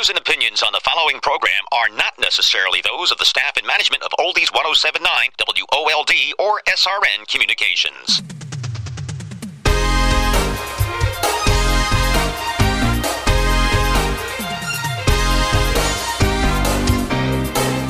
views 0.00 0.08
and 0.08 0.18
opinions 0.18 0.62
on 0.62 0.72
the 0.72 0.80
following 0.80 1.20
program 1.20 1.62
are 1.72 1.90
not 1.90 2.14
necessarily 2.18 2.80
those 2.80 3.12
of 3.12 3.18
the 3.18 3.24
staff 3.26 3.58
and 3.58 3.66
management 3.66 4.02
of 4.02 4.10
Oldies 4.18 4.48
1079, 4.48 5.04
WOLD, 5.46 6.10
or 6.38 6.62
SRN 6.66 7.28
Communications. 7.28 8.22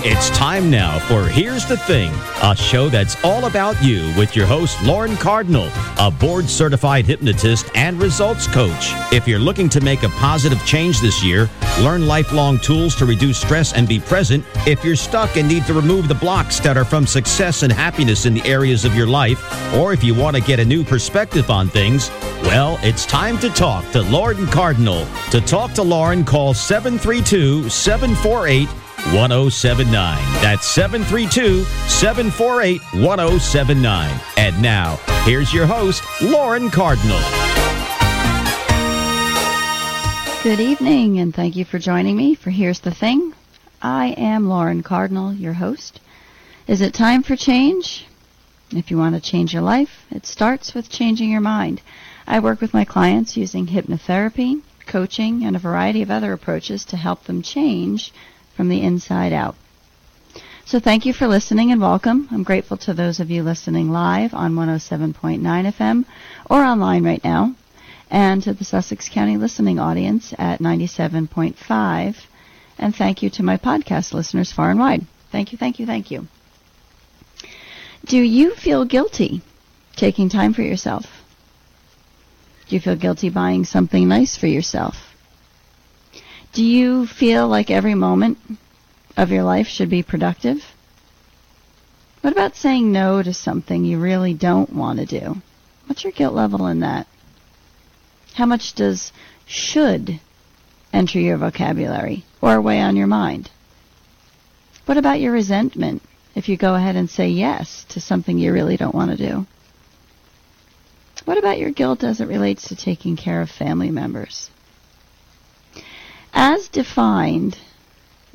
It's 0.03 0.31
time 0.31 0.71
now 0.71 0.99
for 0.99 1.29
Here's 1.29 1.67
the 1.67 1.77
Thing, 1.77 2.11
a 2.43 2.57
show 2.57 2.89
that's 2.89 3.23
all 3.23 3.45
about 3.45 3.83
you 3.85 4.15
with 4.17 4.35
your 4.35 4.47
host, 4.47 4.83
Lauren 4.83 5.15
Cardinal, 5.19 5.69
a 5.99 6.11
board 6.11 6.49
certified 6.49 7.05
hypnotist 7.05 7.67
and 7.75 8.01
results 8.01 8.47
coach. 8.47 8.93
If 9.13 9.29
you're 9.29 9.39
looking 9.39 9.69
to 9.69 9.83
make 9.83 10.03
a 10.03 10.09
positive 10.09 10.65
change 10.65 11.03
this 11.03 11.23
year, 11.23 11.51
learn 11.81 12.07
lifelong 12.07 12.59
tools 12.61 12.95
to 12.95 13.05
reduce 13.05 13.43
stress 13.43 13.75
and 13.75 13.87
be 13.87 14.01
present, 14.01 14.43
if 14.67 14.83
you're 14.83 14.97
stuck 14.97 15.37
and 15.37 15.47
need 15.47 15.67
to 15.67 15.75
remove 15.75 16.09
the 16.09 16.15
blocks 16.15 16.61
that 16.61 16.79
are 16.79 16.87
from 16.87 17.07
success 17.07 17.63
and 17.63 17.71
happiness 17.71 18.25
in 18.25 18.33
the 18.33 18.45
areas 18.47 18.87
of 18.87 18.95
your 18.95 19.07
life, 19.07 19.75
or 19.75 19.93
if 19.93 20.03
you 20.03 20.15
want 20.15 20.35
to 20.35 20.41
get 20.43 20.59
a 20.59 20.65
new 20.65 20.83
perspective 20.83 21.51
on 21.51 21.69
things, 21.69 22.09
well, 22.45 22.79
it's 22.83 23.05
time 23.05 23.39
to 23.41 23.51
talk 23.51 23.85
to 23.91 24.01
Lauren 24.01 24.47
Cardinal. 24.47 25.07
To 25.31 25.43
talk 25.43 25.75
to 25.75 25.83
Lauren, 25.83 26.25
call 26.25 26.55
732 26.55 27.69
748 27.69 28.67
1079. 29.13 30.17
That's 30.43 30.67
732 30.67 31.65
748 31.89 32.81
1079. 33.03 34.21
And 34.37 34.63
now, 34.63 34.97
here's 35.25 35.53
your 35.53 35.67
host, 35.67 36.03
Lauren 36.23 36.71
Cardinal. 36.71 37.21
Good 40.43 40.61
evening, 40.61 41.19
and 41.19 41.35
thank 41.35 41.57
you 41.57 41.65
for 41.65 41.79
joining 41.79 42.17
me 42.17 42.35
for 42.35 42.51
Here's 42.51 42.81
the 42.81 42.95
Thing. 42.95 43.35
I 43.83 44.09
am 44.17 44.49
Lauren 44.49 44.83
Cardinal, 44.83 45.35
your 45.35 45.55
host. 45.55 46.01
Is 46.67 46.81
it 46.81 46.95
time 46.95 47.23
for 47.23 47.37
change? 47.37 48.07
If 48.71 48.91
you 48.91 48.97
want 48.97 49.17
to 49.17 49.21
change 49.21 49.53
your 49.53 49.63
life, 49.63 50.07
it 50.11 50.25
starts 50.25 50.75
with 50.75 50.89
changing 50.89 51.31
your 51.31 51.41
mind. 51.41 51.83
I 52.27 52.39
work 52.41 52.61
with 52.61 52.73
my 52.73 52.85
clients 52.85 53.37
using 53.37 53.67
hypnotherapy, 53.67 54.63
coaching, 54.87 55.45
and 55.45 55.57
a 55.57 55.59
variety 55.59 56.01
of 56.03 56.11
other 56.11 56.33
approaches 56.33 56.85
to 56.87 56.97
help 56.97 57.25
them 57.25 57.43
change 57.43 58.13
from 58.61 58.69
the 58.69 58.83
inside 58.83 59.33
out. 59.33 59.55
So 60.67 60.81
thank 60.81 61.07
you 61.07 61.15
for 61.15 61.27
listening 61.27 61.73
and 61.73 61.81
welcome. 61.81 62.29
I'm 62.31 62.43
grateful 62.43 62.77
to 62.77 62.93
those 62.93 63.19
of 63.19 63.31
you 63.31 63.43
listening 63.43 63.91
live 63.91 64.35
on 64.35 64.53
107.9 64.53 65.41
FM 65.41 66.05
or 66.51 66.63
online 66.63 67.03
right 67.03 67.25
now, 67.25 67.55
and 68.11 68.43
to 68.43 68.53
the 68.53 68.65
Sussex 68.65 69.09
County 69.09 69.39
listening 69.39 69.79
audience 69.79 70.35
at 70.37 70.61
97.5. 70.61 72.17
And 72.77 72.95
thank 72.95 73.23
you 73.23 73.31
to 73.31 73.43
my 73.43 73.57
podcast 73.57 74.13
listeners 74.13 74.53
far 74.53 74.71
and 74.71 74.79
wide. 74.79 75.07
Thank 75.33 75.53
you, 75.53 75.57
thank 75.57 75.79
you, 75.79 75.87
thank 75.87 76.11
you. 76.11 76.29
Do 78.05 78.19
you 78.19 78.55
feel 78.55 78.85
guilty 78.85 79.41
taking 79.97 80.29
time 80.29 80.53
for 80.53 80.61
yourself? 80.61 81.07
Do 82.69 82.75
you 82.75 82.81
feel 82.83 82.97
guilty 82.97 83.31
buying 83.31 83.65
something 83.65 84.07
nice 84.07 84.37
for 84.37 84.49
yourself? 84.49 85.10
Do 86.53 86.65
you 86.65 87.07
feel 87.07 87.47
like 87.47 87.71
every 87.71 87.95
moment 87.95 88.39
of 89.17 89.31
your 89.31 89.45
life 89.45 89.69
should 89.69 89.89
be 89.89 90.03
productive? 90.03 90.65
What 92.23 92.33
about 92.33 92.57
saying 92.57 92.91
no 92.91 93.23
to 93.23 93.33
something 93.33 93.85
you 93.85 93.99
really 93.99 94.35
don't 94.35 94.73
want 94.73 94.99
to 94.99 95.07
do? 95.07 95.41
What's 95.87 96.03
your 96.03 96.13
guilt 96.13 96.35
level 96.35 96.67
in 96.67 96.81
that? 96.81 97.07
How 98.35 98.47
much 98.47 98.75
does 98.75 99.13
should 99.47 100.21
enter 100.93 101.21
your 101.21 101.37
vocabulary 101.37 102.25
or 102.41 102.61
weigh 102.61 102.81
on 102.81 102.97
your 102.97 103.07
mind? 103.07 103.51
What 104.87 104.99
about 104.99 105.21
your 105.21 105.33
resentment 105.33 106.03
if 106.35 106.49
you 106.49 106.57
go 106.57 106.75
ahead 106.75 106.97
and 106.97 107.09
say 107.09 107.29
yes 107.29 107.85
to 107.91 108.01
something 108.01 108.39
you 108.39 108.53
really 108.53 108.77
don't 108.77 108.95
want 108.95 109.13
to 109.13 109.17
do? 109.17 109.47
What 111.25 111.39
about 111.39 111.59
your 111.61 111.71
guilt 111.71 112.03
as 112.03 112.21
it 112.21 112.27
relates 112.27 112.69
to 112.69 112.77
taking 112.77 113.17
care 113.17 113.41
of 113.41 113.51
family 113.51 113.91
members? 113.91 114.51
As 116.33 116.69
defined, 116.69 117.59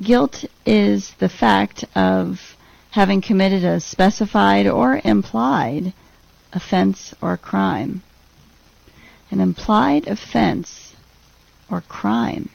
guilt 0.02 0.44
is 0.64 1.12
the 1.18 1.28
fact 1.28 1.84
of 1.94 2.56
having 2.90 3.20
committed 3.20 3.64
a 3.64 3.80
specified 3.80 4.66
or 4.66 5.00
implied 5.04 5.92
offense 6.52 7.14
or 7.20 7.36
crime. 7.36 8.02
An 9.30 9.40
implied 9.40 10.06
offense 10.06 10.94
or 11.70 11.80
crime. 11.80 12.48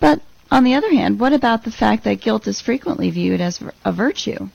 But 0.00 0.20
on 0.50 0.64
the 0.64 0.74
other 0.74 0.90
hand, 0.90 1.20
what 1.20 1.32
about 1.32 1.64
the 1.64 1.70
fact 1.70 2.04
that 2.04 2.20
guilt 2.20 2.46
is 2.46 2.60
frequently 2.60 3.10
viewed 3.10 3.40
as 3.40 3.62
a 3.84 3.92
virtue, 3.92 4.48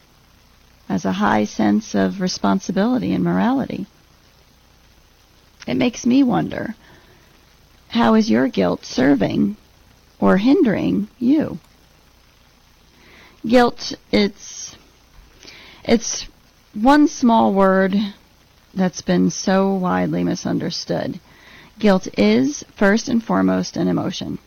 as 0.90 1.06
a 1.06 1.14
high 1.14 1.46
sense 1.46 1.96
of 1.96 2.22
responsibility 2.22 3.14
and 3.14 3.24
morality? 3.24 3.88
It 5.66 5.76
makes 5.76 6.06
me 6.06 6.24
wonder 6.24 6.76
how 7.98 8.14
is 8.14 8.30
your 8.30 8.48
guilt 8.48 8.86
serving 8.86 9.58
or 10.20 10.38
hindering 10.38 11.08
you? 11.18 11.58
Guilt, 13.46 13.94
it's, 14.12 14.76
it's 15.84 16.28
one 16.74 17.08
small 17.08 17.54
word 17.54 17.96
that's 18.74 19.02
been 19.02 19.32
so 19.32 19.74
widely 19.74 20.24
misunderstood. 20.24 21.20
Guilt 21.80 22.08
is, 22.18 22.64
first 22.76 23.10
and 23.10 23.24
foremost, 23.24 23.78
an 23.78 23.88
emotion. 23.88 24.38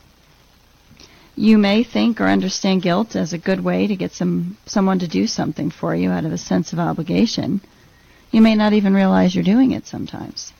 You 1.34 1.58
may 1.58 1.82
think 1.82 2.20
or 2.20 2.26
understand 2.26 2.82
guilt 2.82 3.16
as 3.16 3.32
a 3.32 3.38
good 3.38 3.64
way 3.64 3.86
to 3.86 3.96
get 3.96 4.12
some 4.12 4.58
someone 4.66 4.98
to 4.98 5.08
do 5.08 5.26
something 5.26 5.70
for 5.70 5.94
you 5.94 6.10
out 6.10 6.24
of 6.24 6.32
a 6.32 6.38
sense 6.38 6.72
of 6.72 6.78
obligation. 6.78 7.60
You 8.30 8.42
may 8.42 8.54
not 8.54 8.74
even 8.74 8.94
realize 8.94 9.34
you're 9.34 9.54
doing 9.54 9.72
it 9.72 9.86
sometimes 9.86 10.52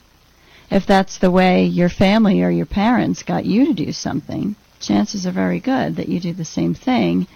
if 0.71 0.85
that's 0.85 1.17
the 1.17 1.29
way 1.29 1.65
your 1.65 1.89
family 1.89 2.41
or 2.41 2.49
your 2.49 2.65
parents 2.65 3.23
got 3.23 3.45
you 3.45 3.65
to 3.65 3.73
do 3.73 3.91
something, 3.91 4.55
chances 4.79 5.27
are 5.27 5.31
very 5.31 5.59
good 5.59 5.97
that 5.97 6.07
you 6.07 6.19
do 6.19 6.33
the 6.33 6.45
same 6.45 6.73
thing 6.73 7.27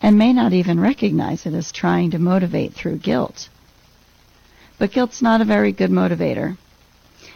and 0.00 0.16
may 0.16 0.32
not 0.32 0.54
even 0.54 0.80
recognize 0.80 1.44
it 1.44 1.52
as 1.52 1.70
trying 1.70 2.10
to 2.10 2.18
motivate 2.18 2.72
through 2.72 2.96
guilt. 2.96 3.50
But 4.78 4.92
guilt's 4.92 5.20
not 5.20 5.42
a 5.42 5.44
very 5.44 5.70
good 5.70 5.90
motivator. 5.90 6.56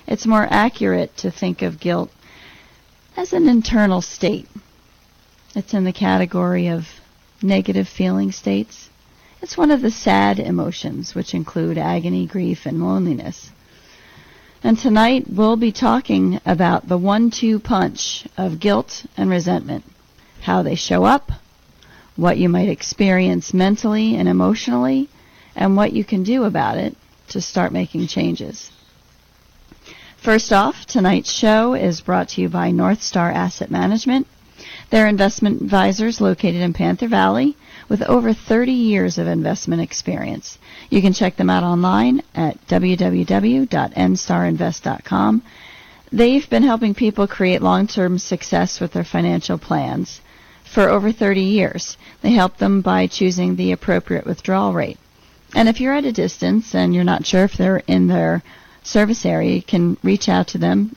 It's 0.06 0.26
more 0.26 0.46
accurate 0.50 1.16
to 1.18 1.30
think 1.30 1.60
of 1.60 1.78
guilt 1.78 2.10
as 3.14 3.34
an 3.34 3.46
internal 3.46 4.00
state. 4.00 4.48
It's 5.54 5.74
in 5.74 5.84
the 5.84 5.92
category 5.92 6.68
of 6.68 6.88
negative 7.42 7.88
feeling 7.88 8.32
states. 8.32 8.88
It's 9.42 9.58
one 9.58 9.70
of 9.70 9.82
the 9.82 9.90
sad 9.90 10.38
emotions, 10.38 11.14
which 11.14 11.34
include 11.34 11.76
agony, 11.76 12.26
grief, 12.26 12.64
and 12.64 12.82
loneliness. 12.82 13.50
And 14.64 14.78
tonight 14.78 15.26
we'll 15.28 15.56
be 15.56 15.72
talking 15.72 16.40
about 16.46 16.86
the 16.86 16.96
one-two 16.96 17.58
punch 17.58 18.28
of 18.36 18.60
guilt 18.60 19.04
and 19.16 19.28
resentment, 19.28 19.84
how 20.40 20.62
they 20.62 20.76
show 20.76 21.02
up, 21.02 21.32
what 22.14 22.38
you 22.38 22.48
might 22.48 22.68
experience 22.68 23.52
mentally 23.52 24.14
and 24.14 24.28
emotionally, 24.28 25.08
and 25.56 25.76
what 25.76 25.92
you 25.92 26.04
can 26.04 26.22
do 26.22 26.44
about 26.44 26.78
it 26.78 26.94
to 27.30 27.40
start 27.40 27.72
making 27.72 28.06
changes. 28.06 28.70
First 30.16 30.52
off, 30.52 30.86
tonight's 30.86 31.32
show 31.32 31.74
is 31.74 32.00
brought 32.00 32.28
to 32.30 32.40
you 32.40 32.48
by 32.48 32.70
North 32.70 33.02
Star 33.02 33.32
Asset 33.32 33.68
Management. 33.68 34.28
They're 34.90 35.08
investment 35.08 35.60
advisors 35.60 36.20
located 36.20 36.60
in 36.60 36.72
Panther 36.72 37.08
Valley 37.08 37.56
with 37.88 38.02
over 38.02 38.32
30 38.32 38.72
years 38.72 39.18
of 39.18 39.26
investment 39.26 39.82
experience. 39.82 40.58
You 40.90 41.02
can 41.02 41.12
check 41.12 41.36
them 41.36 41.50
out 41.50 41.62
online 41.62 42.22
at 42.34 42.66
www.nstarinvest.com. 42.66 45.42
They've 46.12 46.50
been 46.50 46.62
helping 46.62 46.94
people 46.94 47.26
create 47.26 47.62
long-term 47.62 48.18
success 48.18 48.80
with 48.80 48.92
their 48.92 49.04
financial 49.04 49.58
plans 49.58 50.20
for 50.64 50.88
over 50.88 51.12
30 51.12 51.40
years. 51.40 51.96
They 52.20 52.32
help 52.32 52.58
them 52.58 52.82
by 52.82 53.06
choosing 53.06 53.56
the 53.56 53.72
appropriate 53.72 54.26
withdrawal 54.26 54.72
rate. 54.72 54.98
And 55.54 55.68
if 55.68 55.80
you're 55.80 55.94
at 55.94 56.04
a 56.04 56.12
distance 56.12 56.74
and 56.74 56.94
you're 56.94 57.04
not 57.04 57.26
sure 57.26 57.44
if 57.44 57.56
they're 57.56 57.82
in 57.86 58.08
their 58.08 58.42
service 58.82 59.26
area, 59.26 59.56
you 59.56 59.62
can 59.62 59.98
reach 60.02 60.28
out 60.28 60.48
to 60.48 60.58
them 60.58 60.96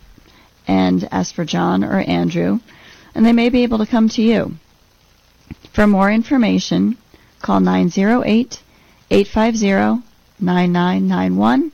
and 0.68 1.08
ask 1.12 1.36
for 1.36 1.46
John 1.46 1.84
or 1.84 2.00
Andrew, 2.00 2.60
and 3.14 3.26
they 3.26 3.34
may 3.34 3.50
be 3.50 3.64
able 3.64 3.78
to 3.80 3.86
come 3.86 4.10
to 4.10 4.22
you. 4.22 4.56
For 5.76 5.86
more 5.88 6.10
information, 6.10 6.98
call 7.42 7.60
908 7.60 8.62
850 9.12 10.04
9991. 10.40 11.74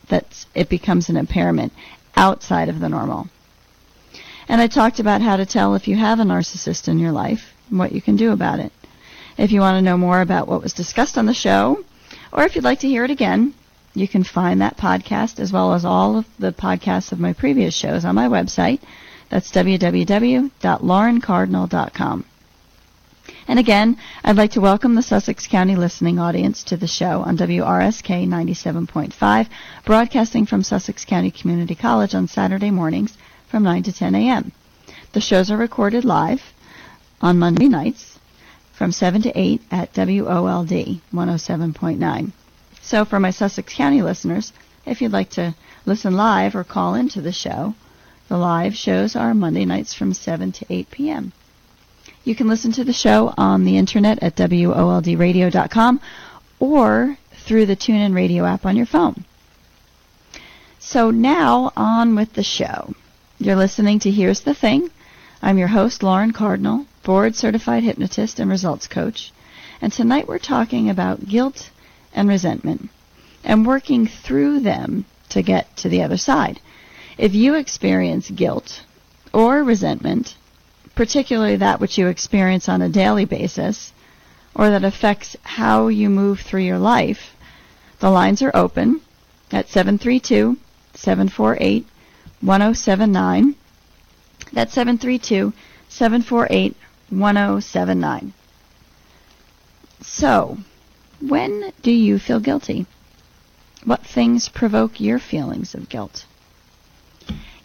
that 0.09 0.45
it 0.55 0.67
becomes 0.67 1.09
an 1.09 1.17
impairment 1.17 1.71
outside 2.17 2.69
of 2.69 2.79
the 2.79 2.89
normal. 2.89 3.27
And 4.47 4.61
I 4.61 4.67
talked 4.67 4.99
about 4.99 5.21
how 5.21 5.37
to 5.37 5.45
tell 5.45 5.75
if 5.75 5.87
you 5.87 5.95
have 5.95 6.19
a 6.19 6.23
narcissist 6.23 6.87
in 6.87 6.99
your 6.99 7.11
life 7.11 7.53
and 7.69 7.79
what 7.79 7.91
you 7.91 8.01
can 8.01 8.15
do 8.15 8.31
about 8.31 8.59
it. 8.59 8.71
If 9.37 9.51
you 9.51 9.59
want 9.59 9.77
to 9.77 9.81
know 9.81 9.97
more 9.97 10.21
about 10.21 10.47
what 10.47 10.61
was 10.61 10.73
discussed 10.73 11.17
on 11.17 11.25
the 11.25 11.33
show, 11.33 11.83
or 12.31 12.43
if 12.43 12.55
you'd 12.55 12.63
like 12.63 12.79
to 12.79 12.87
hear 12.87 13.03
it 13.03 13.11
again, 13.11 13.53
you 13.93 14.07
can 14.07 14.23
find 14.23 14.61
that 14.61 14.77
podcast 14.77 15.39
as 15.39 15.51
well 15.51 15.73
as 15.73 15.83
all 15.83 16.17
of 16.17 16.25
the 16.37 16.51
podcasts 16.51 17.11
of 17.11 17.19
my 17.19 17.33
previous 17.33 17.75
shows 17.75 18.05
on 18.05 18.15
my 18.15 18.27
website. 18.27 18.79
That's 19.29 19.51
www.laurencardinal.com. 19.51 22.25
And 23.47 23.59
again, 23.59 23.97
I'd 24.23 24.37
like 24.37 24.51
to 24.51 24.61
welcome 24.61 24.95
the 24.95 25.01
Sussex 25.01 25.47
County 25.47 25.75
listening 25.75 26.19
audience 26.19 26.63
to 26.65 26.77
the 26.77 26.87
show 26.87 27.21
on 27.21 27.37
WRSK 27.37 28.27
97.5, 28.27 29.47
broadcasting 29.85 30.45
from 30.45 30.63
Sussex 30.63 31.05
County 31.05 31.31
Community 31.31 31.75
College 31.75 32.15
on 32.15 32.27
Saturday 32.27 32.71
mornings 32.71 33.17
from 33.47 33.63
9 33.63 33.83
to 33.83 33.93
10 33.93 34.15
a.m. 34.15 34.51
The 35.13 35.21
shows 35.21 35.49
are 35.49 35.57
recorded 35.57 36.03
live 36.05 36.41
on 37.21 37.39
Monday 37.39 37.67
nights 37.67 38.19
from 38.73 38.91
7 38.91 39.21
to 39.21 39.39
8 39.39 39.61
at 39.71 39.93
WOLD 39.93 40.69
107.9. 41.13 42.31
So 42.81 43.05
for 43.05 43.19
my 43.19 43.31
Sussex 43.31 43.73
County 43.73 44.01
listeners, 44.01 44.51
if 44.85 45.01
you'd 45.01 45.11
like 45.11 45.29
to 45.31 45.55
listen 45.85 46.15
live 46.15 46.55
or 46.55 46.63
call 46.63 46.95
into 46.95 47.21
the 47.21 47.31
show, 47.31 47.73
the 48.27 48.37
live 48.37 48.75
shows 48.75 49.15
are 49.15 49.33
Monday 49.33 49.65
nights 49.65 49.93
from 49.93 50.13
7 50.13 50.51
to 50.51 50.65
8 50.69 50.91
p.m. 50.91 51.31
You 52.23 52.35
can 52.35 52.47
listen 52.47 52.71
to 52.73 52.83
the 52.83 52.93
show 52.93 53.33
on 53.37 53.65
the 53.65 53.77
internet 53.77 54.21
at 54.21 54.35
WOLDradio.com 54.35 56.01
or 56.59 57.17
through 57.31 57.65
the 57.67 57.75
TuneIn 57.75 58.15
Radio 58.15 58.45
app 58.45 58.65
on 58.65 58.75
your 58.75 58.87
phone. 58.87 59.23
So 60.79 61.11
now 61.11 61.71
on 61.75 62.15
with 62.15 62.33
the 62.33 62.43
show. 62.43 62.93
You're 63.37 63.57
listening 63.57 63.99
to 63.99 64.11
Here's 64.11 64.39
the 64.39 64.53
Thing. 64.53 64.91
I'm 65.41 65.57
your 65.57 65.67
host, 65.67 66.01
Lauren 66.01 66.31
Cardinal, 66.31 66.85
board 67.03 67.35
certified 67.35 67.83
hypnotist 67.83 68.39
and 68.39 68.49
results 68.49 68.87
coach. 68.87 69.33
And 69.81 69.91
tonight 69.91 70.29
we're 70.29 70.39
talking 70.39 70.89
about 70.89 71.27
guilt 71.27 71.69
and 72.13 72.29
resentment 72.29 72.89
and 73.43 73.67
working 73.67 74.07
through 74.07 74.61
them 74.61 75.03
to 75.29 75.41
get 75.41 75.75
to 75.77 75.89
the 75.89 76.01
other 76.01 76.15
side. 76.15 76.61
If 77.17 77.35
you 77.35 77.55
experience 77.55 78.31
guilt 78.31 78.83
or 79.33 79.65
resentment, 79.65 80.35
particularly 80.95 81.57
that 81.57 81.81
which 81.81 81.97
you 81.97 82.07
experience 82.07 82.69
on 82.69 82.81
a 82.81 82.87
daily 82.87 83.25
basis, 83.25 83.91
or 84.55 84.69
that 84.69 84.85
affects 84.85 85.35
how 85.43 85.89
you 85.89 86.09
move 86.09 86.39
through 86.39 86.61
your 86.61 86.79
life, 86.79 87.35
the 87.99 88.09
lines 88.09 88.41
are 88.41 88.55
open 88.55 89.01
at 89.51 89.67
732 89.67 90.55
748 90.93 91.85
1079. 92.45 93.55
That's 94.53 94.73
732 94.73 95.51
748 95.89 96.75
1079. 97.09 98.33
So, 100.01 100.57
when 101.19 101.73
do 101.81 101.91
you 101.91 102.19
feel 102.19 102.39
guilty? 102.39 102.85
What 103.83 104.05
things 104.05 104.49
provoke 104.49 104.99
your 104.99 105.19
feelings 105.19 105.73
of 105.73 105.89
guilt? 105.89 106.25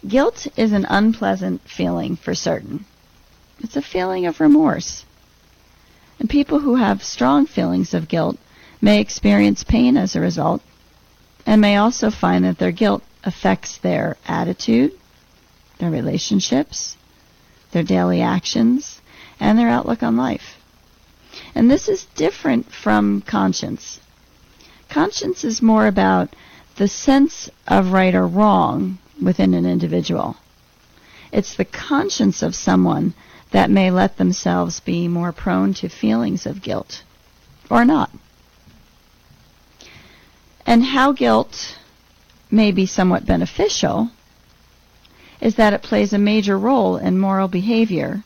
Guilt 0.07 0.47
is 0.57 0.71
an 0.71 0.85
unpleasant 0.89 1.61
feeling 1.69 2.15
for 2.15 2.33
certain. 2.33 2.85
It's 3.59 3.75
a 3.75 3.81
feeling 3.81 4.25
of 4.25 4.39
remorse. 4.39 5.05
And 6.19 6.29
people 6.29 6.59
who 6.59 6.75
have 6.75 7.03
strong 7.03 7.45
feelings 7.45 7.93
of 7.93 8.07
guilt 8.07 8.37
may 8.81 8.99
experience 8.99 9.63
pain 9.63 9.95
as 9.95 10.15
a 10.15 10.19
result 10.19 10.61
and 11.45 11.61
may 11.61 11.77
also 11.77 12.09
find 12.09 12.45
that 12.45 12.57
their 12.57 12.71
guilt 12.71 13.03
affects 13.23 13.77
their 13.77 14.17
attitude, 14.27 14.91
their 15.79 15.91
relationships, 15.91 16.95
their 17.71 17.83
daily 17.83 18.21
actions, 18.21 19.01
and 19.39 19.57
their 19.57 19.69
outlook 19.69 20.03
on 20.03 20.17
life. 20.17 20.57
And 21.55 21.69
this 21.69 21.87
is 21.87 22.05
different 22.15 22.71
from 22.71 23.21
conscience. 23.21 23.99
Conscience 24.89 25.43
is 25.43 25.61
more 25.61 25.87
about 25.87 26.35
the 26.77 26.87
sense 26.87 27.49
of 27.67 27.91
right 27.91 28.13
or 28.13 28.27
wrong 28.27 28.99
within 29.21 29.53
an 29.53 29.65
individual. 29.65 30.35
It's 31.31 31.55
the 31.55 31.65
conscience 31.65 32.41
of 32.41 32.55
someone 32.55 33.13
that 33.51 33.69
may 33.69 33.91
let 33.91 34.17
themselves 34.17 34.79
be 34.79 35.07
more 35.07 35.31
prone 35.31 35.73
to 35.75 35.89
feelings 35.89 36.45
of 36.45 36.61
guilt 36.61 37.03
or 37.69 37.85
not. 37.85 38.11
And 40.65 40.83
how 40.83 41.11
guilt 41.11 41.77
may 42.51 42.71
be 42.71 42.85
somewhat 42.85 43.25
beneficial 43.25 44.11
is 45.39 45.55
that 45.55 45.73
it 45.73 45.81
plays 45.81 46.13
a 46.13 46.17
major 46.17 46.57
role 46.57 46.97
in 46.97 47.17
moral 47.17 47.47
behavior 47.47 48.23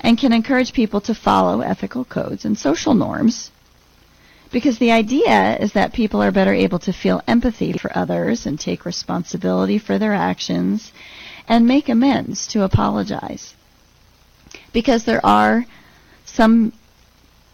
and 0.00 0.18
can 0.18 0.32
encourage 0.32 0.72
people 0.72 1.00
to 1.00 1.14
follow 1.14 1.60
ethical 1.60 2.04
codes 2.04 2.44
and 2.44 2.58
social 2.58 2.94
norms. 2.94 3.50
Because 4.52 4.78
the 4.78 4.92
idea 4.92 5.56
is 5.58 5.72
that 5.72 5.92
people 5.92 6.22
are 6.22 6.30
better 6.30 6.52
able 6.52 6.78
to 6.80 6.92
feel 6.92 7.22
empathy 7.26 7.72
for 7.72 7.96
others 7.96 8.46
and 8.46 8.58
take 8.58 8.84
responsibility 8.84 9.78
for 9.78 9.98
their 9.98 10.14
actions 10.14 10.92
and 11.48 11.66
make 11.66 11.88
amends 11.88 12.46
to 12.48 12.62
apologize. 12.62 13.54
Because 14.72 15.04
there 15.04 15.24
are 15.24 15.64
some 16.24 16.72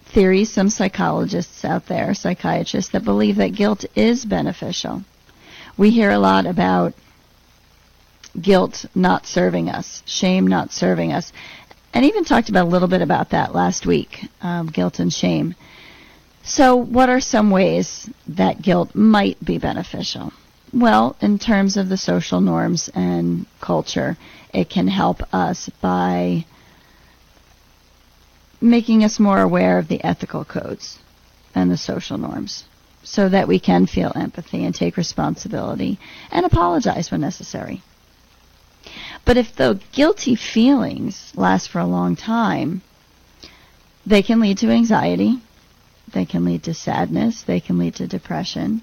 theories, 0.04 0.52
some 0.52 0.68
psychologists 0.68 1.64
out 1.64 1.86
there, 1.86 2.12
psychiatrists, 2.14 2.92
that 2.92 3.04
believe 3.04 3.36
that 3.36 3.54
guilt 3.54 3.84
is 3.94 4.24
beneficial. 4.24 5.02
We 5.82 5.90
hear 5.90 6.12
a 6.12 6.18
lot 6.20 6.46
about 6.46 6.94
guilt 8.40 8.86
not 8.94 9.26
serving 9.26 9.68
us, 9.68 10.04
shame 10.06 10.46
not 10.46 10.70
serving 10.70 11.12
us 11.12 11.32
and 11.92 12.04
even 12.04 12.24
talked 12.24 12.48
about 12.48 12.66
a 12.66 12.70
little 12.70 12.86
bit 12.86 13.02
about 13.02 13.30
that 13.30 13.52
last 13.52 13.84
week, 13.84 14.20
um, 14.42 14.68
guilt 14.68 15.00
and 15.00 15.12
shame. 15.12 15.56
So, 16.44 16.76
what 16.76 17.08
are 17.08 17.18
some 17.18 17.50
ways 17.50 18.08
that 18.28 18.62
guilt 18.62 18.94
might 18.94 19.44
be 19.44 19.58
beneficial? 19.58 20.32
Well, 20.72 21.16
in 21.20 21.40
terms 21.40 21.76
of 21.76 21.88
the 21.88 21.96
social 21.96 22.40
norms 22.40 22.88
and 22.94 23.46
culture, 23.60 24.16
it 24.54 24.70
can 24.70 24.86
help 24.86 25.34
us 25.34 25.68
by 25.80 26.44
making 28.60 29.02
us 29.02 29.18
more 29.18 29.40
aware 29.40 29.78
of 29.80 29.88
the 29.88 30.04
ethical 30.04 30.44
codes 30.44 31.00
and 31.56 31.72
the 31.72 31.76
social 31.76 32.18
norms 32.18 32.66
so 33.02 33.28
that 33.28 33.48
we 33.48 33.58
can 33.58 33.86
feel 33.86 34.12
empathy 34.14 34.64
and 34.64 34.74
take 34.74 34.96
responsibility 34.96 35.98
and 36.30 36.46
apologize 36.46 37.10
when 37.10 37.20
necessary. 37.20 37.82
But 39.24 39.36
if 39.36 39.54
the 39.54 39.80
guilty 39.92 40.34
feelings 40.34 41.32
last 41.36 41.68
for 41.68 41.78
a 41.78 41.86
long 41.86 42.16
time, 42.16 42.82
they 44.04 44.22
can 44.22 44.40
lead 44.40 44.58
to 44.58 44.70
anxiety, 44.70 45.40
they 46.12 46.24
can 46.24 46.44
lead 46.44 46.64
to 46.64 46.74
sadness, 46.74 47.42
they 47.42 47.60
can 47.60 47.78
lead 47.78 47.94
to 47.96 48.06
depression, 48.06 48.82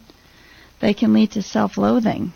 they 0.80 0.94
can 0.94 1.14
lead 1.14 1.32
to 1.32 1.42
self-loathing. 1.42 2.32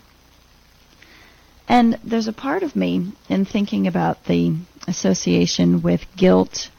And 1.68 1.98
there's 2.04 2.28
a 2.28 2.34
part 2.34 2.64
of 2.64 2.76
me 2.76 3.14
in 3.30 3.46
thinking 3.46 3.88
about 3.88 4.26
the 4.26 4.54
association 4.88 5.82
with 5.82 6.06
guilt 6.18 6.70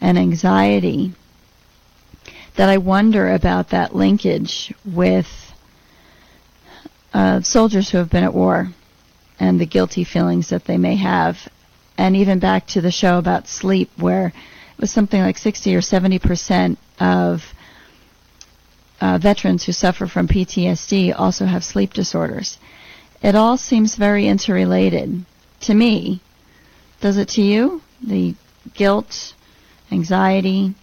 and 0.00 0.18
anxiety 0.18 1.12
that 2.56 2.68
I 2.68 2.78
wonder 2.78 3.32
about 3.32 3.70
that 3.70 3.94
linkage 3.94 4.74
with 4.84 5.28
uh, 7.12 7.40
soldiers 7.40 7.90
who 7.90 7.98
have 7.98 8.10
been 8.10 8.24
at 8.24 8.34
war 8.34 8.68
and 9.38 9.60
the 9.60 9.66
guilty 9.66 10.04
feelings 10.04 10.48
that 10.50 10.64
they 10.64 10.78
may 10.78 10.96
have. 10.96 11.48
And 11.96 12.16
even 12.16 12.38
back 12.38 12.66
to 12.68 12.80
the 12.80 12.90
show 12.90 13.18
about 13.18 13.48
sleep, 13.48 13.90
where 13.96 14.28
it 14.28 14.80
was 14.80 14.90
something 14.90 15.20
like 15.20 15.38
60 15.38 15.74
or 15.74 15.80
70 15.80 16.18
percent 16.18 16.78
of 16.98 17.42
uh, 19.00 19.18
veterans 19.18 19.64
who 19.64 19.72
suffer 19.72 20.06
from 20.06 20.28
PTSD 20.28 21.14
also 21.16 21.46
have 21.46 21.64
sleep 21.64 21.92
disorders. 21.92 22.58
It 23.22 23.34
all 23.34 23.56
seems 23.56 23.96
very 23.96 24.26
interrelated 24.26 25.24
to 25.60 25.74
me. 25.74 26.20
Does 27.00 27.16
it 27.16 27.28
to 27.30 27.42
you? 27.42 27.82
The 28.06 28.34
guilt, 28.74 29.34
anxiety, 29.90 30.74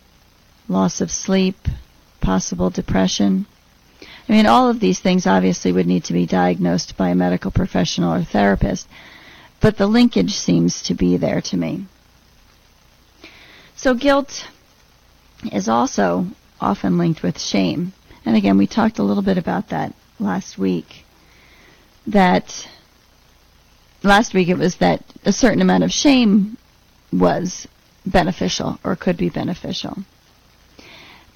loss 0.67 1.01
of 1.01 1.11
sleep, 1.11 1.55
possible 2.21 2.69
depression. 2.69 3.45
I 4.27 4.31
mean, 4.31 4.45
all 4.45 4.69
of 4.69 4.79
these 4.79 4.99
things 4.99 5.25
obviously 5.25 5.71
would 5.71 5.87
need 5.87 6.03
to 6.05 6.13
be 6.13 6.25
diagnosed 6.25 6.97
by 6.97 7.09
a 7.09 7.15
medical 7.15 7.51
professional 7.51 8.13
or 8.13 8.23
therapist. 8.23 8.87
but 9.59 9.77
the 9.77 9.87
linkage 9.87 10.33
seems 10.33 10.83
to 10.83 10.93
be 10.93 11.17
there 11.17 11.41
to 11.41 11.57
me. 11.57 11.87
So 13.75 13.95
guilt 13.95 14.47
is 15.51 15.67
also 15.67 16.27
often 16.61 16.97
linked 16.97 17.23
with 17.23 17.39
shame. 17.39 17.93
And 18.25 18.35
again, 18.35 18.57
we 18.57 18.67
talked 18.67 18.99
a 18.99 19.03
little 19.03 19.23
bit 19.23 19.37
about 19.37 19.69
that 19.69 19.93
last 20.19 20.57
week. 20.57 21.05
That 22.05 22.67
last 24.03 24.33
week 24.33 24.47
it 24.49 24.57
was 24.57 24.75
that 24.77 25.03
a 25.25 25.31
certain 25.33 25.61
amount 25.61 25.83
of 25.83 25.91
shame 25.91 26.57
was 27.11 27.67
beneficial 28.05 28.79
or 28.83 28.95
could 28.95 29.17
be 29.17 29.29
beneficial. 29.29 29.97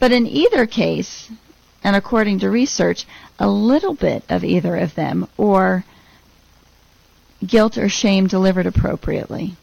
But 0.01 0.11
in 0.11 0.25
either 0.25 0.65
case, 0.65 1.29
and 1.83 1.95
according 1.95 2.39
to 2.39 2.49
research, 2.49 3.05
a 3.37 3.47
little 3.47 3.93
bit 3.93 4.23
of 4.29 4.43
either 4.43 4.75
of 4.75 4.95
them 4.95 5.27
or 5.37 5.85
guilt 7.45 7.77
or 7.77 7.87
shame 7.87 8.25
delivered 8.25 8.65
appropriately. 8.65 9.57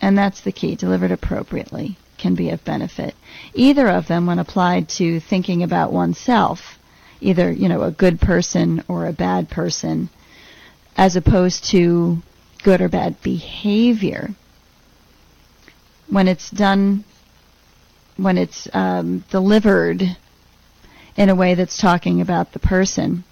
And 0.00 0.18
that's 0.18 0.40
the 0.40 0.50
key, 0.50 0.74
delivered 0.74 1.12
appropriately 1.12 1.96
can 2.18 2.34
be 2.34 2.50
of 2.50 2.64
benefit. 2.64 3.14
Either 3.54 3.88
of 3.88 4.08
them 4.08 4.26
when 4.26 4.40
applied 4.40 4.88
to 4.88 5.20
thinking 5.20 5.62
about 5.62 5.92
oneself, 5.92 6.76
either, 7.20 7.52
you 7.52 7.68
know, 7.68 7.82
a 7.82 7.92
good 7.92 8.20
person 8.20 8.82
or 8.88 9.06
a 9.06 9.12
bad 9.12 9.48
person, 9.48 10.08
as 10.96 11.14
opposed 11.14 11.64
to 11.70 12.20
good 12.64 12.80
or 12.80 12.88
bad 12.88 13.22
behavior. 13.22 14.30
When 16.08 16.26
it's 16.26 16.50
done, 16.50 17.04
when 18.18 18.36
it's 18.36 18.68
um, 18.74 19.24
delivered 19.30 20.02
in 21.16 21.28
a 21.30 21.34
way 21.34 21.54
that's 21.54 21.78
talking 21.78 22.20
about 22.20 22.52
the 22.52 22.58
person, 22.58 23.24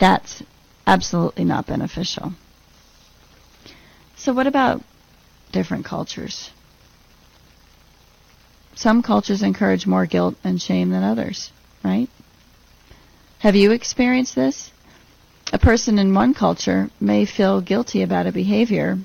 that's 0.00 0.42
absolutely 0.86 1.44
not 1.44 1.66
beneficial. 1.66 2.32
So 4.16 4.32
what 4.32 4.46
about 4.46 4.82
different 5.52 5.84
cultures? 5.84 6.50
Some 8.74 9.02
cultures 9.02 9.42
encourage 9.42 9.86
more 9.86 10.06
guilt 10.06 10.36
and 10.42 10.60
shame 10.60 10.90
than 10.90 11.02
others, 11.02 11.50
right? 11.84 12.08
Have 13.38 13.54
you 13.54 13.70
experienced 13.70 14.34
this? 14.34 14.70
A 15.52 15.58
person 15.58 15.98
in 15.98 16.12
one 16.12 16.34
culture 16.34 16.90
may 16.98 17.24
feel 17.24 17.60
guilty 17.60 18.02
about 18.02 18.26
a 18.26 18.32
behavior 18.32 18.98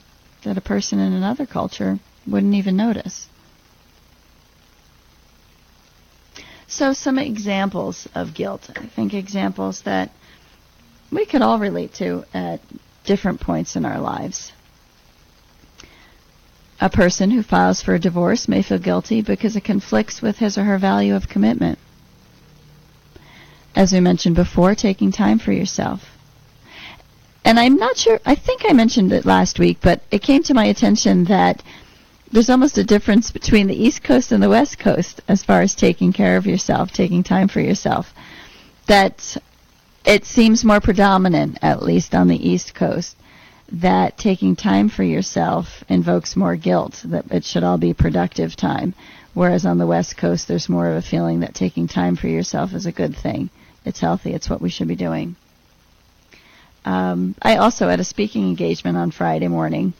that 0.44 0.58
a 0.58 0.62
person 0.62 1.00
in 1.00 1.14
another 1.14 1.46
culture 1.46 2.00
wouldn't 2.26 2.56
even 2.56 2.76
notice. 2.76 3.28
So 6.72 6.94
some 6.94 7.20
examples 7.20 8.08
of 8.16 8.34
guilt. 8.34 8.70
I 8.78 8.86
think 8.86 9.14
examples 9.14 9.82
that 9.82 10.10
we 11.12 11.26
could 11.26 11.42
all 11.42 11.60
relate 11.60 11.94
to 11.96 12.24
at 12.34 12.62
different 13.04 13.42
points 13.42 13.76
in 13.76 13.84
our 13.84 14.00
lives. 14.00 14.54
A 16.80 16.90
person 16.90 17.30
who 17.30 17.44
files 17.44 17.82
for 17.82 17.94
a 17.94 18.00
divorce 18.00 18.48
may 18.48 18.62
feel 18.62 18.80
guilty 18.80 19.22
because 19.22 19.58
it 19.58 19.66
conflicts 19.66 20.22
with 20.22 20.38
his 20.38 20.58
or 20.58 20.64
her 20.64 20.78
value 20.78 21.14
of 21.14 21.28
commitment. 21.28 21.78
As 23.76 23.92
we 23.92 24.00
mentioned 24.00 24.38
before, 24.38 24.74
taking 24.74 25.12
time 25.12 25.40
for 25.40 25.52
yourself. 25.52 26.00
And 27.44 27.60
I'm 27.60 27.76
not 27.76 27.98
sure, 27.98 28.22
I 28.26 28.36
think 28.36 28.62
I 28.66 28.72
mentioned 28.72 29.12
it 29.12 29.26
last 29.26 29.60
week, 29.60 29.80
but 29.82 30.04
it 30.10 30.22
came 30.22 30.42
to 30.44 30.54
my 30.54 30.66
attention 30.66 31.26
that 31.26 31.62
there's 32.32 32.50
almost 32.50 32.78
a 32.78 32.84
difference 32.84 33.32
between 33.32 33.68
the 33.68 33.76
East 33.76 34.04
Coast 34.04 34.32
and 34.32 34.42
the 34.42 34.50
West 34.50 34.80
Coast 34.80 35.22
as 35.28 35.44
far 35.44 35.62
as 35.62 35.76
taking 35.76 36.14
care 36.14 36.38
of 36.38 36.46
yourself, 36.46 36.92
taking 36.92 37.24
time 37.24 37.48
for 37.48 37.60
yourself. 37.60 38.14
That 38.88 39.38
it 40.06 40.26
seems 40.26 40.64
more 40.64 40.80
predominant, 40.80 41.60
at 41.62 41.84
least 41.84 42.16
on 42.16 42.28
the 42.28 42.50
East 42.50 42.74
Coast, 42.74 43.18
that 43.72 44.18
taking 44.18 44.56
time 44.56 44.90
for 44.90 45.04
yourself 45.04 45.84
invokes 45.90 46.36
more 46.36 46.56
guilt, 46.56 47.02
that 47.06 47.26
it 47.32 47.44
should 47.44 47.64
all 47.64 47.78
be 47.78 47.94
productive 47.94 48.56
time. 48.56 48.94
Whereas 49.34 49.66
on 49.66 49.78
the 49.78 49.88
West 49.88 50.18
Coast, 50.18 50.48
there's 50.48 50.68
more 50.68 50.90
of 50.90 50.98
a 50.98 51.02
feeling 51.02 51.42
that 51.42 51.54
taking 51.54 51.88
time 51.88 52.16
for 52.16 52.28
yourself 52.28 52.74
is 52.74 52.86
a 52.86 52.92
good 52.92 53.16
thing. 53.16 53.50
It's 53.86 54.00
healthy. 54.00 54.34
It's 54.34 54.50
what 54.50 54.62
we 54.62 54.70
should 54.70 54.88
be 54.88 54.96
doing. 54.96 55.36
Um, 56.84 57.36
I 57.42 57.58
also 57.58 57.88
had 57.88 58.00
a 58.00 58.04
speaking 58.04 58.48
engagement 58.48 58.98
on 58.98 59.12
Friday 59.12 59.48
morning. 59.48 59.94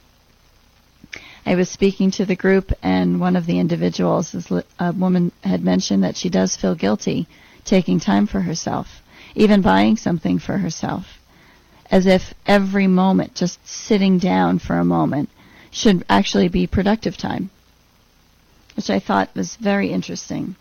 I 1.44 1.54
was 1.54 1.68
speaking 1.68 2.10
to 2.12 2.24
the 2.24 2.36
group, 2.36 2.72
and 2.82 3.20
one 3.20 3.36
of 3.36 3.46
the 3.46 3.58
individuals, 3.58 4.34
a 4.78 4.92
woman, 4.92 5.32
had 5.42 5.64
mentioned 5.64 6.04
that 6.04 6.16
she 6.16 6.28
does 6.28 6.56
feel 6.56 6.74
guilty 6.74 7.26
taking 7.64 7.98
time 8.00 8.26
for 8.26 8.40
herself, 8.40 9.02
even 9.34 9.60
buying 9.62 9.96
something 9.96 10.38
for 10.38 10.58
herself 10.58 11.18
as 11.92 12.06
if 12.06 12.32
every 12.46 12.86
moment, 12.86 13.34
just 13.34 13.64
sitting 13.68 14.18
down 14.18 14.58
for 14.58 14.78
a 14.78 14.84
moment, 14.84 15.28
should 15.70 16.02
actually 16.08 16.48
be 16.48 16.66
productive 16.66 17.18
time, 17.18 17.50
which 18.74 18.88
I 18.88 18.98
thought 18.98 19.36
was 19.36 19.56
very 19.56 19.90
interesting. 19.90 20.56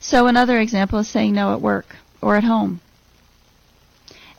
So 0.00 0.26
another 0.26 0.58
example 0.58 0.98
is 0.98 1.08
saying 1.08 1.34
no 1.34 1.52
at 1.52 1.60
work 1.60 1.96
or 2.22 2.36
at 2.36 2.44
home. 2.44 2.80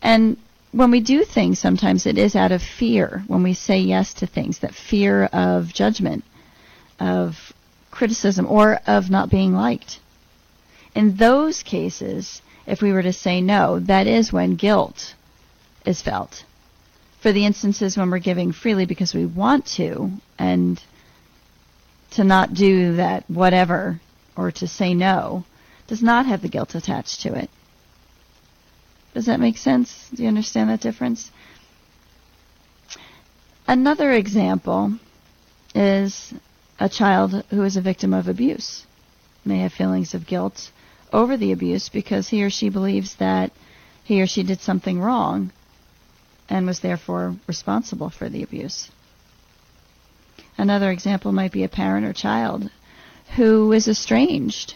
And 0.02 0.38
when 0.76 0.92
we 0.92 1.00
do 1.00 1.24
things, 1.24 1.58
sometimes 1.58 2.06
it 2.06 2.18
is 2.18 2.36
out 2.36 2.52
of 2.52 2.62
fear 2.62 3.24
when 3.28 3.44
we 3.44 3.54
say 3.54 3.80
yes 3.80 4.14
to 4.16 4.28
things, 4.28 4.60
that 4.60 4.76
fear 4.76 5.24
of 5.32 5.74
judgment, 5.74 6.26
of 7.00 7.54
criticism, 7.92 8.46
or 8.46 8.82
of 8.86 9.10
not 9.10 9.30
being 9.30 9.54
liked. 9.54 10.00
In 10.94 11.16
those 11.16 11.64
cases, 11.64 12.42
if 12.68 12.82
we 12.82 12.92
were 12.92 13.04
to 13.04 13.14
say 13.14 13.40
no, 13.40 13.80
that 13.80 14.06
is 14.06 14.34
when 14.34 14.56
guilt 14.56 15.16
is 15.86 16.02
felt. 16.02 16.44
For 17.22 17.32
the 17.32 17.46
instances 17.46 17.96
when 17.96 18.12
we're 18.12 18.20
giving 18.20 18.52
freely 18.52 18.86
because 18.86 19.14
we 19.14 19.26
want 19.26 19.66
to, 19.78 20.12
and 20.38 20.84
to 22.12 22.26
not 22.26 22.54
do 22.54 22.98
that 22.98 23.24
whatever, 23.30 24.02
or 24.36 24.52
to 24.52 24.68
say 24.68 24.94
no, 24.94 25.46
does 25.88 26.04
not 26.04 26.26
have 26.26 26.42
the 26.42 26.50
guilt 26.50 26.76
attached 26.76 27.22
to 27.22 27.34
it. 27.34 27.50
Does 29.16 29.28
that 29.28 29.40
make 29.40 29.58
sense? 29.58 30.10
Do 30.14 30.24
you 30.24 30.28
understand 30.28 30.70
that 30.70 30.82
difference? 30.82 31.32
Another 33.66 34.12
example 34.12 35.00
is 35.74 36.34
a 36.82 36.90
child 36.90 37.46
who 37.50 37.64
is 37.64 37.78
a 37.78 37.82
victim 37.82 38.14
of 38.14 38.28
abuse 38.28 38.86
may 39.46 39.60
have 39.60 39.72
feelings 39.72 40.14
of 40.14 40.28
guilt 40.28 40.70
over 41.14 41.38
the 41.38 41.54
abuse 41.54 41.88
because 41.88 42.28
he 42.28 42.44
or 42.44 42.50
she 42.50 42.68
believes 42.68 43.16
that 43.16 43.54
he 44.04 44.22
or 44.22 44.28
she 44.28 44.44
did 44.44 44.60
something 44.60 45.00
wrong 45.00 45.50
and 46.50 46.68
was 46.68 46.82
therefore 46.82 47.38
responsible 47.48 48.10
for 48.10 48.28
the 48.28 48.44
abuse. 48.44 48.92
Another 50.58 50.92
example 50.92 51.32
might 51.32 51.54
be 51.54 51.64
a 51.64 51.70
parent 51.70 52.06
or 52.06 52.12
child 52.12 52.70
who 53.38 53.72
is 53.72 53.88
estranged 53.88 54.76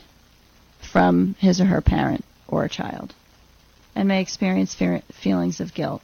from 0.79 1.35
his 1.39 1.59
or 1.59 1.65
her 1.65 1.81
parent 1.81 2.23
or 2.47 2.65
child 2.69 3.13
and 3.95 4.07
may 4.07 4.21
experience 4.21 4.75
feelings 4.75 5.59
of 5.59 5.73
guilt, 5.73 6.01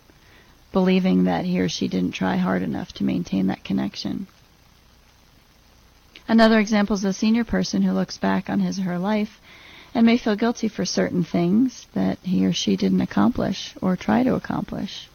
believing 0.71 1.25
that 1.25 1.45
he 1.45 1.59
or 1.59 1.69
she 1.69 1.87
didn't 1.87 2.11
try 2.11 2.35
hard 2.37 2.61
enough 2.61 2.91
to 2.93 3.03
maintain 3.03 3.47
that 3.47 3.63
connection. 3.63 4.27
Another 6.27 6.59
example 6.59 6.95
is 6.95 7.03
a 7.03 7.13
senior 7.13 7.43
person 7.43 7.81
who 7.81 7.91
looks 7.91 8.17
back 8.17 8.49
on 8.49 8.59
his 8.59 8.79
or 8.79 8.83
her 8.83 8.97
life 8.99 9.39
and 9.93 10.05
may 10.05 10.17
feel 10.17 10.35
guilty 10.35 10.67
for 10.67 10.83
certain 10.83 11.23
things 11.23 11.87
that 11.93 12.17
he 12.23 12.45
or 12.45 12.51
she 12.51 12.75
didn't 12.75 13.01
accomplish 13.01 13.73
or 13.81 13.95
try 13.95 14.23
to 14.23 14.35
accomplish. 14.35 15.09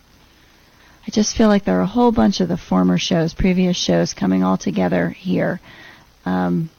I 1.07 1.11
just 1.11 1.37
feel 1.37 1.49
like 1.49 1.65
there 1.65 1.79
are 1.79 1.83
a 1.83 1.87
whole 1.87 2.13
bunch 2.13 2.41
of 2.41 2.49
the 2.49 2.57
former 2.57 2.97
shows, 2.97 3.35
previous 3.35 3.77
shows 3.77 4.15
coming 4.15 4.45
all 4.45 4.57
together 4.57 5.09
here. 5.09 5.61
Um, 6.25 6.71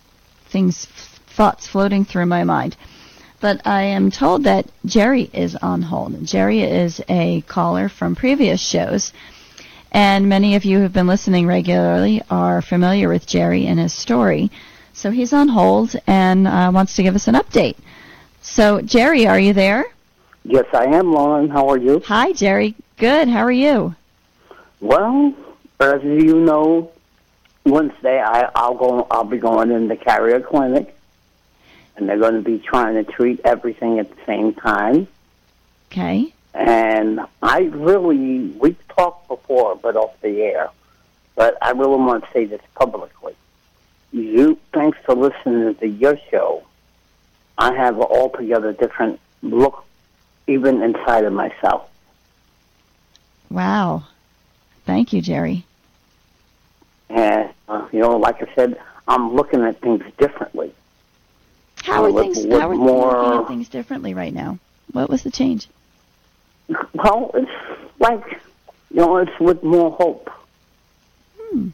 things, 0.49 0.85
thoughts 1.35 1.67
floating 1.67 2.05
through 2.05 2.27
my 2.27 2.43
mind. 2.43 2.75
But 3.41 3.65
I 3.65 3.81
am 3.81 4.11
told 4.11 4.43
that 4.43 4.67
Jerry 4.85 5.29
is 5.33 5.55
on 5.55 5.81
hold. 5.81 6.25
Jerry 6.25 6.61
is 6.61 7.01
a 7.09 7.41
caller 7.41 7.89
from 7.89 8.15
previous 8.15 8.61
shows. 8.61 9.11
And 9.91 10.29
many 10.29 10.55
of 10.55 10.63
you 10.63 10.77
who 10.77 10.83
have 10.83 10.93
been 10.93 11.07
listening 11.07 11.47
regularly 11.47 12.21
are 12.29 12.61
familiar 12.61 13.09
with 13.09 13.25
Jerry 13.27 13.65
and 13.65 13.79
his 13.79 13.93
story. 13.93 14.51
So 14.93 15.09
he's 15.09 15.33
on 15.33 15.47
hold 15.47 15.95
and 16.07 16.47
uh, 16.47 16.71
wants 16.73 16.95
to 16.95 17.03
give 17.03 17.15
us 17.15 17.27
an 17.27 17.35
update. 17.35 17.77
So, 18.41 18.79
Jerry, 18.81 19.27
are 19.27 19.39
you 19.39 19.53
there? 19.53 19.85
Yes, 20.43 20.65
I 20.73 20.85
am, 20.85 21.11
Lauren. 21.11 21.49
How 21.49 21.67
are 21.69 21.77
you? 21.77 22.01
Hi, 22.05 22.31
Jerry. 22.33 22.75
Good. 22.97 23.27
How 23.27 23.41
are 23.41 23.51
you? 23.51 23.95
Well, 24.79 25.33
as 25.79 26.03
you 26.03 26.39
know, 26.39 26.91
Wednesday 27.65 28.21
I, 28.21 28.49
I'll 28.55 28.75
go. 28.75 29.07
I'll 29.11 29.23
be 29.23 29.37
going 29.37 29.71
in 29.71 29.87
the 29.87 29.95
Carrier 29.95 30.39
Clinic, 30.39 30.95
and 31.95 32.07
they're 32.07 32.19
going 32.19 32.35
to 32.35 32.41
be 32.41 32.59
trying 32.59 32.95
to 32.95 33.03
treat 33.03 33.41
everything 33.43 33.99
at 33.99 34.09
the 34.09 34.25
same 34.25 34.53
time. 34.53 35.07
Okay. 35.91 36.33
And 36.53 37.21
I 37.41 37.61
really, 37.61 38.47
we've 38.59 38.87
talked 38.89 39.27
before, 39.27 39.75
but 39.75 39.95
off 39.95 40.19
the 40.21 40.41
air. 40.41 40.69
But 41.35 41.57
I 41.61 41.71
really 41.71 41.97
want 41.97 42.25
to 42.25 42.31
say 42.31 42.45
this 42.45 42.61
publicly. 42.75 43.35
You, 44.11 44.57
thanks 44.73 44.97
for 45.05 45.15
listening 45.15 45.73
to 45.75 45.87
your 45.87 46.17
show, 46.29 46.63
I 47.57 47.73
have 47.73 47.95
an 47.97 48.03
altogether 48.03 48.73
different 48.73 49.19
look, 49.41 49.85
even 50.47 50.81
inside 50.81 51.23
of 51.23 51.33
myself. 51.33 51.87
Wow. 53.49 54.03
Thank 54.85 55.13
you, 55.13 55.21
Jerry. 55.21 55.65
And, 57.09 57.49
uh, 57.67 57.87
you 57.91 57.99
know, 57.99 58.17
like 58.17 58.41
I 58.41 58.53
said, 58.55 58.79
I'm 59.07 59.33
looking 59.35 59.61
at 59.63 59.79
things 59.81 60.03
differently. 60.17 60.73
How 61.83 62.05
are 62.05 62.11
things? 62.23 62.45
How 62.45 62.69
are 62.69 62.73
you 62.73 62.79
more- 62.79 63.11
looking 63.11 63.41
at 63.41 63.47
things 63.47 63.69
differently 63.69 64.13
right 64.13 64.33
now? 64.33 64.59
What 64.91 65.09
was 65.09 65.23
the 65.23 65.31
change? 65.31 65.67
Well, 66.93 67.31
it's 67.33 67.51
like, 67.99 68.23
you 68.89 68.97
know, 68.97 69.17
it's 69.17 69.39
with 69.39 69.63
more 69.63 69.91
hope. 69.91 70.29
Hmm. 71.39 71.69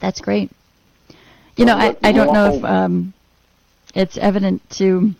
That's 0.00 0.20
great. 0.20 0.50
You 1.56 1.64
know, 1.66 1.76
I, 1.76 1.96
I 2.02 2.12
don't 2.12 2.32
know 2.32 2.54
if 2.54 2.64
um, 2.64 3.14
it's 3.94 4.18
evident 4.18 4.68
to 4.70 5.14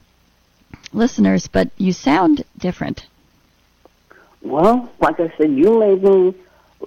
listeners, 0.93 1.47
but 1.47 1.71
you 1.77 1.93
sound 1.93 2.45
different. 2.59 3.07
Well, 4.43 4.91
like 5.01 5.21
I 5.21 5.33
said, 5.39 5.53
you 5.53 5.79
made 5.79 6.03
me, 6.03 6.35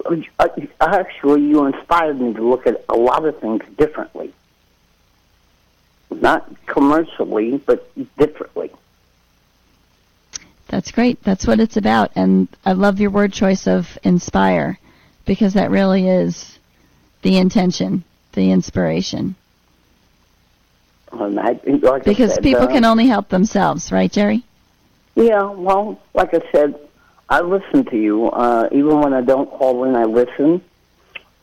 uh, 0.06 0.48
actually, 0.82 1.42
you 1.42 1.66
inspired 1.66 2.20
me 2.20 2.34
to 2.34 2.48
look 2.48 2.68
at 2.68 2.84
a 2.90 2.96
lot 2.96 3.26
of 3.26 3.40
things 3.40 3.64
differently. 3.78 4.34
Not 6.10 6.50
commercially, 6.66 7.58
but 7.58 7.90
differently. 8.18 8.72
That's 10.68 10.92
great. 10.92 11.24
That's 11.24 11.48
what 11.48 11.60
it's 11.60 11.78
about. 11.78 12.12
And 12.16 12.48
I 12.66 12.74
love 12.74 13.00
your 13.00 13.10
word 13.10 13.34
choice 13.34 13.68
of 13.68 13.98
inspire 14.04 14.80
because 15.26 15.54
that 15.54 15.72
really 15.72 16.08
is 16.08 16.60
the 17.22 17.38
intention, 17.38 18.04
the 18.34 18.52
inspiration. 18.52 19.36
I, 21.12 21.26
like 21.26 21.62
I 21.66 21.98
Because 22.00 22.34
said, 22.34 22.44
people 22.44 22.64
uh, 22.64 22.68
can 22.68 22.86
only 22.86 23.08
help 23.08 23.30
themselves, 23.30 23.92
right, 23.92 24.12
Jerry? 24.12 24.44
Yeah, 25.16 25.44
well, 25.44 26.00
like 26.14 26.34
I 26.34 26.42
said, 26.52 26.80
I 27.30 27.42
listen 27.42 27.86
to 27.86 27.98
you. 27.98 28.30
Uh, 28.30 28.70
even 28.72 29.00
when 29.02 29.14
I 29.14 29.22
don't 29.22 29.50
call 29.50 29.84
in, 29.86 29.96
I 29.96 30.04
listen. 30.04 30.62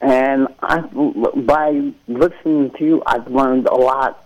And 0.00 0.48
I, 0.62 0.80
by 0.80 1.92
listening 2.06 2.70
to 2.78 2.84
you, 2.84 3.02
I've 3.06 3.26
learned 3.28 3.66
a 3.66 3.74
lot, 3.74 4.23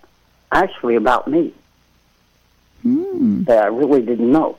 actually, 0.52 0.97
about 0.97 1.28
me 1.28 1.52
Hmm. 2.83 3.43
that 3.45 3.64
I 3.64 3.67
really 3.67 4.02
didn't 4.02 4.31
know, 4.31 4.57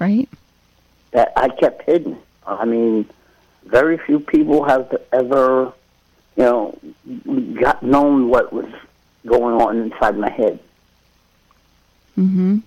Right. 0.00 0.28
that 1.10 1.32
I 1.36 1.48
kept 1.50 1.82
hidden. 1.82 2.16
I 2.46 2.64
mean, 2.64 3.04
very 3.66 3.98
few 3.98 4.18
people 4.20 4.64
have 4.64 4.94
ever, 5.12 5.72
you 6.36 6.42
know, 6.44 6.78
got 7.60 7.82
known 7.82 8.28
what 8.28 8.52
was 8.52 8.66
going 9.26 9.60
on 9.60 9.78
inside 9.78 10.16
my 10.16 10.30
head. 10.30 10.58
Mm-hmm. 12.18 12.58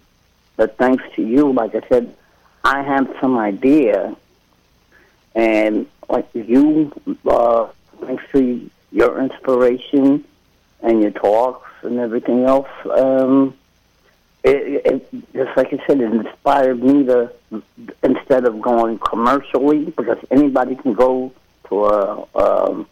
But 0.55 0.77
thanks 0.77 1.03
to 1.15 1.21
you, 1.23 1.51
like 1.51 1.75
I 1.75 1.81
said, 1.89 2.15
I 2.63 2.81
have 2.83 3.13
some 3.19 3.37
idea, 3.37 4.15
and 5.35 5.85
like 6.09 6.27
you, 6.33 6.91
uh, 7.27 7.67
thanks 8.01 8.23
to 8.31 8.69
your 8.91 9.19
inspiration 9.19 10.23
and 10.81 11.01
your 11.01 11.11
talks 11.11 11.69
and 11.83 11.99
everything 11.99 12.43
else, 12.43 12.69
um, 12.91 13.55
it, 14.43 14.85
it 14.85 15.11
just 15.33 15.57
like 15.57 15.73
I 15.73 15.85
said, 15.87 15.99
it 16.01 16.11
inspired 16.11 16.83
me 16.83 17.05
to 17.05 17.31
instead 18.03 18.45
of 18.45 18.61
going 18.61 18.99
commercially, 18.99 19.85
because 19.85 20.17
anybody 20.31 20.75
can 20.75 20.93
go 20.93 21.31
to 21.69 21.85
a, 21.85 22.27
um, 22.35 22.87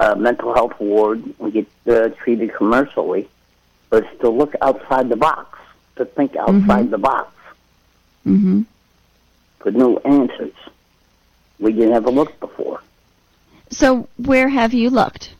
a 0.00 0.16
mental 0.16 0.54
health 0.54 0.78
ward 0.80 1.22
and 1.38 1.52
get 1.52 1.66
uh, 1.86 2.08
treated 2.10 2.54
commercially, 2.54 3.28
but 3.90 4.04
it's 4.04 4.20
to 4.20 4.28
look 4.28 4.54
outside 4.60 5.08
the 5.08 5.16
box, 5.16 5.58
to 5.96 6.04
think 6.04 6.36
outside 6.36 6.90
the 6.90 6.98
box 6.98 7.32
Mm-hmm. 8.26 8.62
for 9.60 9.70
new 9.70 9.96
answers. 10.04 10.52
We 11.58 11.72
didn't 11.72 11.92
have 11.92 12.04
a 12.04 12.10
look 12.10 12.38
before. 12.40 12.82
So 13.70 14.06
where 14.18 14.50
have 14.50 14.74
you 14.74 14.90
looked? 14.90 15.34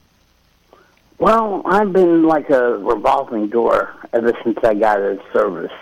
Well, 1.19 1.63
I've 1.65 1.93
been 1.93 2.25
like 2.25 2.49
a 2.51 2.79
revolving 2.79 3.49
door 3.49 3.95
ever 4.13 4.33
since 4.45 4.59
I 4.63 4.75
got 4.75 4.99
out 4.99 5.13
of 5.13 5.21
service. 5.33 5.73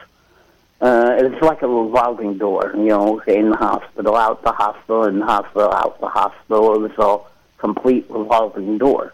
Uh, 0.81 1.17
it's 1.19 1.43
like 1.43 1.63
a 1.63 1.69
revolving 1.69 2.39
door, 2.39 2.73
you 2.75 2.87
know, 2.87 3.21
in 3.21 3.51
the 3.51 3.57
hospital, 3.57 4.17
out 4.17 4.43
the 4.43 4.53
hospital, 4.53 5.05
in 5.05 5.21
the 5.21 5.27
hospital, 5.27 5.73
out 5.73 6.01
the 6.01 6.09
hospital. 6.09 6.75
It 6.75 6.97
was 6.97 6.99
a 6.99 7.61
complete 7.61 8.07
revolving 8.09 8.79
door. 8.79 9.13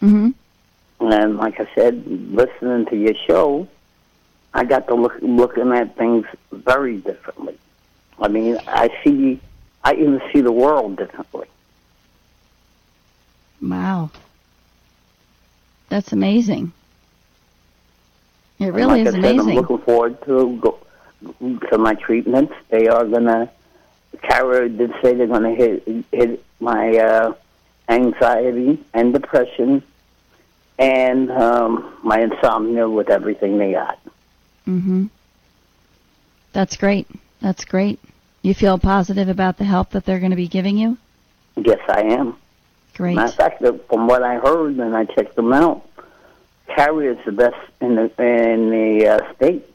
Mm-hmm. 0.00 0.30
And 1.12 1.36
like 1.36 1.58
I 1.60 1.68
said, 1.74 2.06
listening 2.06 2.86
to 2.86 2.96
your 2.96 3.14
show, 3.26 3.68
I 4.54 4.64
got 4.64 4.86
to 4.88 4.94
look 4.94 5.14
looking 5.20 5.72
at 5.72 5.96
things 5.96 6.26
very 6.52 6.98
differently. 6.98 7.56
I 8.20 8.28
mean, 8.28 8.58
I 8.68 8.90
see, 9.02 9.40
I 9.82 9.94
even 9.94 10.20
see 10.32 10.40
the 10.40 10.52
world 10.52 10.96
differently. 10.96 11.48
Wow. 13.60 14.10
That's 15.92 16.10
amazing. 16.10 16.72
It 18.58 18.72
really 18.72 19.02
like 19.02 19.08
is 19.08 19.14
I 19.14 19.20
said, 19.20 19.38
I'm 19.40 19.46
looking 19.48 19.76
forward 19.76 20.22
to 20.24 20.56
go 20.56 20.78
to 21.68 21.76
my 21.76 21.92
treatments. 21.92 22.54
They 22.70 22.88
are 22.88 23.04
gonna. 23.04 23.52
Carrier 24.22 24.70
did 24.70 24.90
say 25.02 25.12
they're 25.12 25.26
gonna 25.26 25.54
hit 25.54 25.86
hit 26.10 26.42
my 26.60 26.96
uh, 26.96 27.34
anxiety 27.90 28.82
and 28.94 29.12
depression 29.12 29.82
and 30.78 31.30
um, 31.30 31.94
my 32.02 32.22
insomnia 32.22 32.88
with 32.88 33.10
everything 33.10 33.58
they 33.58 33.72
got. 33.72 33.98
Mm-hmm. 34.66 35.08
That's 36.54 36.78
great. 36.78 37.06
That's 37.42 37.66
great. 37.66 38.00
You 38.40 38.54
feel 38.54 38.78
positive 38.78 39.28
about 39.28 39.58
the 39.58 39.64
help 39.64 39.90
that 39.90 40.06
they're 40.06 40.20
going 40.20 40.30
to 40.30 40.36
be 40.36 40.48
giving 40.48 40.78
you? 40.78 40.96
Yes, 41.54 41.80
I 41.86 42.00
am. 42.04 42.38
Great. 42.94 43.16
Matter 43.16 43.28
of 43.28 43.34
fact, 43.34 43.88
from 43.88 44.06
what 44.06 44.22
I 44.22 44.36
heard 44.36 44.76
and 44.76 44.96
I 44.96 45.04
checked 45.04 45.34
them 45.36 45.52
out, 45.52 45.88
Carrier 46.68 47.12
is 47.12 47.24
the 47.24 47.32
best 47.32 47.56
in 47.80 47.94
the 47.94 48.04
in 48.22 48.70
the 48.70 49.08
uh, 49.08 49.34
state. 49.34 49.66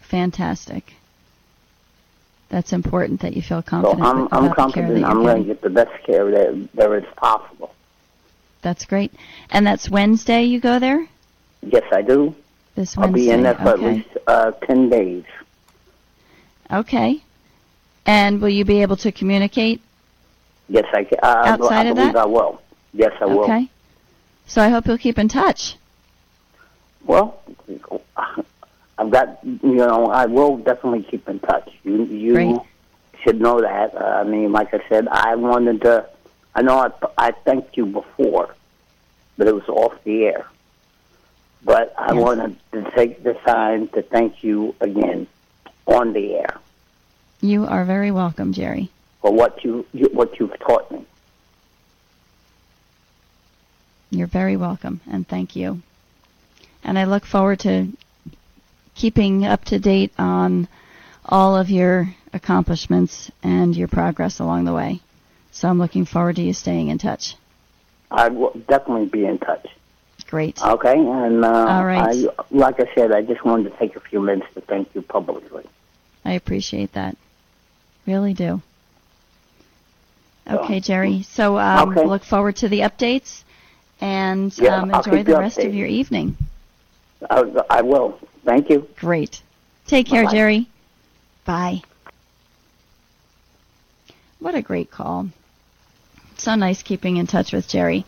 Fantastic. 0.00 0.94
That's 2.48 2.72
important 2.72 3.20
that 3.22 3.34
you 3.34 3.42
feel 3.42 3.62
So 3.62 3.68
confident 3.68 4.02
I'm 4.02 4.18
about 4.26 4.32
I'm 4.32 4.44
care 4.46 4.54
confident 4.54 4.94
that 5.00 5.04
I'm 5.04 5.22
going 5.22 5.42
to 5.42 5.48
get 5.48 5.62
the 5.62 5.70
best 5.70 6.04
care 6.04 6.30
that 6.30 6.68
there 6.74 6.96
is 6.96 7.04
possible. 7.16 7.74
That's 8.62 8.84
great. 8.84 9.12
And 9.50 9.66
that's 9.66 9.90
Wednesday 9.90 10.44
you 10.44 10.60
go 10.60 10.78
there? 10.78 11.08
Yes, 11.62 11.84
I 11.92 12.02
do. 12.02 12.34
This 12.74 12.96
I'll 12.98 13.10
be 13.10 13.30
in 13.30 13.42
there 13.42 13.54
for 13.54 13.70
okay. 13.70 13.72
at 13.72 13.80
least 13.80 14.08
uh, 14.26 14.50
ten 14.52 14.88
days. 14.88 15.24
Okay. 16.70 17.22
And 18.06 18.40
will 18.40 18.48
you 18.48 18.64
be 18.64 18.82
able 18.82 18.96
to 18.98 19.12
communicate? 19.12 19.80
Yes, 20.68 20.84
I 20.92 21.04
can. 21.04 21.18
Uh, 21.22 21.26
I- 21.26 21.48
Outside 21.50 21.86
I 21.86 21.90
of 21.90 21.96
believe 21.96 22.12
that? 22.14 22.22
I 22.22 22.26
will. 22.26 22.60
Yes, 22.92 23.12
I 23.20 23.26
will. 23.26 23.44
Okay. 23.44 23.68
So 24.46 24.62
I 24.62 24.68
hope 24.68 24.86
you'll 24.86 24.98
keep 24.98 25.18
in 25.18 25.28
touch. 25.28 25.76
Well, 27.04 27.40
I've 28.98 29.10
got 29.10 29.38
you 29.44 29.58
know 29.74 30.06
I 30.06 30.26
will 30.26 30.56
definitely 30.58 31.02
keep 31.02 31.28
in 31.28 31.38
touch. 31.40 31.70
You 31.82 32.04
you 32.04 32.32
Great. 32.34 32.56
should 33.22 33.40
know 33.40 33.60
that. 33.60 33.94
Uh, 33.94 34.04
I 34.04 34.24
mean, 34.24 34.52
like 34.52 34.72
I 34.72 34.80
said, 34.88 35.08
I 35.08 35.34
wanted 35.34 35.82
to. 35.82 36.06
I 36.54 36.62
know 36.62 36.78
I 36.78 36.90
I 37.18 37.30
thanked 37.32 37.76
you 37.76 37.86
before, 37.86 38.54
but 39.36 39.48
it 39.48 39.54
was 39.54 39.68
off 39.68 40.02
the 40.04 40.24
air. 40.26 40.46
But 41.64 41.94
I 41.98 42.12
Yes. 42.12 42.22
wanted 42.22 42.56
to 42.72 42.90
take 42.94 43.22
the 43.22 43.32
time 43.34 43.88
to 43.88 44.02
thank 44.02 44.44
you 44.44 44.74
again 44.80 45.26
on 45.86 46.12
the 46.12 46.34
air 46.36 46.58
You 47.40 47.64
are 47.66 47.84
very 47.86 48.10
welcome, 48.10 48.52
Jerry. 48.52 48.90
For 49.24 49.32
what 49.32 49.64
you, 49.64 49.86
you 49.94 50.10
what 50.12 50.38
you've 50.38 50.58
taught 50.58 50.90
me. 50.92 51.02
You're 54.10 54.26
very 54.26 54.58
welcome, 54.58 55.00
and 55.10 55.26
thank 55.26 55.56
you. 55.56 55.80
And 56.84 56.98
I 56.98 57.04
look 57.04 57.24
forward 57.24 57.60
to 57.60 57.88
keeping 58.94 59.46
up 59.46 59.64
to 59.64 59.78
date 59.78 60.12
on 60.18 60.68
all 61.24 61.56
of 61.56 61.70
your 61.70 62.14
accomplishments 62.34 63.30
and 63.42 63.74
your 63.74 63.88
progress 63.88 64.40
along 64.40 64.66
the 64.66 64.74
way. 64.74 65.00
So 65.52 65.70
I'm 65.70 65.78
looking 65.78 66.04
forward 66.04 66.36
to 66.36 66.42
you 66.42 66.52
staying 66.52 66.88
in 66.88 66.98
touch. 66.98 67.34
I 68.10 68.28
will 68.28 68.52
definitely 68.68 69.06
be 69.06 69.24
in 69.24 69.38
touch. 69.38 69.66
Great. 70.28 70.60
Okay, 70.62 70.98
and 70.98 71.42
uh, 71.44 71.48
All 71.48 71.86
right. 71.86 72.26
I, 72.28 72.44
like 72.50 72.78
I 72.78 72.94
said, 72.94 73.10
I 73.10 73.22
just 73.22 73.42
wanted 73.42 73.72
to 73.72 73.78
take 73.78 73.96
a 73.96 74.00
few 74.00 74.20
minutes 74.20 74.52
to 74.52 74.60
thank 74.60 74.94
you 74.94 75.00
publicly. 75.00 75.64
I 76.26 76.32
appreciate 76.32 76.92
that. 76.92 77.16
Really 78.06 78.34
do. 78.34 78.60
So- 80.48 80.58
Okay, 80.60 80.80
Jerry. 80.80 81.22
So 81.22 81.58
um, 81.58 81.90
Okay. 81.90 82.06
look 82.06 82.24
forward 82.24 82.56
to 82.56 82.68
the 82.68 82.80
updates 82.80 83.42
and 84.00 84.56
Yeah, 84.58 84.76
um, 84.82 84.90
enjoy 84.94 85.22
the 85.22 85.38
rest 85.38 85.58
of 85.58 85.74
your 85.74 85.86
evening. 85.86 86.36
I, 87.30 87.44
I 87.70 87.82
will. 87.82 88.18
Thank 88.44 88.68
you. 88.68 88.86
Great. 89.00 89.40
Take 89.86 90.06
care, 90.06 90.24
Bye-bye. 90.24 90.32
Jerry. 90.36 90.68
Bye. 91.46 91.82
What 94.38 94.54
a 94.54 94.62
great 94.62 94.90
call. 94.90 95.28
So 96.36 96.54
nice 96.54 96.82
keeping 96.82 97.16
in 97.16 97.26
touch 97.26 97.52
with 97.52 97.66
Jerry. 97.68 98.04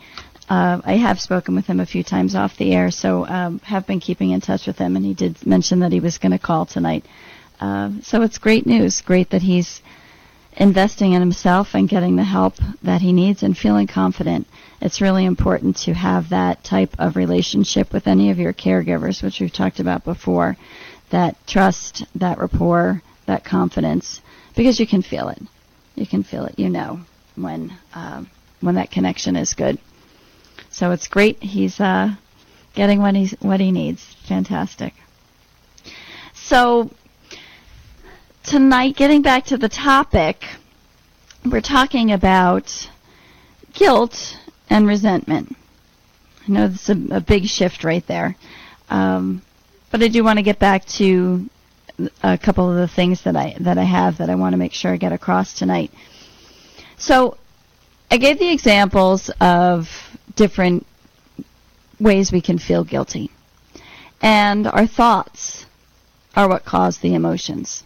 Uh, 0.49 0.81
I 0.85 0.95
have 0.97 1.19
spoken 1.21 1.55
with 1.55 1.67
him 1.67 1.81
a 1.81 1.87
few 1.87 2.03
times 2.05 2.35
off 2.35 2.57
the 2.57 2.73
air, 2.75 2.91
so 2.91 3.27
um, 3.27 3.59
have 3.61 3.87
been 3.87 4.01
keeping 4.01 4.31
in 4.31 4.41
touch 4.41 4.67
with 4.67 4.79
him, 4.79 4.95
and 4.97 5.05
he 5.05 5.15
did 5.15 5.45
mention 5.47 5.81
that 5.81 5.93
he 5.93 6.01
was 6.01 6.19
going 6.19 6.33
to 6.33 6.39
call 6.39 6.67
tonight. 6.67 7.05
Uh, 7.61 7.91
so 8.03 8.23
it's 8.23 8.39
great 8.39 8.67
news. 8.67 9.01
Great 9.01 9.31
that 9.31 9.43
he's 9.43 9.81
investing 10.57 11.13
in 11.13 11.21
himself 11.21 11.75
and 11.75 11.89
getting 11.89 12.17
the 12.17 12.25
help 12.25 12.55
that 12.83 13.03
he 13.03 13.13
needs 13.13 13.43
and 13.43 13.57
feeling 13.57 13.87
confident. 13.87 14.47
It's 14.81 15.01
really 15.01 15.25
important 15.25 15.77
to 15.79 15.95
have 15.95 16.31
that 16.31 16.65
type 16.65 16.95
of 16.99 17.17
relationship 17.17 17.93
with 17.93 18.07
any 18.07 18.31
of 18.31 18.39
your 18.39 18.53
caregivers, 18.53 19.23
which 19.23 19.41
we've 19.41 19.53
talked 19.53 19.81
about 19.81 20.05
before. 20.05 20.57
That 21.11 21.37
trust, 21.47 22.05
that 22.17 22.39
rapport, 22.39 23.03
that 23.27 23.45
confidence, 23.45 24.21
because 24.57 24.81
you 24.81 24.87
can 24.87 25.03
feel 25.03 25.29
it. 25.29 25.41
You 25.95 26.07
can 26.07 26.23
feel 26.23 26.45
it. 26.47 26.59
You 26.59 26.69
know 26.69 27.01
when 27.37 27.77
um, 27.95 28.29
when 28.61 28.75
that 28.75 28.91
connection 28.91 29.37
is 29.37 29.55
good. 29.55 29.79
So 30.71 30.91
it's 30.91 31.09
great. 31.09 31.43
He's 31.43 31.79
uh, 31.81 32.15
getting 32.75 33.01
what 33.01 33.15
he's 33.15 33.33
what 33.41 33.61
he 33.61 33.71
needs. 33.71 34.03
Fantastic. 34.27 34.95
So 36.35 36.91
tonight, 38.47 38.95
getting 38.95 39.23
back 39.23 39.45
to 39.47 39.57
the 39.57 39.69
topic, 39.69 40.45
we're 41.45 41.61
talking 41.61 42.13
about 42.13 42.89
guilt 43.73 44.39
and 44.71 44.87
resentment. 44.87 45.57
I 46.47 46.53
know 46.53 46.69
this 46.69 46.89
is 46.89 47.11
a, 47.11 47.17
a 47.17 47.21
big 47.21 47.47
shift 47.47 47.83
right 47.83 48.07
there, 48.07 48.37
um, 48.89 49.43
but 49.91 50.01
I 50.01 50.07
do 50.09 50.23
want 50.23 50.39
to 50.39 50.45
get 50.45 50.61
back 50.61 50.85
to 50.99 51.51
a 52.23 52.39
couple 52.39 52.71
of 52.71 52.77
the 52.77 52.87
things 52.87 53.25
that 53.25 53.35
I 53.35 53.57
that 53.61 53.79
I 53.79 53.83
have 53.83 54.19
that 54.19 54.31
I 54.31 54.37
want 54.37 54.53
to 54.53 54.59
make 54.59 54.73
sure 54.73 54.93
I 54.93 54.97
get 54.97 55.13
across 55.13 55.55
tonight. 55.55 55.91
So, 56.99 57.37
I 58.11 58.17
gave 58.17 58.39
the 58.39 58.53
examples 58.53 59.29
of 59.41 59.89
different 60.37 60.87
ways 61.99 62.31
we 62.31 62.41
can 62.41 62.59
feel 62.59 62.85
guilty, 62.85 63.31
and 64.23 64.69
our 64.69 64.87
thoughts 64.87 65.67
are 66.37 66.49
what 66.49 66.65
cause 66.65 66.99
the 66.99 67.15
emotions. 67.15 67.83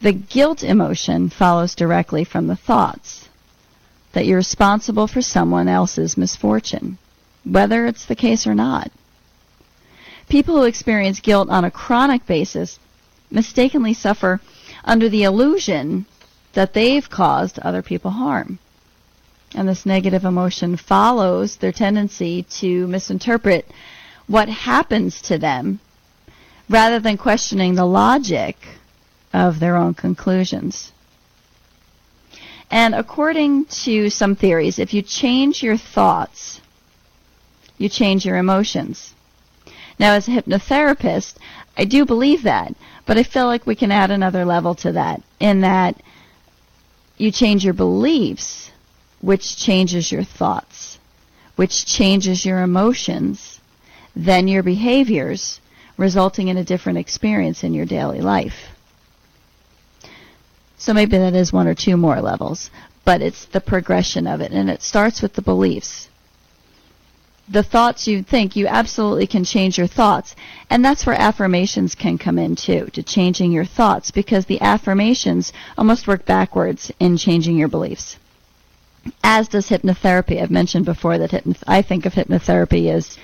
The 0.00 0.12
guilt 0.12 0.62
emotion 0.62 1.30
follows 1.30 1.74
directly 1.74 2.24
from 2.24 2.46
the 2.46 2.56
thoughts 2.56 3.28
that 4.12 4.26
you're 4.26 4.38
responsible 4.38 5.06
for 5.06 5.22
someone 5.22 5.68
else's 5.68 6.16
misfortune, 6.16 6.98
whether 7.44 7.86
it's 7.86 8.06
the 8.06 8.16
case 8.16 8.46
or 8.46 8.54
not. 8.54 8.90
People 10.28 10.56
who 10.56 10.64
experience 10.64 11.20
guilt 11.20 11.48
on 11.48 11.64
a 11.64 11.70
chronic 11.70 12.26
basis 12.26 12.78
mistakenly 13.30 13.94
suffer 13.94 14.40
under 14.84 15.08
the 15.08 15.22
illusion 15.24 16.06
that 16.54 16.72
they've 16.72 17.08
caused 17.08 17.58
other 17.58 17.82
people 17.82 18.10
harm. 18.10 18.58
And 19.54 19.68
this 19.68 19.86
negative 19.86 20.24
emotion 20.24 20.76
follows 20.76 21.56
their 21.56 21.72
tendency 21.72 22.42
to 22.60 22.86
misinterpret 22.86 23.70
what 24.26 24.48
happens 24.48 25.22
to 25.22 25.38
them 25.38 25.80
rather 26.68 26.98
than 26.98 27.16
questioning 27.16 27.74
the 27.74 27.84
logic 27.84 28.56
of 29.36 29.60
their 29.60 29.76
own 29.76 29.92
conclusions. 29.92 30.92
And 32.70 32.94
according 32.94 33.66
to 33.84 34.08
some 34.08 34.34
theories, 34.34 34.78
if 34.78 34.94
you 34.94 35.02
change 35.02 35.62
your 35.62 35.76
thoughts, 35.76 36.60
you 37.76 37.88
change 37.90 38.24
your 38.24 38.38
emotions. 38.38 39.14
Now, 39.98 40.14
as 40.14 40.26
a 40.26 40.30
hypnotherapist, 40.32 41.34
I 41.76 41.84
do 41.84 42.06
believe 42.06 42.42
that, 42.44 42.74
but 43.04 43.18
I 43.18 43.22
feel 43.22 43.46
like 43.46 43.66
we 43.66 43.76
can 43.76 43.92
add 43.92 44.10
another 44.10 44.44
level 44.46 44.74
to 44.76 44.92
that 44.92 45.22
in 45.38 45.60
that 45.60 46.02
you 47.18 47.30
change 47.30 47.62
your 47.62 47.74
beliefs, 47.74 48.70
which 49.20 49.56
changes 49.58 50.10
your 50.10 50.24
thoughts, 50.24 50.98
which 51.56 51.84
changes 51.84 52.44
your 52.44 52.62
emotions, 52.62 53.60
then 54.14 54.48
your 54.48 54.62
behaviors, 54.62 55.60
resulting 55.98 56.48
in 56.48 56.56
a 56.56 56.64
different 56.64 56.98
experience 56.98 57.62
in 57.62 57.74
your 57.74 57.86
daily 57.86 58.20
life. 58.20 58.75
So 60.78 60.92
maybe 60.92 61.16
that 61.18 61.34
is 61.34 61.52
one 61.52 61.66
or 61.66 61.74
two 61.74 61.96
more 61.96 62.20
levels, 62.20 62.70
but 63.04 63.22
it's 63.22 63.46
the 63.46 63.60
progression 63.60 64.26
of 64.26 64.40
it, 64.40 64.52
and 64.52 64.68
it 64.68 64.82
starts 64.82 65.22
with 65.22 65.34
the 65.34 65.42
beliefs. 65.42 66.08
The 67.48 67.62
thoughts 67.62 68.08
you 68.08 68.22
think, 68.22 68.56
you 68.56 68.66
absolutely 68.66 69.26
can 69.26 69.44
change 69.44 69.78
your 69.78 69.86
thoughts, 69.86 70.34
and 70.68 70.84
that's 70.84 71.06
where 71.06 71.18
affirmations 71.18 71.94
can 71.94 72.18
come 72.18 72.38
in 72.38 72.56
too, 72.56 72.88
to 72.92 73.02
changing 73.02 73.52
your 73.52 73.64
thoughts, 73.64 74.10
because 74.10 74.46
the 74.46 74.60
affirmations 74.60 75.52
almost 75.78 76.08
work 76.08 76.26
backwards 76.26 76.90
in 76.98 77.16
changing 77.16 77.56
your 77.56 77.68
beliefs. 77.68 78.16
As 79.22 79.46
does 79.48 79.68
hypnotherapy. 79.68 80.42
I've 80.42 80.50
mentioned 80.50 80.84
before 80.84 81.16
that 81.18 81.56
I 81.68 81.82
think 81.82 82.06
of 82.06 82.14
hypnotherapy 82.14 82.92
as 82.92 83.16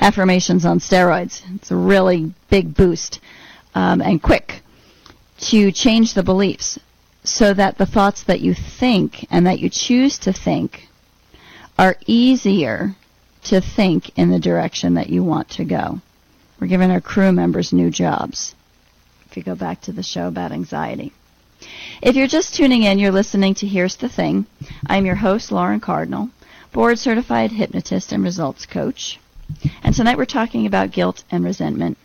affirmations 0.00 0.64
on 0.64 0.80
steroids. 0.80 1.42
It's 1.54 1.70
a 1.70 1.76
really 1.76 2.34
big 2.50 2.74
boost 2.74 3.20
um, 3.76 4.00
and 4.02 4.20
quick 4.20 4.62
to 5.40 5.70
change 5.70 6.14
the 6.14 6.24
beliefs 6.24 6.80
so 7.28 7.52
that 7.54 7.78
the 7.78 7.86
thoughts 7.86 8.22
that 8.24 8.40
you 8.40 8.54
think 8.54 9.26
and 9.30 9.46
that 9.46 9.60
you 9.60 9.68
choose 9.68 10.18
to 10.18 10.32
think 10.32 10.88
are 11.78 11.96
easier 12.06 12.96
to 13.44 13.60
think 13.60 14.16
in 14.18 14.30
the 14.30 14.38
direction 14.38 14.94
that 14.94 15.10
you 15.10 15.22
want 15.22 15.48
to 15.50 15.64
go. 15.64 16.00
We're 16.58 16.66
giving 16.66 16.90
our 16.90 17.00
crew 17.00 17.30
members 17.30 17.72
new 17.72 17.90
jobs. 17.90 18.54
If 19.30 19.36
you 19.36 19.42
go 19.42 19.54
back 19.54 19.82
to 19.82 19.92
the 19.92 20.02
show 20.02 20.26
about 20.26 20.52
anxiety. 20.52 21.12
If 22.02 22.16
you're 22.16 22.26
just 22.26 22.54
tuning 22.54 22.84
in, 22.84 22.98
you're 22.98 23.12
listening 23.12 23.54
to 23.56 23.66
Here's 23.66 23.96
the 23.96 24.08
Thing. 24.08 24.46
I'm 24.86 25.06
your 25.06 25.16
host, 25.16 25.52
Lauren 25.52 25.80
Cardinal, 25.80 26.30
board 26.72 26.98
certified 26.98 27.52
hypnotist 27.52 28.10
and 28.10 28.24
results 28.24 28.64
coach. 28.64 29.20
And 29.82 29.94
tonight 29.94 30.16
we're 30.16 30.24
talking 30.24 30.66
about 30.66 30.92
guilt 30.92 31.24
and 31.30 31.44
resentment 31.44 31.98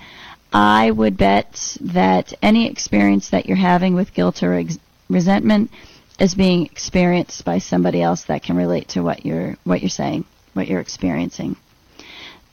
I 0.53 0.91
would 0.91 1.17
bet 1.17 1.75
that 1.81 2.33
any 2.41 2.69
experience 2.69 3.27
that 3.29 3.45
you're 3.45 3.57
having 3.57 3.93
with 3.93 4.13
guilt 4.13 4.41
or 4.41 4.53
ex- 4.53 4.79
resentment 5.09 5.69
is 6.17 6.33
being 6.33 6.65
experienced 6.65 7.43
by 7.43 7.57
somebody 7.57 8.01
else 8.01 8.23
that 8.23 8.43
can 8.43 8.55
relate 8.55 8.87
to 8.89 9.01
what 9.03 9.25
you're 9.25 9.57
what 9.65 9.81
you're 9.81 9.89
saying, 9.89 10.23
what 10.53 10.69
you're 10.69 10.79
experiencing. 10.79 11.57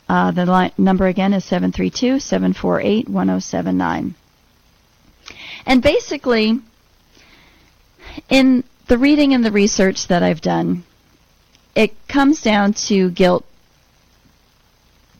Uh, 0.09 0.33
the 0.33 0.45
line, 0.45 0.73
number 0.77 1.07
again 1.07 1.33
is 1.33 1.45
732-748-1079. 1.45 4.15
And 5.67 5.83
basically, 5.83 6.61
in 8.29 8.65
the 8.89 8.99
reading 8.99 9.35
and 9.35 9.45
the 9.45 9.53
research 9.53 10.09
that 10.09 10.23
I've 10.23 10.41
done, 10.41 10.85
it 11.75 11.93
comes 12.09 12.43
down 12.43 12.75
to 12.89 13.11
guilt 13.11 13.45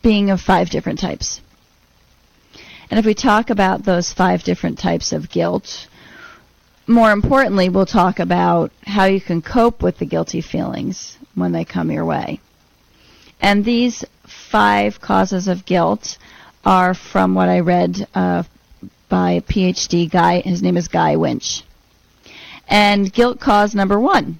being 0.01 0.29
of 0.29 0.41
five 0.41 0.69
different 0.69 0.99
types. 0.99 1.41
And 2.91 2.99
if 2.99 3.05
we 3.05 3.13
talk 3.13 3.49
about 3.49 3.85
those 3.85 4.13
five 4.13 4.43
different 4.43 4.77
types 4.77 5.13
of 5.13 5.29
guilt, 5.29 5.87
more 6.85 7.11
importantly, 7.11 7.69
we'll 7.69 7.85
talk 7.85 8.19
about 8.19 8.71
how 8.85 9.05
you 9.05 9.21
can 9.21 9.41
cope 9.41 9.81
with 9.81 9.97
the 9.97 10.05
guilty 10.05 10.41
feelings 10.41 11.17
when 11.33 11.53
they 11.53 11.65
come 11.65 11.89
your 11.89 12.05
way. 12.05 12.39
And 13.39 13.63
these 13.63 14.03
five 14.27 14.99
causes 15.01 15.47
of 15.47 15.65
guilt 15.65 16.17
are 16.65 16.93
from 16.93 17.33
what 17.35 17.49
I 17.49 17.61
read 17.61 18.07
uh, 18.13 18.43
by 19.13 19.33
a 19.33 19.41
PhD 19.41 20.09
guy. 20.09 20.39
His 20.39 20.63
name 20.63 20.75
is 20.75 20.87
Guy 20.87 21.17
Winch. 21.17 21.61
And 22.67 23.13
guilt 23.13 23.39
cause 23.39 23.75
number 23.75 23.99
one 23.99 24.39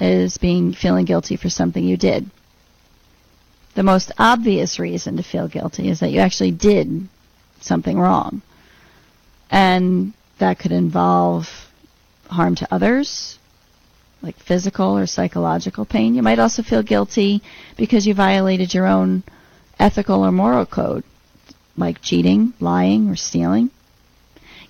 is 0.00 0.38
being 0.38 0.72
feeling 0.72 1.04
guilty 1.04 1.36
for 1.36 1.48
something 1.48 1.84
you 1.84 1.96
did. 1.96 2.28
The 3.76 3.84
most 3.84 4.10
obvious 4.18 4.80
reason 4.80 5.16
to 5.18 5.22
feel 5.22 5.46
guilty 5.46 5.88
is 5.88 6.00
that 6.00 6.10
you 6.10 6.18
actually 6.18 6.50
did 6.50 7.08
something 7.60 7.96
wrong. 7.96 8.42
And 9.52 10.14
that 10.38 10.58
could 10.58 10.72
involve 10.72 11.48
harm 12.28 12.56
to 12.56 12.74
others, 12.74 13.38
like 14.20 14.36
physical 14.36 14.98
or 14.98 15.06
psychological 15.06 15.84
pain. 15.84 16.16
You 16.16 16.24
might 16.24 16.40
also 16.40 16.64
feel 16.64 16.82
guilty 16.82 17.40
because 17.76 18.04
you 18.04 18.14
violated 18.14 18.74
your 18.74 18.88
own 18.88 19.22
ethical 19.78 20.26
or 20.26 20.32
moral 20.32 20.66
code, 20.66 21.04
like 21.76 22.02
cheating, 22.02 22.52
lying, 22.58 23.08
or 23.08 23.14
stealing. 23.14 23.70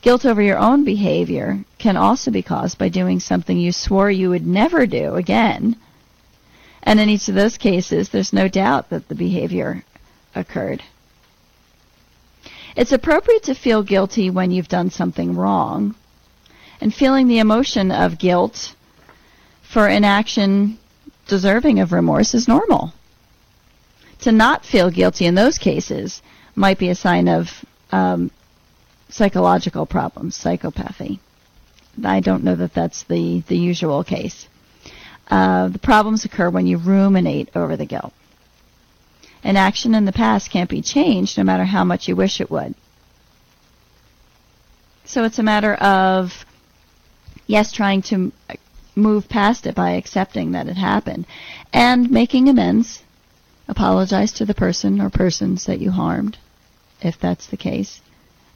Guilt 0.06 0.24
over 0.24 0.40
your 0.40 0.58
own 0.58 0.84
behavior 0.84 1.64
can 1.78 1.96
also 1.96 2.30
be 2.30 2.40
caused 2.40 2.78
by 2.78 2.88
doing 2.88 3.18
something 3.18 3.58
you 3.58 3.72
swore 3.72 4.08
you 4.08 4.30
would 4.30 4.46
never 4.46 4.86
do 4.86 5.16
again. 5.16 5.74
And 6.84 7.00
in 7.00 7.08
each 7.08 7.28
of 7.28 7.34
those 7.34 7.58
cases, 7.58 8.10
there's 8.10 8.32
no 8.32 8.46
doubt 8.46 8.90
that 8.90 9.08
the 9.08 9.16
behavior 9.16 9.82
occurred. 10.32 10.84
It's 12.76 12.92
appropriate 12.92 13.42
to 13.42 13.54
feel 13.54 13.82
guilty 13.82 14.30
when 14.30 14.52
you've 14.52 14.68
done 14.68 14.90
something 14.90 15.34
wrong. 15.34 15.96
And 16.80 16.94
feeling 16.94 17.26
the 17.26 17.40
emotion 17.40 17.90
of 17.90 18.16
guilt 18.16 18.76
for 19.62 19.88
an 19.88 20.04
action 20.04 20.78
deserving 21.26 21.80
of 21.80 21.90
remorse 21.90 22.32
is 22.32 22.46
normal. 22.46 22.92
To 24.20 24.30
not 24.30 24.64
feel 24.64 24.88
guilty 24.88 25.26
in 25.26 25.34
those 25.34 25.58
cases 25.58 26.22
might 26.54 26.78
be 26.78 26.90
a 26.90 26.94
sign 26.94 27.26
of 27.26 27.64
um, 27.90 28.30
psychological 29.16 29.86
problems, 29.86 30.36
psychopathy. 30.36 31.18
I 32.04 32.20
don't 32.20 32.44
know 32.44 32.54
that 32.56 32.74
that's 32.74 33.04
the, 33.04 33.42
the 33.48 33.56
usual 33.56 34.04
case. 34.04 34.48
Uh, 35.28 35.68
the 35.68 35.78
problems 35.78 36.24
occur 36.24 36.50
when 36.50 36.66
you 36.66 36.76
ruminate 36.76 37.48
over 37.56 37.76
the 37.76 37.86
guilt. 37.86 38.12
An 39.42 39.56
action 39.56 39.94
in 39.94 40.04
the 40.04 40.12
past 40.12 40.50
can't 40.50 40.68
be 40.68 40.82
changed 40.82 41.38
no 41.38 41.44
matter 41.44 41.64
how 41.64 41.84
much 41.84 42.08
you 42.08 42.14
wish 42.14 42.40
it 42.40 42.50
would. 42.50 42.74
So 45.04 45.24
it's 45.24 45.38
a 45.38 45.42
matter 45.42 45.74
of, 45.74 46.44
yes, 47.46 47.72
trying 47.72 48.02
to 48.02 48.32
move 48.94 49.28
past 49.28 49.66
it 49.66 49.74
by 49.74 49.92
accepting 49.92 50.52
that 50.52 50.66
it 50.66 50.76
happened 50.76 51.26
and 51.72 52.10
making 52.10 52.48
amends. 52.48 53.02
Apologize 53.68 54.32
to 54.32 54.44
the 54.44 54.54
person 54.54 55.00
or 55.00 55.10
persons 55.10 55.66
that 55.66 55.80
you 55.80 55.90
harmed, 55.90 56.38
if 57.00 57.18
that's 57.18 57.46
the 57.46 57.56
case, 57.56 58.00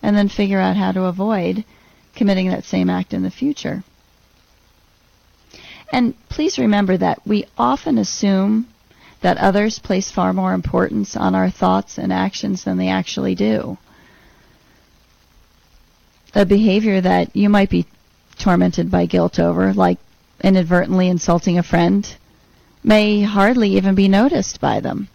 and 0.03 0.17
then 0.17 0.29
figure 0.29 0.61
out 0.61 0.77
how 0.77 0.93
to 0.93 1.05
avoid 1.05 1.65
committing 2.15 2.49
that 2.49 2.65
same 2.65 2.91
act 2.91 3.13
in 3.13 3.23
the 3.23 3.31
future. 3.31 3.83
And 5.93 6.15
please 6.29 6.59
remember 6.59 6.97
that 6.97 7.21
we 7.27 7.47
often 7.59 7.99
assume 7.99 8.69
that 9.23 9.37
others 9.39 9.79
place 9.79 10.11
far 10.11 10.33
more 10.33 10.55
importance 10.55 11.17
on 11.17 11.35
our 11.35 11.51
thoughts 11.51 11.99
and 11.99 12.13
actions 12.13 12.65
than 12.65 12.79
they 12.79 12.89
actually 12.89 13.35
do. 13.35 13.77
A 16.35 16.47
behavior 16.47 17.01
that 17.01 17.35
you 17.35 17.49
might 17.49 17.71
be 17.71 17.87
tormented 18.39 18.91
by 18.91 19.07
guilt 19.07 19.39
over, 19.39 19.75
like 19.75 19.99
inadvertently 20.43 21.09
insulting 21.09 21.59
a 21.59 21.63
friend, 21.63 22.17
may 22.83 23.23
hardly 23.23 23.77
even 23.77 23.95
be 23.95 24.09
noticed 24.09 24.61
by 24.61 24.81
them. 24.81 25.09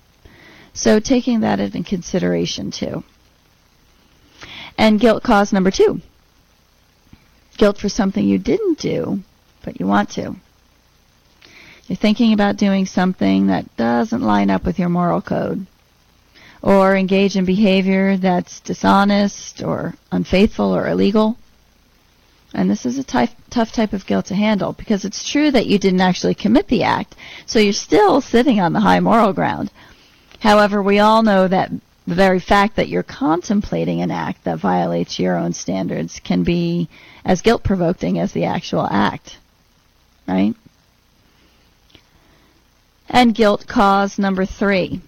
So 0.74 1.00
taking 1.00 1.40
that 1.40 1.60
into 1.60 1.84
consideration 1.84 2.70
too. 2.70 3.04
And 4.78 5.00
guilt 5.00 5.24
cause 5.24 5.54
number 5.54 5.72
two. 5.72 6.02
Guilt 7.58 7.78
for 7.78 7.90
something 7.90 8.28
you 8.28 8.38
didn't 8.38 8.80
do, 8.80 9.22
but 9.64 9.80
you 9.80 9.88
want 9.88 10.10
to. 10.12 10.36
You're 11.88 11.96
thinking 11.96 12.34
about 12.34 12.58
doing 12.58 12.86
something 12.86 13.48
that 13.48 13.76
doesn't 13.78 14.22
line 14.22 14.50
up 14.50 14.66
with 14.66 14.80
your 14.80 14.90
moral 14.90 15.22
code. 15.22 15.68
Or 16.62 16.96
engage 16.96 17.36
in 17.36 17.46
behavior 17.46 18.18
that's 18.18 18.60
dishonest 18.60 19.62
or 19.62 19.94
unfaithful 20.12 20.76
or 20.76 20.88
illegal. 20.88 21.38
And 22.56 22.70
this 22.70 22.86
is 22.86 22.98
a 22.98 23.04
tough, 23.04 23.36
type 23.50 23.94
of 23.94 24.06
guilt 24.06 24.26
to 24.28 24.36
handle 24.36 24.74
because 24.74 25.06
it's 25.06 25.30
true 25.30 25.52
that 25.52 25.68
you 25.68 25.78
didn't 25.78 26.02
actually 26.02 26.36
commit 26.36 26.68
the 26.70 26.84
act, 26.84 27.16
so 27.46 27.60
you're 27.60 27.74
still 27.74 28.22
sitting 28.22 28.60
on 28.60 28.74
the 28.74 28.80
high 28.80 29.00
moral 29.00 29.34
ground. 29.34 29.72
However, 30.40 30.82
we 30.82 31.00
all 31.00 31.22
know 31.22 31.48
that 31.48 31.72
the 32.08 32.16
very 32.16 32.40
fact 32.40 32.76
that 32.76 32.88
you're 32.88 33.04
contemplating 33.04 34.02
an 34.02 34.12
act 34.12 34.44
that 34.44 34.60
violates 34.60 35.20
your 35.20 35.38
own 35.38 35.54
standards 35.54 36.20
can 36.24 36.44
be 36.44 36.88
as 37.24 37.42
guilt 37.42 37.64
provoking 37.64 38.20
as 38.20 38.32
the 38.32 38.46
actual 38.46 38.86
act. 38.86 39.38
Right? 40.28 40.54
And 43.10 43.34
guilt 43.34 43.66
cause 43.68 44.20
number 44.20 44.46
three. 44.46 45.02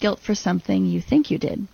Guilt 0.00 0.20
for 0.20 0.34
something 0.34 0.86
you 0.86 1.00
think 1.00 1.30
you 1.30 1.38
did. 1.38 1.66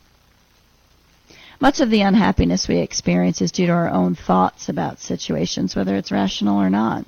Much 1.61 1.81
of 1.81 1.91
the 1.91 2.03
unhappiness 2.03 2.67
we 2.67 2.79
experience 2.79 3.41
is 3.41 3.53
due 3.53 3.67
to 3.67 3.73
our 3.73 3.89
own 3.89 4.15
thoughts 4.15 4.69
about 4.69 4.99
situations, 4.99 5.77
whether 5.77 5.95
it's 5.95 6.11
rational 6.11 6.61
or 6.61 6.69
not. 6.69 7.05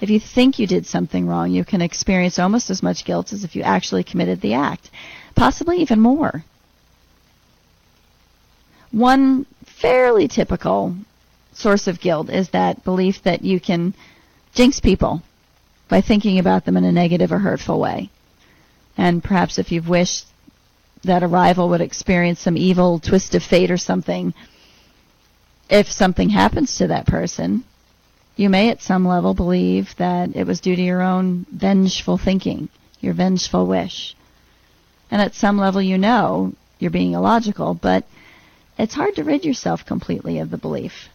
If 0.00 0.08
you 0.08 0.20
think 0.20 0.58
you 0.58 0.66
did 0.66 0.86
something 0.86 1.26
wrong, 1.26 1.50
you 1.50 1.64
can 1.64 1.82
experience 1.82 2.38
almost 2.38 2.70
as 2.70 2.82
much 2.82 3.04
guilt 3.04 3.32
as 3.32 3.44
if 3.44 3.56
you 3.56 3.62
actually 3.62 4.04
committed 4.04 4.40
the 4.40 4.54
act, 4.54 4.90
possibly 5.34 5.78
even 5.78 6.00
more. 6.00 6.44
One 8.90 9.46
fairly 9.64 10.28
typical 10.28 10.96
source 11.52 11.86
of 11.86 12.00
guilt 12.00 12.30
is 12.30 12.50
that 12.50 12.84
belief 12.84 13.22
that 13.22 13.42
you 13.42 13.60
can 13.60 13.94
jinx 14.54 14.80
people 14.80 15.22
by 15.88 16.00
thinking 16.00 16.38
about 16.38 16.64
them 16.64 16.76
in 16.76 16.84
a 16.84 16.92
negative 16.92 17.32
or 17.32 17.38
hurtful 17.38 17.80
way. 17.80 18.10
And 18.96 19.22
perhaps 19.22 19.58
if 19.58 19.72
you've 19.72 19.88
wished 19.88 20.26
that 21.04 21.22
a 21.22 21.28
rival 21.28 21.68
would 21.70 21.80
experience 21.80 22.40
some 22.40 22.56
evil 22.56 22.98
twist 22.98 23.34
of 23.34 23.42
fate 23.42 23.70
or 23.70 23.78
something, 23.78 24.34
if 25.68 25.90
something 25.90 26.30
happens 26.30 26.76
to 26.76 26.88
that 26.88 27.06
person, 27.06 27.64
you 28.36 28.50
may 28.50 28.70
at 28.70 28.82
some 28.82 29.06
level 29.06 29.34
believe 29.34 29.94
that 29.96 30.34
it 30.34 30.46
was 30.46 30.60
due 30.60 30.76
to 30.76 30.82
your 30.82 31.02
own 31.02 31.46
vengeful 31.52 32.18
thinking, 32.18 32.68
your 33.00 33.14
vengeful 33.14 33.66
wish. 33.66 34.14
And 35.10 35.20
at 35.20 35.34
some 35.34 35.58
level 35.58 35.82
you 35.82 35.98
know 35.98 36.52
you're 36.78 36.90
being 36.90 37.14
illogical, 37.14 37.74
but 37.74 38.04
it's 38.78 38.94
hard 38.94 39.16
to 39.16 39.24
rid 39.24 39.44
yourself 39.44 39.84
completely 39.84 40.38
of 40.38 40.50
the 40.50 40.56
belief. 40.56 41.08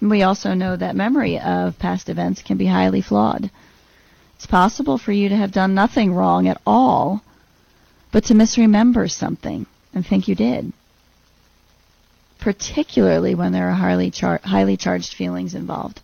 We 0.00 0.22
also 0.22 0.54
know 0.54 0.76
that 0.76 0.96
memory 0.96 1.38
of 1.38 1.78
past 1.78 2.08
events 2.08 2.42
can 2.42 2.56
be 2.56 2.66
highly 2.66 3.02
flawed. 3.02 3.50
It's 4.36 4.46
possible 4.46 4.96
for 4.96 5.12
you 5.12 5.28
to 5.28 5.36
have 5.36 5.52
done 5.52 5.74
nothing 5.74 6.14
wrong 6.14 6.48
at 6.48 6.60
all, 6.66 7.22
but 8.10 8.24
to 8.24 8.34
misremember 8.34 9.08
something 9.08 9.66
and 9.92 10.06
think 10.06 10.28
you 10.28 10.34
did. 10.34 10.72
Particularly 12.38 13.34
when 13.34 13.52
there 13.52 13.68
are 13.68 13.74
highly, 13.74 14.10
char- 14.10 14.40
highly 14.42 14.78
charged 14.78 15.12
feelings 15.12 15.54
involved. 15.54 16.00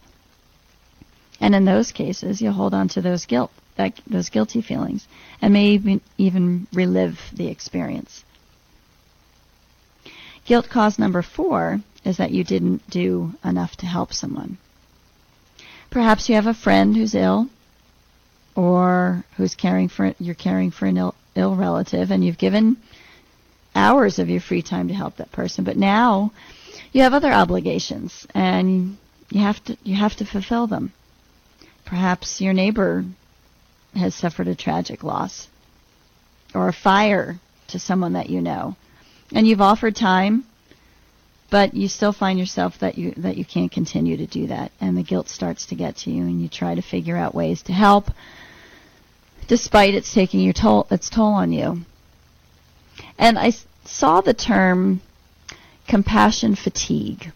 And 1.40 1.54
in 1.54 1.64
those 1.64 1.92
cases, 1.92 2.42
you'll 2.42 2.52
hold 2.52 2.74
on 2.74 2.88
to 2.88 3.00
those 3.00 3.24
guilt, 3.24 3.52
that, 3.76 4.00
those 4.06 4.28
guilty 4.28 4.62
feelings, 4.62 5.06
and 5.40 5.52
may 5.52 5.66
even, 5.70 6.00
even 6.18 6.66
relive 6.72 7.18
the 7.32 7.48
experience. 7.48 8.24
Guilt 10.46 10.68
cause 10.68 10.98
number 10.98 11.22
four 11.22 11.80
is 12.04 12.18
that 12.18 12.30
you 12.30 12.44
didn't 12.44 12.88
do 12.88 13.32
enough 13.44 13.76
to 13.76 13.86
help 13.86 14.12
someone. 14.12 14.58
Perhaps 15.90 16.28
you 16.28 16.36
have 16.36 16.46
a 16.46 16.54
friend 16.54 16.96
who's 16.96 17.14
ill 17.14 17.48
or 18.54 19.24
who's 19.36 19.54
caring 19.54 19.88
for 19.88 20.14
you're 20.18 20.34
caring 20.34 20.70
for 20.70 20.86
an 20.86 20.96
Ill, 20.96 21.14
Ill 21.34 21.54
relative 21.54 22.10
and 22.10 22.24
you've 22.24 22.38
given 22.38 22.76
hours 23.74 24.18
of 24.18 24.28
your 24.30 24.40
free 24.40 24.62
time 24.62 24.88
to 24.88 24.94
help 24.94 25.16
that 25.16 25.32
person, 25.32 25.64
but 25.64 25.76
now 25.76 26.32
you 26.92 27.02
have 27.02 27.12
other 27.12 27.32
obligations 27.32 28.26
and 28.34 28.96
you 29.30 29.40
have 29.40 29.62
to 29.64 29.76
you 29.82 29.96
have 29.96 30.14
to 30.16 30.24
fulfill 30.24 30.66
them. 30.66 30.92
Perhaps 31.84 32.40
your 32.40 32.52
neighbor 32.52 33.04
has 33.96 34.14
suffered 34.14 34.48
a 34.48 34.54
tragic 34.54 35.02
loss 35.02 35.48
or 36.54 36.68
a 36.68 36.72
fire 36.72 37.38
to 37.68 37.78
someone 37.78 38.12
that 38.14 38.30
you 38.30 38.40
know. 38.40 38.76
And 39.32 39.46
you've 39.46 39.61
offered 39.61 39.96
time 39.96 40.44
but 41.50 41.74
you 41.74 41.88
still 41.88 42.12
find 42.12 42.38
yourself 42.38 42.78
that 42.80 42.98
you 42.98 43.12
that 43.16 43.37
you 43.37 43.44
can't 43.44 43.70
continue 43.70 44.16
to 44.16 44.26
do 44.26 44.48
that. 44.48 44.72
And 44.80 44.96
the 44.96 45.02
guilt 45.02 45.28
starts 45.28 45.66
to 45.66 45.74
get 45.74 45.96
to 45.98 46.11
you 46.11 46.22
and 46.22 46.40
you 46.42 46.48
try 46.48 46.74
to 46.74 46.82
figure 46.82 47.16
out 47.16 47.35
ways 47.35 47.62
to 47.64 47.72
help 47.72 48.11
despite 49.48 49.94
it's 49.94 50.12
taking 50.12 50.40
your 50.40 50.52
toll 50.52 50.87
its 50.90 51.09
toll 51.09 51.32
on 51.32 51.52
you. 51.52 51.82
And 53.18 53.38
i 53.38 53.52
saw 53.85 54.20
the 54.20 54.35
term 54.35 55.00
compassion 55.87 56.56
fatigue 56.56 57.32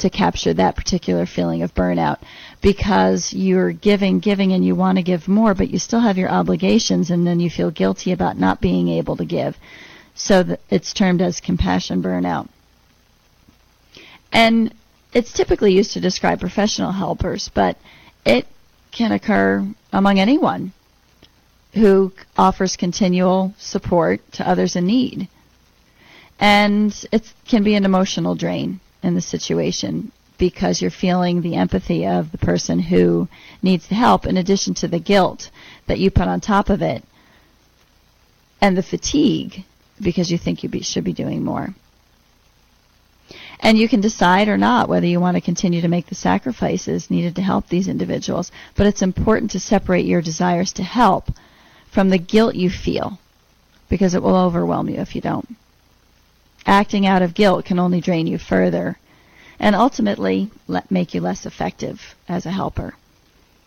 to 0.00 0.10
capture 0.10 0.54
that 0.54 0.76
particular 0.76 1.26
feeling 1.26 1.62
of 1.62 1.74
burnout 1.74 2.18
because 2.60 3.32
you're 3.32 3.72
giving 3.72 4.18
giving 4.18 4.52
and 4.52 4.64
you 4.64 4.74
want 4.74 4.96
to 4.98 5.02
give 5.02 5.28
more 5.28 5.54
but 5.54 5.70
you 5.70 5.78
still 5.78 6.00
have 6.00 6.18
your 6.18 6.30
obligations 6.30 7.10
and 7.10 7.26
then 7.26 7.40
you 7.40 7.50
feel 7.50 7.70
guilty 7.70 8.12
about 8.12 8.38
not 8.38 8.60
being 8.60 8.88
able 8.88 9.16
to 9.16 9.24
give. 9.24 9.56
So 10.14 10.56
it's 10.68 10.92
termed 10.92 11.22
as 11.22 11.40
compassion 11.40 12.02
burnout. 12.02 12.48
And 14.32 14.74
it's 15.12 15.32
typically 15.32 15.72
used 15.72 15.92
to 15.94 16.00
describe 16.00 16.40
professional 16.40 16.92
helpers, 16.92 17.50
but 17.52 17.76
it 18.24 18.46
can 18.92 19.12
occur 19.12 19.66
among 19.92 20.18
anyone 20.18 20.72
who 21.74 22.12
offers 22.36 22.76
continual 22.76 23.54
support 23.58 24.20
to 24.32 24.48
others 24.48 24.76
in 24.76 24.86
need. 24.86 25.28
And 26.38 26.92
it 27.12 27.32
can 27.46 27.62
be 27.64 27.74
an 27.74 27.84
emotional 27.84 28.34
drain 28.34 28.80
in 29.02 29.14
the 29.14 29.20
situation 29.20 30.12
because 30.38 30.80
you're 30.80 30.90
feeling 30.90 31.42
the 31.42 31.56
empathy 31.56 32.06
of 32.06 32.32
the 32.32 32.38
person 32.38 32.78
who 32.78 33.28
needs 33.62 33.86
the 33.88 33.94
help 33.94 34.26
in 34.26 34.36
addition 34.36 34.72
to 34.74 34.88
the 34.88 34.98
guilt 34.98 35.50
that 35.86 35.98
you 35.98 36.10
put 36.10 36.28
on 36.28 36.40
top 36.40 36.70
of 36.70 36.80
it 36.80 37.04
and 38.60 38.76
the 38.76 38.82
fatigue 38.82 39.64
because 40.02 40.30
you 40.30 40.38
think 40.38 40.62
you 40.62 40.68
be, 40.68 40.80
should 40.80 41.04
be 41.04 41.12
doing 41.12 41.44
more. 41.44 41.74
And 43.60 43.76
you 43.76 43.88
can 43.88 44.00
decide 44.00 44.48
or 44.48 44.56
not 44.56 44.88
whether 44.88 45.06
you 45.06 45.20
want 45.20 45.36
to 45.36 45.42
continue 45.42 45.82
to 45.82 45.88
make 45.88 46.06
the 46.06 46.14
sacrifices 46.14 47.10
needed 47.10 47.36
to 47.36 47.42
help 47.42 47.68
these 47.68 47.88
individuals. 47.88 48.50
But 48.74 48.86
it's 48.86 49.02
important 49.02 49.50
to 49.50 49.60
separate 49.60 50.06
your 50.06 50.22
desires 50.22 50.72
to 50.74 50.82
help 50.82 51.28
from 51.92 52.08
the 52.08 52.18
guilt 52.18 52.54
you 52.54 52.70
feel 52.70 53.18
because 53.90 54.14
it 54.14 54.22
will 54.22 54.36
overwhelm 54.36 54.88
you 54.88 54.96
if 54.96 55.14
you 55.14 55.20
don't. 55.20 55.56
Acting 56.66 57.06
out 57.06 57.22
of 57.22 57.34
guilt 57.34 57.64
can 57.64 57.78
only 57.78 58.00
drain 58.00 58.26
you 58.26 58.38
further 58.38 58.98
and 59.58 59.76
ultimately 59.76 60.50
make 60.88 61.14
you 61.14 61.20
less 61.20 61.46
effective 61.46 62.14
as 62.28 62.46
a 62.46 62.50
helper. 62.50 62.94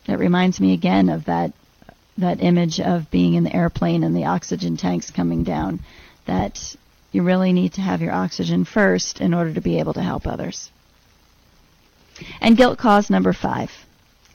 It 0.08 0.20
reminds 0.20 0.60
me 0.60 0.74
again 0.74 1.10
of 1.10 1.26
that 1.26 1.54
that 2.18 2.44
image 2.44 2.80
of 2.80 3.10
being 3.10 3.34
in 3.34 3.44
the 3.44 3.56
airplane 3.56 4.04
and 4.04 4.16
the 4.16 4.26
oxygen 4.26 4.78
tanks 4.78 5.10
coming 5.10 5.44
down 5.44 5.80
that 6.26 6.76
You 7.14 7.22
really 7.22 7.54
need 7.54 7.74
to 7.74 7.82
have 7.82 8.02
your 8.02 8.12
oxygen 8.12 8.66
first 8.66 9.22
in 9.22 9.36
order 9.36 9.54
to 9.54 9.62
be 9.62 9.80
able 9.80 9.94
to 9.94 10.02
help 10.02 10.26
others. 10.26 10.72
And 12.42 12.58
guilt 12.58 12.80
cause 12.80 13.10
number 13.10 13.34
five 13.34 13.72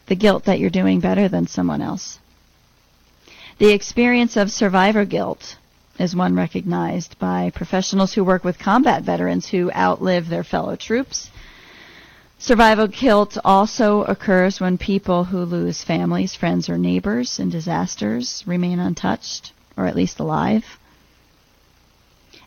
the 0.07 0.17
guilt 0.17 0.45
that 0.45 0.59
you're 0.59 0.71
doing 0.71 1.01
better 1.01 1.29
than 1.29 1.47
someone 1.47 1.83
else. 1.83 2.19
The 3.59 3.75
experience 3.75 4.39
of 4.39 4.51
survivor 4.51 5.05
guilt 5.05 5.58
is 5.99 6.15
one 6.15 6.35
recognized 6.35 7.19
by 7.19 7.51
professionals 7.55 8.15
who 8.15 8.25
work 8.25 8.45
with 8.45 8.59
combat 8.59 9.03
veterans 9.03 9.49
who 9.49 9.71
outlive 9.73 10.29
their 10.29 10.45
fellow 10.45 10.77
troops. 10.77 11.31
Survival 12.39 12.87
guilt 12.87 13.37
also 13.45 14.05
occurs 14.05 14.61
when 14.61 14.79
people 14.79 15.25
who 15.25 15.39
lose 15.39 15.83
families, 15.83 16.37
friends, 16.37 16.69
or 16.69 16.79
neighbors 16.79 17.41
in 17.41 17.51
disasters 17.51 18.45
remain 18.47 18.79
untouched, 18.79 19.53
or 19.77 19.87
at 19.87 19.97
least 19.97 20.21
alive. 20.21 20.79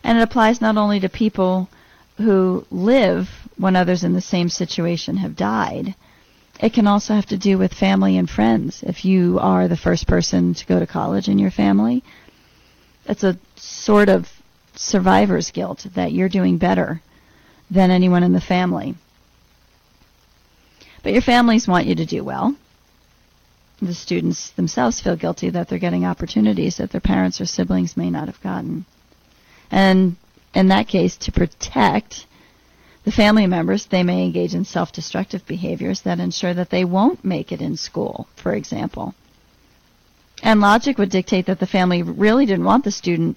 And 0.02 0.18
it 0.18 0.22
applies 0.22 0.60
not 0.62 0.78
only 0.78 0.98
to 1.00 1.08
people 1.10 1.68
who 2.16 2.64
live 2.70 3.28
when 3.58 3.76
others 3.76 4.02
in 4.02 4.14
the 4.14 4.20
same 4.20 4.48
situation 4.48 5.18
have 5.18 5.36
died, 5.36 5.94
it 6.60 6.72
can 6.72 6.86
also 6.86 7.14
have 7.14 7.26
to 7.26 7.36
do 7.36 7.58
with 7.58 7.74
family 7.74 8.16
and 8.16 8.30
friends. 8.30 8.82
If 8.82 9.04
you 9.04 9.38
are 9.40 9.68
the 9.68 9.76
first 9.76 10.06
person 10.06 10.54
to 10.54 10.66
go 10.66 10.78
to 10.78 10.86
college 10.86 11.28
in 11.28 11.38
your 11.38 11.50
family, 11.50 12.02
it's 13.06 13.24
a 13.24 13.38
sort 13.56 14.08
of 14.08 14.28
survivor's 14.74 15.50
guilt 15.50 15.86
that 15.94 16.12
you're 16.12 16.28
doing 16.28 16.58
better 16.58 17.00
than 17.70 17.90
anyone 17.90 18.22
in 18.22 18.32
the 18.32 18.40
family. 18.40 18.94
But 21.02 21.12
your 21.12 21.22
families 21.22 21.66
want 21.66 21.86
you 21.86 21.94
to 21.96 22.06
do 22.06 22.22
well. 22.22 22.56
The 23.80 23.94
students 23.94 24.50
themselves 24.50 25.00
feel 25.00 25.16
guilty 25.16 25.50
that 25.50 25.68
they're 25.68 25.78
getting 25.78 26.04
opportunities 26.04 26.76
that 26.76 26.92
their 26.92 27.00
parents 27.00 27.40
or 27.40 27.46
siblings 27.46 27.96
may 27.96 28.10
not 28.10 28.28
have 28.28 28.40
gotten. 28.40 28.86
And 29.70 30.16
in 30.54 30.68
that 30.68 30.86
case, 30.86 31.16
to 31.18 31.32
protect 31.32 32.26
the 33.04 33.10
family 33.10 33.46
members, 33.46 33.86
they 33.86 34.04
may 34.04 34.24
engage 34.24 34.54
in 34.54 34.64
self-destructive 34.64 35.44
behaviors 35.46 36.02
that 36.02 36.20
ensure 36.20 36.54
that 36.54 36.70
they 36.70 36.84
won't 36.84 37.24
make 37.24 37.50
it 37.50 37.60
in 37.60 37.76
school, 37.76 38.28
for 38.36 38.54
example. 38.54 39.14
And 40.42 40.60
logic 40.60 40.98
would 40.98 41.10
dictate 41.10 41.46
that 41.46 41.60
the 41.60 41.66
family 41.66 42.02
really 42.02 42.46
didn't 42.46 42.64
want 42.64 42.84
the 42.84 42.90
student 42.90 43.36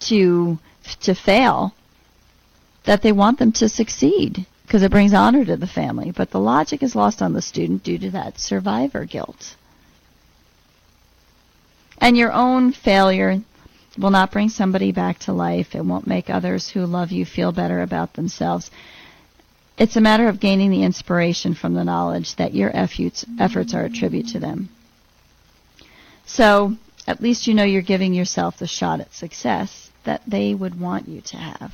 to 0.00 0.58
to 1.00 1.14
fail, 1.14 1.74
that 2.84 3.02
they 3.02 3.12
want 3.12 3.38
them 3.38 3.50
to 3.52 3.68
succeed 3.68 4.46
because 4.62 4.82
it 4.82 4.90
brings 4.90 5.14
honor 5.14 5.44
to 5.44 5.56
the 5.56 5.66
family. 5.66 6.12
But 6.12 6.30
the 6.30 6.40
logic 6.40 6.82
is 6.82 6.94
lost 6.94 7.22
on 7.22 7.32
the 7.32 7.42
student 7.42 7.82
due 7.82 7.98
to 7.98 8.10
that 8.10 8.38
survivor 8.38 9.04
guilt. 9.04 9.56
And 11.98 12.16
your 12.16 12.32
own 12.32 12.72
failure 12.72 13.40
will 13.98 14.10
not 14.10 14.30
bring 14.30 14.48
somebody 14.48 14.92
back 14.92 15.18
to 15.20 15.32
life. 15.32 15.74
It 15.74 15.84
won't 15.84 16.06
make 16.06 16.28
others 16.28 16.68
who 16.68 16.84
love 16.84 17.10
you 17.10 17.24
feel 17.24 17.52
better 17.52 17.80
about 17.80 18.14
themselves. 18.14 18.70
It's 19.78 19.96
a 19.96 20.00
matter 20.00 20.28
of 20.28 20.40
gaining 20.40 20.70
the 20.70 20.82
inspiration 20.82 21.54
from 21.54 21.74
the 21.74 21.84
knowledge 21.84 22.36
that 22.36 22.54
your 22.54 22.74
efforts, 22.76 23.24
efforts 23.38 23.74
are 23.74 23.84
a 23.84 23.90
tribute 23.90 24.28
to 24.28 24.38
them. 24.38 24.68
So, 26.26 26.76
at 27.06 27.22
least 27.22 27.46
you 27.46 27.54
know 27.54 27.64
you're 27.64 27.82
giving 27.82 28.12
yourself 28.12 28.58
the 28.58 28.66
shot 28.66 29.00
at 29.00 29.14
success 29.14 29.90
that 30.04 30.22
they 30.26 30.54
would 30.54 30.78
want 30.78 31.08
you 31.08 31.20
to 31.20 31.36
have. 31.36 31.72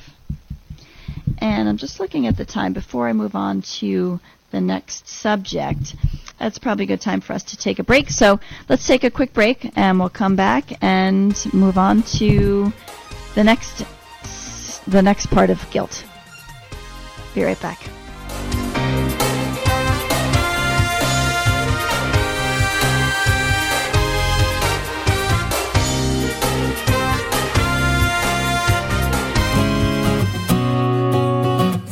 And 1.39 1.67
I'm 1.67 1.77
just 1.77 1.99
looking 1.99 2.27
at 2.27 2.37
the 2.37 2.45
time 2.45 2.73
before 2.73 3.07
I 3.07 3.13
move 3.13 3.35
on 3.35 3.61
to 3.79 4.19
the 4.51 4.61
next 4.61 5.07
subject. 5.07 5.95
That's 6.39 6.59
probably 6.59 6.85
a 6.85 6.87
good 6.87 7.01
time 7.01 7.21
for 7.21 7.33
us 7.33 7.43
to 7.45 7.57
take 7.57 7.79
a 7.79 7.83
break. 7.83 8.09
So 8.09 8.39
let's 8.69 8.85
take 8.85 9.03
a 9.03 9.11
quick 9.11 9.33
break 9.33 9.71
and 9.75 9.99
we'll 9.99 10.09
come 10.09 10.35
back 10.35 10.65
and 10.81 11.35
move 11.53 11.77
on 11.77 12.03
to 12.17 12.71
the 13.35 13.43
next 13.43 13.85
the 14.87 15.01
next 15.01 15.27
part 15.27 15.49
of 15.49 15.59
guilt. 15.71 16.05
Be 17.33 17.43
right 17.43 17.59
back. 17.61 18.02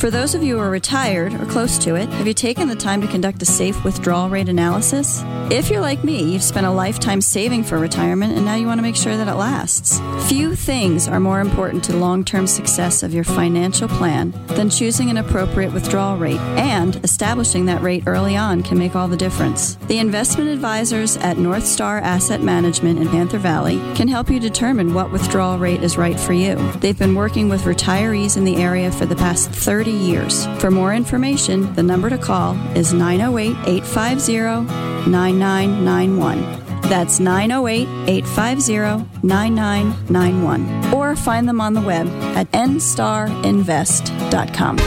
For 0.01 0.09
those 0.09 0.33
of 0.33 0.41
you 0.41 0.55
who 0.55 0.61
are 0.61 0.71
retired 0.71 1.31
or 1.35 1.45
close 1.45 1.77
to 1.77 1.93
it, 1.93 2.09
have 2.09 2.25
you 2.25 2.33
taken 2.33 2.67
the 2.67 2.75
time 2.75 3.01
to 3.01 3.07
conduct 3.07 3.39
a 3.43 3.45
safe 3.45 3.83
withdrawal 3.83 4.29
rate 4.29 4.49
analysis? 4.49 5.21
If 5.51 5.69
you're 5.69 5.79
like 5.79 6.03
me, 6.03 6.23
you've 6.23 6.41
spent 6.41 6.65
a 6.65 6.71
lifetime 6.71 7.21
saving 7.21 7.65
for 7.65 7.77
retirement 7.77 8.33
and 8.33 8.43
now 8.43 8.55
you 8.55 8.65
want 8.65 8.79
to 8.79 8.81
make 8.81 8.95
sure 8.95 9.15
that 9.15 9.27
it 9.27 9.35
lasts. 9.35 10.01
Few 10.27 10.55
things 10.55 11.07
are 11.07 11.19
more 11.19 11.39
important 11.39 11.83
to 11.83 11.95
long 11.95 12.23
term 12.25 12.47
success 12.47 13.03
of 13.03 13.13
your 13.13 13.23
financial 13.23 13.87
plan 13.87 14.31
than 14.47 14.71
choosing 14.71 15.11
an 15.11 15.17
appropriate 15.17 15.71
withdrawal 15.71 16.17
rate, 16.17 16.39
and 16.57 16.95
establishing 17.03 17.65
that 17.65 17.83
rate 17.83 18.03
early 18.07 18.35
on 18.35 18.63
can 18.63 18.79
make 18.79 18.95
all 18.95 19.07
the 19.07 19.15
difference. 19.15 19.75
The 19.87 19.99
investment 19.99 20.49
advisors 20.49 21.15
at 21.17 21.37
North 21.37 21.67
Star 21.67 21.99
Asset 21.99 22.41
Management 22.41 22.97
in 22.97 23.07
Panther 23.09 23.37
Valley 23.37 23.77
can 23.93 24.07
help 24.07 24.31
you 24.31 24.39
determine 24.39 24.95
what 24.95 25.11
withdrawal 25.11 25.59
rate 25.59 25.83
is 25.83 25.95
right 25.95 26.19
for 26.19 26.33
you. 26.33 26.55
They've 26.79 26.97
been 26.97 27.13
working 27.13 27.49
with 27.49 27.65
retirees 27.65 28.35
in 28.35 28.45
the 28.45 28.55
area 28.55 28.91
for 28.91 29.05
the 29.05 29.15
past 29.15 29.51
30 29.51 29.90
years. 29.91 30.45
For 30.59 30.71
more 30.71 30.93
information, 30.93 31.73
the 31.73 31.83
number 31.83 32.09
to 32.09 32.17
call 32.17 32.55
is 32.75 32.93
908 32.93 33.55
850 33.67 34.39
9991. 35.09 36.81
That's 36.83 37.19
908 37.19 37.87
850 38.09 39.25
9991. 39.25 40.93
Or 40.93 41.15
find 41.15 41.47
them 41.47 41.61
on 41.61 41.73
the 41.73 41.81
web 41.81 42.07
at 42.35 42.51
nstarinvest.com. 42.51 44.79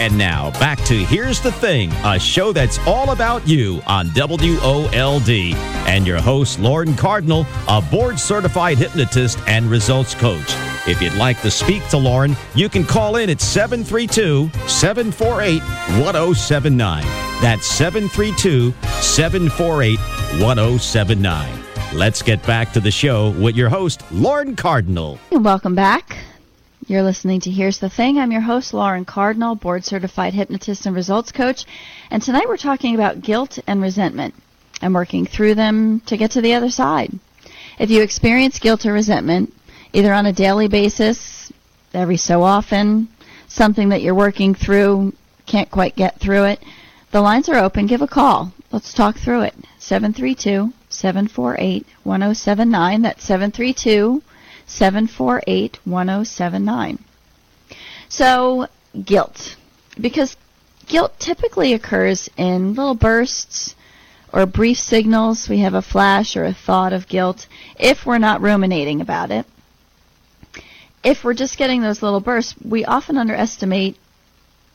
And 0.00 0.16
now 0.16 0.50
back 0.52 0.82
to 0.84 0.94
Here's 0.94 1.40
the 1.40 1.52
Thing, 1.52 1.92
a 2.04 2.18
show 2.18 2.54
that's 2.54 2.78
all 2.86 3.10
about 3.10 3.46
you 3.46 3.82
on 3.86 4.08
WOLD. 4.14 5.28
And 5.28 6.06
your 6.06 6.20
host, 6.20 6.58
Lauren 6.58 6.96
Cardinal, 6.96 7.46
a 7.68 7.82
board 7.82 8.18
certified 8.18 8.78
hypnotist 8.78 9.38
and 9.46 9.66
results 9.66 10.14
coach. 10.14 10.54
If 10.86 11.02
you'd 11.02 11.14
like 11.14 11.42
to 11.42 11.50
speak 11.50 11.86
to 11.88 11.98
Lauren, 11.98 12.34
you 12.54 12.70
can 12.70 12.84
call 12.84 13.16
in 13.16 13.28
at 13.28 13.42
732 13.42 14.50
748 14.66 15.60
1079. 16.02 17.02
That's 17.42 17.66
732 17.66 18.72
748 19.02 19.98
1079. 20.40 21.64
Let's 21.92 22.22
get 22.22 22.44
back 22.46 22.72
to 22.72 22.80
the 22.80 22.90
show 22.90 23.30
with 23.32 23.56
your 23.56 23.68
host, 23.68 24.02
Lauren 24.10 24.56
Cardinal. 24.56 25.18
Welcome 25.30 25.74
back. 25.74 26.16
You're 26.86 27.02
listening 27.02 27.40
to 27.40 27.50
Here's 27.50 27.78
the 27.78 27.90
Thing. 27.90 28.18
I'm 28.18 28.32
your 28.32 28.40
host, 28.40 28.72
Lauren 28.72 29.04
Cardinal, 29.04 29.56
board 29.56 29.84
certified 29.84 30.32
hypnotist 30.32 30.86
and 30.86 30.96
results 30.96 31.30
coach. 31.30 31.66
And 32.10 32.22
tonight 32.22 32.48
we're 32.48 32.56
talking 32.56 32.94
about 32.94 33.20
guilt 33.20 33.58
and 33.66 33.82
resentment 33.82 34.34
and 34.80 34.94
working 34.94 35.26
through 35.26 35.56
them 35.56 36.00
to 36.06 36.16
get 36.16 36.30
to 36.32 36.40
the 36.40 36.54
other 36.54 36.70
side. 36.70 37.12
If 37.78 37.90
you 37.90 38.02
experience 38.02 38.58
guilt 38.58 38.86
or 38.86 38.92
resentment, 38.92 39.54
either 39.92 40.12
on 40.12 40.26
a 40.26 40.32
daily 40.32 40.68
basis, 40.68 41.52
every 41.92 42.16
so 42.16 42.42
often, 42.42 43.08
something 43.48 43.88
that 43.88 44.02
you're 44.02 44.14
working 44.14 44.54
through, 44.54 45.12
can't 45.46 45.70
quite 45.70 45.96
get 45.96 46.20
through 46.20 46.44
it, 46.44 46.60
the 47.10 47.20
lines 47.20 47.48
are 47.48 47.56
open. 47.56 47.86
Give 47.86 48.02
a 48.02 48.06
call. 48.06 48.52
Let's 48.70 48.94
talk 48.94 49.16
through 49.16 49.42
it. 49.42 49.54
732 49.78 50.72
748 50.88 51.86
1079. 52.04 53.02
That's 53.02 53.24
732 53.24 54.22
748 54.66 55.78
1079. 55.84 56.98
So, 58.08 58.68
guilt. 59.04 59.56
Because 60.00 60.36
guilt 60.86 61.18
typically 61.18 61.72
occurs 61.72 62.28
in 62.36 62.74
little 62.74 62.94
bursts 62.94 63.74
or 64.32 64.46
brief 64.46 64.78
signals. 64.78 65.48
We 65.48 65.58
have 65.60 65.74
a 65.74 65.82
flash 65.82 66.36
or 66.36 66.44
a 66.44 66.54
thought 66.54 66.92
of 66.92 67.08
guilt 67.08 67.48
if 67.76 68.06
we're 68.06 68.18
not 68.18 68.40
ruminating 68.40 69.00
about 69.00 69.32
it. 69.32 69.46
If 71.02 71.24
we're 71.24 71.34
just 71.34 71.56
getting 71.56 71.80
those 71.80 72.02
little 72.02 72.20
bursts, 72.20 72.54
we 72.62 72.84
often 72.84 73.16
underestimate 73.16 73.96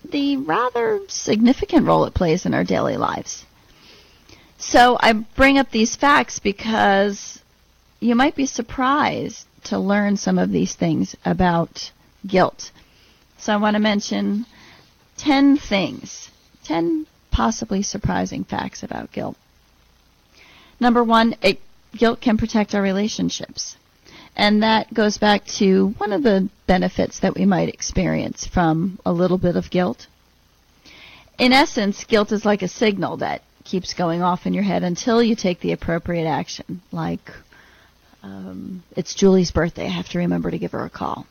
the 0.04 0.38
rather 0.38 1.02
significant 1.08 1.86
role 1.86 2.06
it 2.06 2.14
plays 2.14 2.46
in 2.46 2.54
our 2.54 2.64
daily 2.64 2.98
lives. 2.98 3.46
So 4.58 4.98
I 5.00 5.14
bring 5.14 5.58
up 5.58 5.72
these 5.72 5.96
facts 5.96 6.40
because 6.40 7.42
you 8.00 8.16
might 8.16 8.36
be 8.36 8.46
surprised 8.46 9.46
to 9.66 9.78
learn 9.80 10.18
some 10.18 10.38
of 10.38 10.52
these 10.52 10.76
things 10.76 11.16
about 11.26 11.92
guilt. 12.26 12.72
So 13.38 13.54
I 13.54 13.58
want 13.58 13.76
to 13.76 13.80
mention 13.80 14.46
10 15.18 15.58
things, 15.58 16.30
10 16.64 17.06
possibly 17.32 17.82
surprising 17.82 18.44
facts 18.44 18.82
about 18.82 19.12
guilt. 19.12 19.38
Number 20.80 21.04
one, 21.04 21.36
it, 21.42 21.60
guilt 21.96 22.22
can 22.22 22.38
protect 22.38 22.74
our 22.74 22.82
relationships. 22.82 23.76
And 24.36 24.64
that 24.64 24.94
goes 24.94 25.18
back 25.18 25.46
to 25.60 25.90
one 25.98 26.12
of 26.12 26.24
the 26.24 26.50
benefits 26.68 27.20
that 27.20 27.36
we 27.36 27.46
might 27.46 27.70
experience 27.70 28.46
from 28.46 29.00
a 29.06 29.14
little 29.14 29.38
bit 29.38 29.56
of 29.56 29.70
guilt. 29.70 30.08
In 31.38 31.54
essence, 31.54 32.04
guilt 32.04 32.32
is 32.32 32.46
like 32.46 32.62
a 32.62 32.68
signal 32.68 33.18
that 33.18 33.42
keeps 33.64 33.94
going 33.94 34.22
off 34.22 34.46
in 34.46 34.54
your 34.54 34.64
head 34.64 34.84
until 34.84 35.24
you 35.24 35.36
take 35.36 35.60
the 35.60 35.72
appropriate 35.72 36.28
action, 36.28 36.82
like 36.92 37.32
um, 38.24 38.84
it's 38.96 39.14
Julie's 39.16 39.52
birthday. 39.52 39.86
I 39.86 39.90
have 39.90 40.10
to 40.10 40.20
remember 40.20 40.52
to 40.52 40.58
give 40.58 40.72
her 40.72 40.86
a 40.86 40.90
call. 40.90 41.28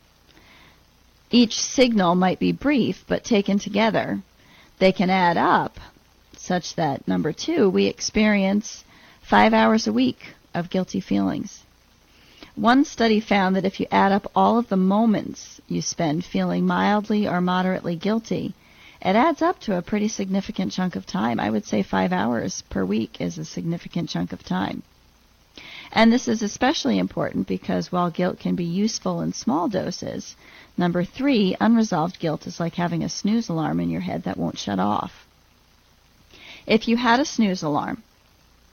Each 1.31 1.55
signal 1.55 2.15
might 2.15 2.39
be 2.39 2.53
brief, 2.53 3.05
but 3.09 3.25
taken 3.25 3.59
together, 3.59 4.23
they 4.79 4.93
can 4.93 5.11
add 5.11 5.37
up 5.37 5.79
such 6.37 6.77
that, 6.77 7.09
number 7.09 7.33
two, 7.33 7.69
we 7.69 7.87
experience 7.87 8.85
five 9.23 9.53
hours 9.53 9.87
a 9.87 9.93
week 9.93 10.35
of 10.55 10.71
guilty 10.71 11.01
feelings. 11.01 11.64
One 12.57 12.85
study 12.85 13.19
found 13.19 13.57
that 13.57 13.65
if 13.65 13.81
you 13.81 13.87
add 13.91 14.13
up 14.13 14.31
all 14.37 14.59
of 14.59 14.69
the 14.69 14.77
moments 14.77 15.61
you 15.67 15.83
spend 15.83 16.25
feeling 16.25 16.65
mildly 16.65 17.27
or 17.27 17.41
moderately 17.41 17.97
guilty, 17.97 18.55
it 19.03 19.17
adds 19.17 19.43
up 19.43 19.59
to 19.61 19.77
a 19.77 19.83
pretty 19.83 20.07
significant 20.07 20.71
chunk 20.71 20.95
of 20.95 21.05
time. 21.05 21.41
I 21.41 21.51
would 21.51 21.67
say 21.67 21.83
five 21.83 22.13
hours 22.13 22.63
per 22.71 22.85
week 22.85 23.21
is 23.21 23.39
a 23.39 23.45
significant 23.45 24.09
chunk 24.09 24.33
of 24.33 24.45
time. 24.45 24.85
And 25.91 26.13
this 26.13 26.29
is 26.29 26.43
especially 26.43 26.99
important 26.99 27.49
because 27.49 27.91
while 27.91 28.11
guilt 28.11 28.39
can 28.39 28.55
be 28.55 28.65
useful 28.65 29.21
in 29.21 29.33
small 29.33 29.69
doses, 29.69 30.37
number 30.77 31.05
three, 31.05 31.57
unresolved 31.61 32.21
guilt 32.21 32.47
is 32.47 32.61
like 32.61 32.77
having 32.77 33.03
a 33.03 33.09
snooze 33.09 33.49
alarm 33.49 33.81
in 33.81 33.91
your 33.91 34.01
head 34.01 34.23
that 34.23 34.37
won't 34.37 34.59
shut 34.59 34.79
off. 34.79 35.27
If 36.67 36.87
you 36.87 36.97
had 36.97 37.19
a 37.19 37.25
snooze 37.25 37.65
alarm 37.65 38.05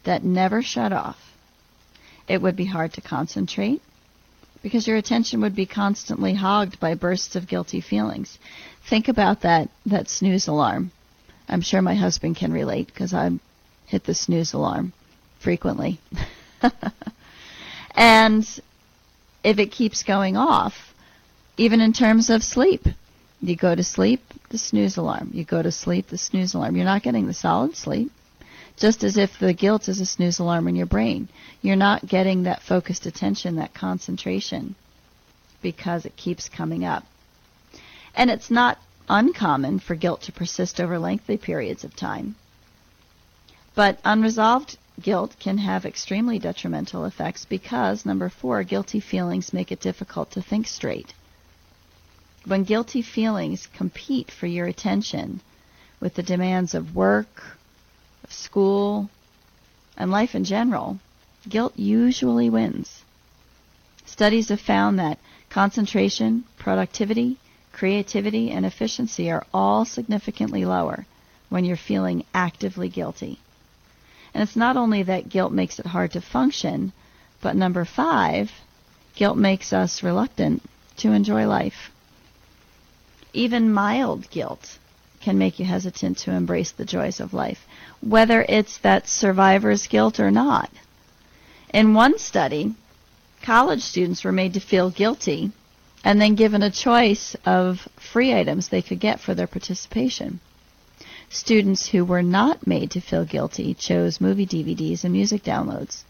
that 0.04 0.24
never 0.24 0.62
shut 0.62 0.94
off, 0.94 1.31
it 2.28 2.42
would 2.42 2.56
be 2.56 2.66
hard 2.66 2.94
to 2.94 3.02
concentrate 3.02 3.82
because 4.62 4.88
your 4.88 4.98
attention 4.98 5.42
would 5.42 5.56
be 5.56 5.66
constantly 5.66 6.34
hogged 6.34 6.80
by 6.80 6.94
bursts 6.94 7.36
of 7.36 7.48
guilty 7.48 7.82
feelings. 7.82 8.38
Think 8.90 9.08
about 9.08 9.42
that 9.42 9.70
that 9.86 10.10
snooze 10.10 10.48
alarm. 10.48 10.92
I'm 11.48 11.62
sure 11.62 11.82
my 11.82 11.96
husband 11.96 12.36
can 12.36 12.54
relate 12.54 12.88
because 12.88 13.14
I 13.14 13.32
hit 13.88 14.04
the 14.06 14.14
snooze 14.14 14.54
alarm 14.54 14.94
frequently. 15.40 16.00
and 17.96 18.48
if 19.44 19.60
it 19.60 19.72
keeps 19.72 20.04
going 20.04 20.38
off, 20.38 20.94
even 21.58 21.82
in 21.82 21.94
terms 21.94 22.30
of 22.30 22.44
sleep, 22.44 22.86
you 23.42 23.56
go 23.56 23.74
to 23.74 23.84
sleep, 23.84 24.22
the 24.50 24.58
snooze 24.58 24.98
alarm. 24.98 25.32
You 25.34 25.44
go 25.44 25.62
to 25.62 25.72
sleep, 25.72 26.08
the 26.08 26.18
snooze 26.18 26.54
alarm. 26.54 26.76
You're 26.76 26.86
not 26.86 27.04
getting 27.04 27.28
the 27.28 27.34
solid 27.34 27.76
sleep. 27.76 28.12
Just 28.78 29.04
as 29.04 29.18
if 29.18 29.38
the 29.38 29.54
guilt 29.54 29.88
is 29.90 30.00
a 30.02 30.06
snooze 30.06 30.40
alarm 30.40 30.68
in 30.68 30.76
your 30.76 30.86
brain. 30.86 31.30
You're 31.62 31.76
not 31.76 32.08
getting 32.08 32.44
that 32.44 32.64
focused 32.64 33.06
attention, 33.06 33.56
that 33.58 33.74
concentration, 33.74 34.76
because 35.62 36.06
it 36.06 36.16
keeps 36.16 36.50
coming 36.50 36.84
up. 36.84 37.06
And 38.16 38.30
it's 38.30 38.52
not 38.52 38.80
uncommon 39.10 39.80
for 39.80 39.96
guilt 39.96 40.22
to 40.24 40.32
persist 40.32 40.80
over 40.80 40.98
lengthy 40.98 41.38
periods 41.38 41.84
of 41.84 41.96
time. 41.96 42.36
But 43.76 44.00
unresolved 44.04 44.78
guilt 45.02 45.36
can 45.40 45.58
have 45.58 45.86
extremely 45.86 46.40
detrimental 46.40 47.06
effects 47.06 47.46
because, 47.46 48.06
number 48.06 48.30
four, 48.30 48.64
guilty 48.64 49.00
feelings 49.00 49.54
make 49.54 49.72
it 49.72 49.80
difficult 49.80 50.32
to 50.32 50.42
think 50.42 50.68
straight. 50.68 51.14
When 52.46 52.64
guilty 52.64 53.02
feelings 53.02 53.68
compete 53.68 54.32
for 54.32 54.48
your 54.48 54.66
attention 54.66 55.42
with 56.00 56.16
the 56.16 56.24
demands 56.24 56.74
of 56.74 56.96
work, 56.96 57.58
school, 58.32 59.10
and 59.98 60.10
life 60.12 60.36
in 60.36 60.44
general, 60.44 61.00
guilt 61.48 61.74
usually 61.76 62.50
wins. 62.50 63.04
Studies 64.06 64.50
have 64.50 64.62
found 64.62 65.00
that 65.00 65.20
concentration, 65.50 66.44
productivity, 66.58 67.38
creativity, 67.72 68.52
and 68.52 68.66
efficiency 68.66 69.32
are 69.32 69.46
all 69.54 69.86
significantly 69.86 70.66
lower 70.66 71.06
when 71.50 71.66
you're 71.66 71.78
feeling 71.78 72.24
actively 72.34 72.90
guilty. 72.90 73.40
And 74.34 74.42
it's 74.42 74.56
not 74.56 74.78
only 74.78 75.04
that 75.04 75.30
guilt 75.30 75.52
makes 75.52 75.80
it 75.80 75.86
hard 75.86 76.12
to 76.14 76.22
function, 76.22 76.94
but 77.42 77.56
number 77.56 77.86
five, 77.86 78.52
guilt 79.16 79.38
makes 79.38 79.74
us 79.74 80.04
reluctant 80.04 80.64
to 80.98 81.12
enjoy 81.12 81.48
life. 81.48 81.92
Even 83.34 83.74
mild 83.74 84.30
guilt 84.30 84.78
can 85.22 85.38
make 85.38 85.60
you 85.60 85.66
hesitant 85.66 86.18
to 86.20 86.32
embrace 86.32 86.72
the 86.72 86.86
joys 86.86 87.20
of 87.20 87.34
life, 87.34 87.66
whether 88.02 88.46
it's 88.50 88.78
that 88.80 89.08
survivor's 89.08 89.88
guilt 89.88 90.20
or 90.20 90.32
not. 90.32 90.70
In 91.74 91.94
one 91.94 92.18
study, 92.18 92.76
college 93.42 93.82
students 93.82 94.24
were 94.24 94.32
made 94.32 94.54
to 94.54 94.60
feel 94.60 94.90
guilty 94.90 95.52
and 96.04 96.20
then 96.20 96.36
given 96.36 96.64
a 96.64 96.72
choice 96.72 97.36
of 97.46 97.88
free 97.96 98.34
items 98.34 98.68
they 98.68 98.82
could 98.82 99.00
get 99.00 99.20
for 99.20 99.36
their 99.36 99.48
participation. 99.48 100.40
Students 101.30 101.88
who 101.88 102.04
were 102.04 102.24
not 102.24 102.68
made 102.68 102.92
to 102.92 103.00
feel 103.00 103.24
guilty 103.24 103.74
chose 103.74 104.20
movie 104.20 104.46
DVDs 104.46 105.04
and 105.04 105.14
music 105.14 105.44
downloads, 105.44 106.04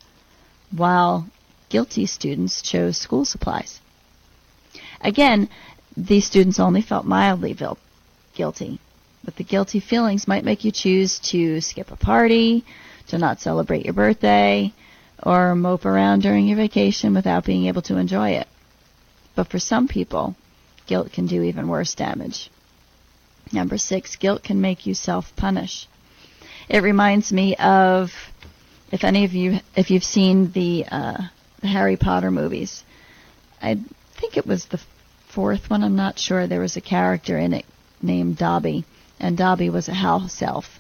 while 0.71 1.27
guilty 1.69 2.05
students 2.05 2.61
chose 2.61 2.97
school 2.97 3.25
supplies. 3.25 3.79
Again, 5.01 5.49
these 5.95 6.25
students 6.25 6.59
only 6.59 6.81
felt 6.81 7.05
mildly 7.05 7.55
guilty, 8.33 8.79
but 9.23 9.35
the 9.35 9.43
guilty 9.43 9.79
feelings 9.79 10.27
might 10.27 10.43
make 10.43 10.63
you 10.63 10.71
choose 10.71 11.19
to 11.19 11.61
skip 11.61 11.91
a 11.91 11.95
party, 11.95 12.65
to 13.07 13.17
not 13.17 13.39
celebrate 13.39 13.85
your 13.85 13.93
birthday, 13.93 14.73
or 15.21 15.55
mope 15.55 15.85
around 15.85 16.21
during 16.21 16.47
your 16.47 16.57
vacation 16.57 17.13
without 17.13 17.45
being 17.45 17.67
able 17.67 17.81
to 17.83 17.97
enjoy 17.97 18.31
it. 18.31 18.47
But 19.35 19.47
for 19.47 19.59
some 19.59 19.87
people, 19.87 20.35
guilt 20.87 21.11
can 21.11 21.27
do 21.27 21.43
even 21.43 21.67
worse 21.67 21.93
damage. 21.93 22.49
Number 23.53 23.77
six, 23.77 24.15
guilt 24.15 24.43
can 24.43 24.61
make 24.61 24.85
you 24.85 24.93
self-punish. 24.93 25.87
It 26.69 26.83
reminds 26.83 27.31
me 27.31 27.55
of, 27.57 28.11
if 28.91 29.03
any 29.03 29.25
of 29.25 29.33
you, 29.33 29.59
if 29.75 29.91
you've 29.91 30.03
seen 30.03 30.51
the, 30.51 30.85
uh, 30.89 31.17
the 31.59 31.67
Harry 31.67 31.97
Potter 31.97 32.31
movies, 32.31 32.83
I 33.61 33.77
think 34.19 34.37
it 34.37 34.47
was 34.47 34.65
the 34.65 34.79
fourth 35.27 35.69
one, 35.69 35.83
I'm 35.83 35.95
not 35.95 36.17
sure, 36.17 36.47
there 36.47 36.61
was 36.61 36.77
a 36.77 36.81
character 36.81 37.37
in 37.37 37.53
it 37.53 37.65
named 38.01 38.37
Dobby, 38.37 38.85
and 39.21 39.37
Dobby 39.37 39.69
was 39.69 39.87
a 39.87 39.93
house 39.93 40.41
elf. 40.41 40.79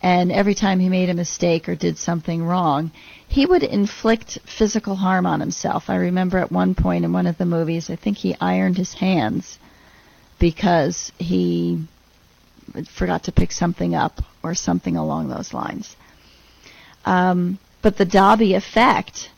And 0.00 0.30
every 0.30 0.54
time 0.54 0.80
he 0.80 0.88
made 0.88 1.10
a 1.10 1.14
mistake 1.14 1.68
or 1.68 1.74
did 1.74 1.98
something 1.98 2.44
wrong, 2.44 2.92
he 3.26 3.46
would 3.46 3.62
inflict 3.62 4.38
physical 4.44 4.96
harm 4.96 5.26
on 5.26 5.40
himself. 5.40 5.88
I 5.88 5.96
remember 5.96 6.38
at 6.38 6.52
one 6.52 6.74
point 6.74 7.04
in 7.04 7.12
one 7.12 7.26
of 7.26 7.38
the 7.38 7.46
movies, 7.46 7.90
I 7.90 7.96
think 7.96 8.18
he 8.18 8.36
ironed 8.40 8.76
his 8.76 8.94
hands 8.94 9.58
because 10.38 11.10
he 11.18 11.86
forgot 12.90 13.24
to 13.24 13.32
pick 13.32 13.50
something 13.50 13.94
up 13.94 14.20
or 14.42 14.54
something 14.54 14.96
along 14.96 15.28
those 15.28 15.54
lines. 15.54 15.96
Um, 17.04 17.58
but 17.82 17.96
the 17.96 18.04
Dobby 18.04 18.54
effect 18.54 19.30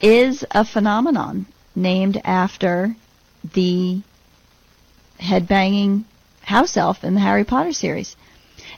is 0.00 0.44
a 0.50 0.64
phenomenon 0.64 1.46
named 1.74 2.20
after 2.24 2.96
the 3.54 4.02
headbanging 5.20 6.04
house 6.48 6.76
elf 6.76 7.04
in 7.04 7.14
the 7.14 7.20
Harry 7.20 7.44
Potter 7.44 7.72
series. 7.72 8.16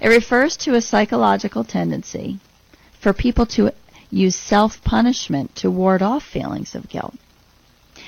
It 0.01 0.09
refers 0.09 0.57
to 0.59 0.75
a 0.75 0.81
psychological 0.81 1.65
tendency 1.65 2.41
for 3.01 3.13
people 3.13 3.47
to 3.47 3.73
use 4.11 4.35
self-punishment 4.35 5.55
to 5.57 5.71
ward 5.71 6.03
off 6.03 6.25
feelings 6.25 6.75
of 6.75 6.89
guilt. 6.89 7.15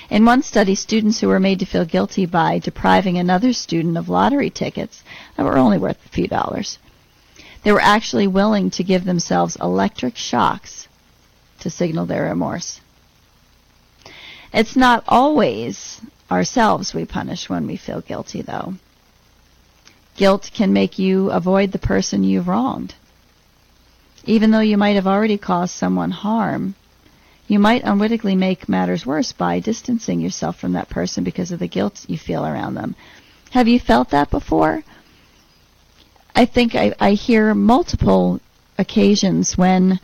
In 0.09 0.25
one 0.25 0.43
study, 0.43 0.75
students 0.75 1.21
who 1.21 1.29
were 1.29 1.39
made 1.39 1.59
to 1.59 1.65
feel 1.65 1.85
guilty 1.85 2.25
by 2.25 2.59
depriving 2.59 3.17
another 3.17 3.53
student 3.53 3.97
of 3.97 4.09
lottery 4.09 4.49
tickets 4.49 5.01
that 5.37 5.45
were 5.45 5.57
only 5.57 5.77
worth 5.77 6.05
a 6.05 6.09
few 6.09 6.27
dollars, 6.27 6.77
they 7.63 7.71
were 7.71 7.81
actually 7.81 8.27
willing 8.27 8.69
to 8.71 8.83
give 8.83 9.05
themselves 9.05 9.55
electric 9.61 10.17
shocks 10.17 10.89
to 11.61 11.69
signal 11.69 12.05
their 12.05 12.23
remorse. 12.23 12.81
It's 14.51 14.75
not 14.75 15.05
always 15.07 16.01
ourselves 16.29 16.93
we 16.93 17.05
punish 17.05 17.49
when 17.49 17.65
we 17.65 17.77
feel 17.77 18.01
guilty, 18.01 18.41
though. 18.41 18.73
Guilt 20.15 20.51
can 20.53 20.73
make 20.73 20.99
you 20.99 21.31
avoid 21.31 21.71
the 21.71 21.79
person 21.79 22.23
you've 22.23 22.47
wronged. 22.47 22.95
Even 24.25 24.51
though 24.51 24.59
you 24.59 24.77
might 24.77 24.95
have 24.95 25.07
already 25.07 25.37
caused 25.37 25.73
someone 25.73 26.11
harm, 26.11 26.75
you 27.47 27.59
might 27.59 27.83
unwittingly 27.83 28.35
make 28.35 28.69
matters 28.69 29.05
worse 29.05 29.31
by 29.31 29.59
distancing 29.59 30.19
yourself 30.21 30.57
from 30.57 30.73
that 30.73 30.89
person 30.89 31.23
because 31.23 31.51
of 31.51 31.59
the 31.59 31.67
guilt 31.67 32.05
you 32.07 32.17
feel 32.17 32.45
around 32.45 32.75
them. 32.75 32.95
Have 33.51 33.67
you 33.67 33.79
felt 33.79 34.09
that 34.11 34.29
before? 34.29 34.83
I 36.35 36.45
think 36.45 36.73
I, 36.75 36.93
I 36.99 37.11
hear 37.13 37.53
multiple 37.53 38.39
occasions 38.77 39.57
when 39.57 39.99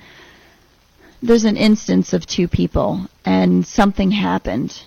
there's 1.22 1.46
an 1.46 1.58
instance 1.58 2.14
of 2.14 2.26
two 2.26 2.48
people 2.48 3.08
and 3.26 3.66
something 3.66 4.12
happened 4.12 4.84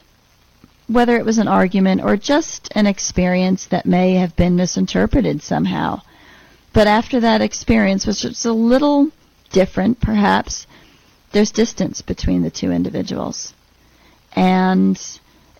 whether 0.86 1.16
it 1.16 1.24
was 1.24 1.38
an 1.38 1.48
argument 1.48 2.02
or 2.02 2.16
just 2.16 2.68
an 2.74 2.86
experience 2.86 3.66
that 3.66 3.86
may 3.86 4.14
have 4.14 4.34
been 4.36 4.56
misinterpreted 4.56 5.42
somehow. 5.42 6.00
But 6.72 6.86
after 6.86 7.20
that 7.20 7.42
experience, 7.42 8.06
which 8.06 8.24
was 8.24 8.44
a 8.44 8.52
little 8.52 9.10
different 9.50 10.00
perhaps, 10.00 10.66
there's 11.32 11.50
distance 11.50 12.02
between 12.02 12.42
the 12.42 12.50
two 12.50 12.72
individuals. 12.72 13.52
And 14.34 15.00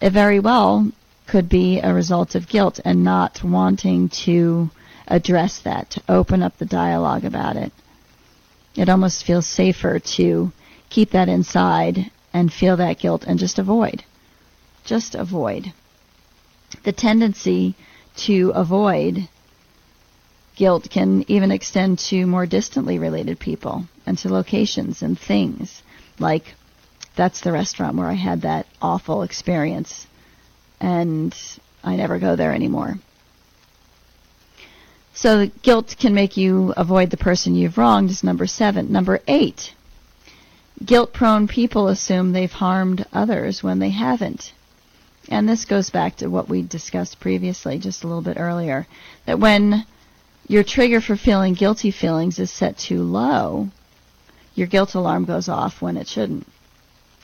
it 0.01 0.11
very 0.11 0.41
well 0.41 0.91
could 1.27 1.49
be 1.49 1.81
a 1.81 1.95
result 1.95 2.35
of 2.35 2.49
guilt 2.49 2.81
and 2.85 3.05
not 3.05 3.43
wanting 3.45 4.09
to 4.09 4.71
address 5.07 5.61
that, 5.61 5.91
to 5.91 6.03
open 6.09 6.43
up 6.43 6.57
the 6.59 6.67
dialogue 6.67 7.25
about 7.25 7.57
it. 7.57 7.73
It 8.75 8.89
almost 8.89 9.25
feels 9.25 9.47
safer 9.47 9.99
to 9.99 10.53
keep 10.89 11.11
that 11.11 11.29
inside 11.29 12.11
and 12.33 12.53
feel 12.53 12.77
that 12.79 12.99
guilt 12.99 13.25
and 13.27 13.39
just 13.39 13.59
avoid. 13.59 14.05
Just 14.85 15.15
avoid. 15.15 15.73
The 16.85 16.93
tendency 16.93 17.75
to 18.17 18.53
avoid 18.55 19.29
guilt 20.57 20.89
can 20.91 21.25
even 21.29 21.51
extend 21.51 21.99
to 21.99 22.27
more 22.27 22.47
distantly 22.47 22.99
related 22.99 23.39
people 23.39 23.87
and 24.07 24.19
to 24.19 24.29
locations 24.29 25.03
and 25.03 25.19
things 25.19 25.83
like 26.19 26.55
that's 27.17 27.41
the 27.41 27.53
restaurant 27.53 27.97
where 27.97 28.09
I 28.09 28.15
had 28.15 28.43
that 28.43 28.67
awful 28.81 29.23
experience 29.23 30.07
and 30.81 31.35
I 31.85 31.97
never 31.97 32.19
go 32.19 32.37
there 32.37 32.55
anymore. 32.55 32.99
So 35.15 35.51
guilt 35.63 35.97
can 35.99 36.15
make 36.15 36.37
you 36.37 36.73
avoid 36.77 37.11
the 37.11 37.17
person 37.17 37.55
you've 37.55 37.79
wronged 37.79 38.11
is 38.11 38.25
number 38.25 38.47
seven. 38.47 38.91
Number 38.91 39.21
eight, 39.29 39.75
guilt 40.85 41.13
prone 41.13 41.49
people 41.49 41.89
assume 41.89 42.33
they've 42.33 42.51
harmed 42.51 43.05
others 43.13 43.63
when 43.63 43.79
they 43.79 43.91
haven't. 43.91 44.53
And 45.29 45.49
this 45.49 45.65
goes 45.65 45.91
back 45.91 46.17
to 46.17 46.29
what 46.29 46.49
we 46.49 46.63
discussed 46.63 47.21
previously, 47.21 47.79
just 47.79 48.03
a 48.03 48.07
little 48.07 48.23
bit 48.23 48.39
earlier, 48.39 48.87
that 49.27 49.39
when 49.39 49.87
your 50.49 50.65
trigger 50.65 51.01
for 51.01 51.17
feeling 51.17 51.55
guilty 51.55 51.91
feelings 51.91 52.39
is 52.39 52.51
set 52.51 52.77
too 52.77 53.03
low, 53.03 53.69
your 54.55 54.67
guilt 54.67 54.95
alarm 54.95 55.25
goes 55.25 55.49
off 55.49 55.81
when 55.81 55.97
it 55.97 56.09
shouldn't. 56.09 56.47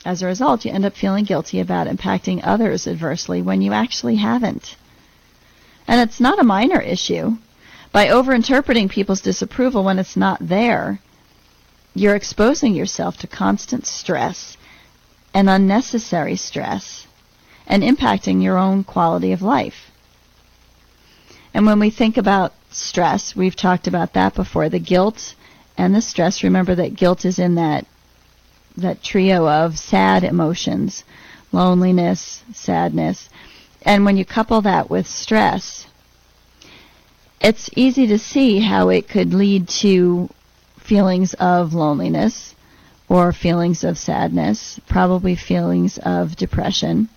As 0.05 0.21
a 0.21 0.27
result, 0.27 0.63
you 0.63 0.71
end 0.71 0.85
up 0.85 0.95
feeling 0.95 1.25
guilty 1.25 1.59
about 1.59 1.87
impacting 1.87 2.39
others 2.43 2.87
adversely 2.87 3.41
when 3.41 3.61
you 3.61 3.73
actually 3.73 4.15
haven't. 4.15 4.77
And 5.87 5.99
it's 5.99 6.21
not 6.21 6.39
a 6.39 6.43
minor 6.43 6.79
issue. 6.79 7.37
By 7.91 8.07
overinterpreting 8.07 8.89
people's 8.89 9.21
disapproval 9.21 9.83
when 9.83 9.99
it's 9.99 10.15
not 10.15 10.37
there, 10.39 10.99
you're 11.93 12.15
exposing 12.15 12.75
yourself 12.75 13.17
to 13.17 13.27
constant 13.27 13.85
stress 13.85 14.55
and 15.33 15.49
unnecessary 15.49 16.37
stress 16.37 17.07
and 17.69 17.83
impacting 17.83 18.41
your 18.41 18.57
own 18.57 18.83
quality 18.83 19.31
of 19.31 19.41
life. 19.41 19.91
And 21.53 21.65
when 21.65 21.79
we 21.79 21.91
think 21.91 22.17
about 22.17 22.53
stress, 22.71 23.35
we've 23.35 23.55
talked 23.55 23.87
about 23.87 24.13
that 24.13 24.35
before, 24.35 24.67
the 24.69 24.79
guilt 24.79 25.35
and 25.77 25.95
the 25.95 26.01
stress. 26.01 26.43
Remember 26.43 26.75
that 26.75 26.95
guilt 26.95 27.23
is 27.23 27.39
in 27.39 27.55
that 27.55 27.85
that 28.77 29.03
trio 29.03 29.47
of 29.47 29.77
sad 29.77 30.23
emotions, 30.23 31.03
loneliness, 31.51 32.43
sadness. 32.53 33.29
And 33.81 34.05
when 34.05 34.17
you 34.17 34.25
couple 34.25 34.61
that 34.61 34.89
with 34.89 35.07
stress, 35.07 35.87
it's 37.41 37.69
easy 37.75 38.07
to 38.07 38.17
see 38.17 38.59
how 38.59 38.89
it 38.89 39.07
could 39.07 39.33
lead 39.33 39.67
to 39.69 40.29
feelings 40.77 41.33
of 41.35 41.73
loneliness 41.73 42.55
or 43.07 43.33
feelings 43.33 43.83
of 43.83 43.97
sadness, 43.97 44.79
probably 44.87 45.35
feelings 45.35 45.97
of 45.99 46.35
depression. 46.35 47.09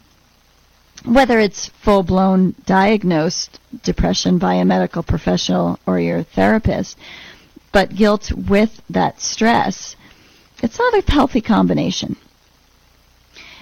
Whether 1.05 1.41
it's 1.41 1.69
full 1.69 2.03
blown 2.03 2.55
diagnosed 2.65 3.59
depression 3.83 4.39
by 4.39 4.55
a 4.55 4.65
medical 4.65 5.03
professional 5.03 5.79
or 5.87 5.99
your 5.99 6.23
therapist, 6.23 6.97
but 7.73 7.95
guilt 7.97 8.31
with 8.33 8.83
that 8.89 9.21
stress 9.21 9.97
it's 10.63 10.79
not 10.79 10.95
a 10.95 11.11
healthy 11.11 11.41
combination. 11.41 12.17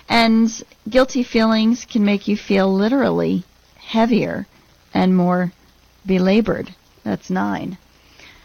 And 0.08 0.50
guilty 0.88 1.22
feelings 1.22 1.86
can 1.86 2.04
make 2.04 2.28
you 2.28 2.36
feel 2.36 2.72
literally 2.72 3.44
heavier 3.76 4.46
and 4.92 5.16
more 5.16 5.52
belabored. 6.04 6.74
That's 7.02 7.30
nine. 7.30 7.78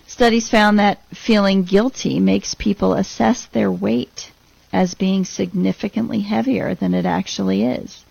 Studies 0.07 0.49
found 0.49 0.79
that 0.79 1.01
feeling 1.13 1.63
guilty 1.63 2.19
makes 2.19 2.53
people 2.53 2.93
assess 2.93 3.45
their 3.45 3.71
weight 3.71 4.31
as 4.71 4.93
being 4.93 5.25
significantly 5.25 6.21
heavier 6.21 6.75
than 6.75 6.93
it 6.93 7.05
actually 7.05 7.63
is. 7.63 8.04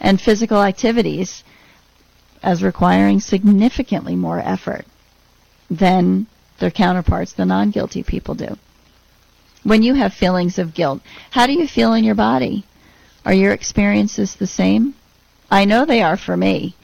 And 0.00 0.20
physical 0.20 0.62
activities 0.62 1.44
as 2.42 2.62
requiring 2.62 3.20
significantly 3.20 4.16
more 4.16 4.38
effort 4.40 4.86
than 5.70 6.26
their 6.58 6.70
counterparts, 6.70 7.34
the 7.34 7.44
non 7.44 7.70
guilty 7.70 8.02
people, 8.02 8.34
do 8.34 8.56
when 9.62 9.82
you 9.82 9.94
have 9.94 10.14
feelings 10.14 10.58
of 10.58 10.74
guilt, 10.74 11.02
how 11.30 11.46
do 11.46 11.52
you 11.52 11.66
feel 11.66 11.92
in 11.94 12.04
your 12.04 12.14
body? 12.14 12.64
Are 13.24 13.34
your 13.34 13.52
experiences 13.52 14.36
the 14.36 14.46
same? 14.46 14.94
I 15.50 15.64
know 15.64 15.84
they 15.84 16.02
are 16.02 16.16
for 16.16 16.36
me. 16.36 16.74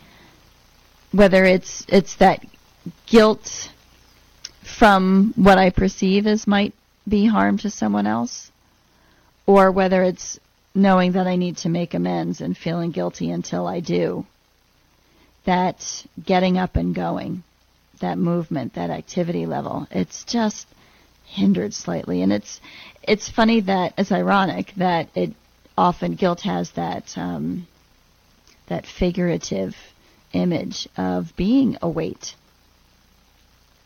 Whether 1.13 1.45
it's 1.45 1.85
it's 1.89 2.17
that 2.17 2.45
guilt 3.07 3.71
from 4.79 5.33
what 5.37 5.59
I 5.59 5.71
perceive 5.71 6.27
as 6.27 6.47
might 6.47 6.75
be 7.09 7.27
harm 7.27 7.57
to 7.59 7.71
someone 7.71 8.07
else, 8.07 8.51
or 9.47 9.71
whether 9.71 10.03
it's 10.03 10.39
knowing 10.77 11.13
that 11.13 11.27
I 11.27 11.37
need 11.37 11.57
to 11.59 11.71
make 11.71 11.95
amends 11.95 12.43
and 12.43 12.57
feeling 12.57 12.91
guilty 12.91 13.31
until 13.31 13.67
I 13.67 13.81
do. 13.81 14.27
That 15.47 16.05
getting 16.23 16.59
up 16.59 16.77
and 16.77 16.95
going, 16.95 17.43
that 18.01 18.19
movement, 18.19 18.75
that 18.75 18.91
activity 18.91 19.47
level, 19.47 19.87
it's 19.91 20.25
just 20.25 20.67
hindered 21.25 21.73
slightly. 21.73 22.23
And 22.23 22.33
it's 22.33 22.61
it's 23.03 23.31
funny 23.31 23.61
that 23.63 23.95
it's 23.97 24.13
ironic 24.13 24.73
that 24.77 25.09
it 25.15 25.33
often 25.79 26.15
guilt 26.15 26.43
has 26.43 26.71
that 26.73 27.17
um, 27.17 27.67
that 28.69 28.85
figurative 28.87 29.75
image 30.33 30.89
of 30.97 31.35
being 31.37 31.79
a 31.81 31.89
weight, 31.89 32.35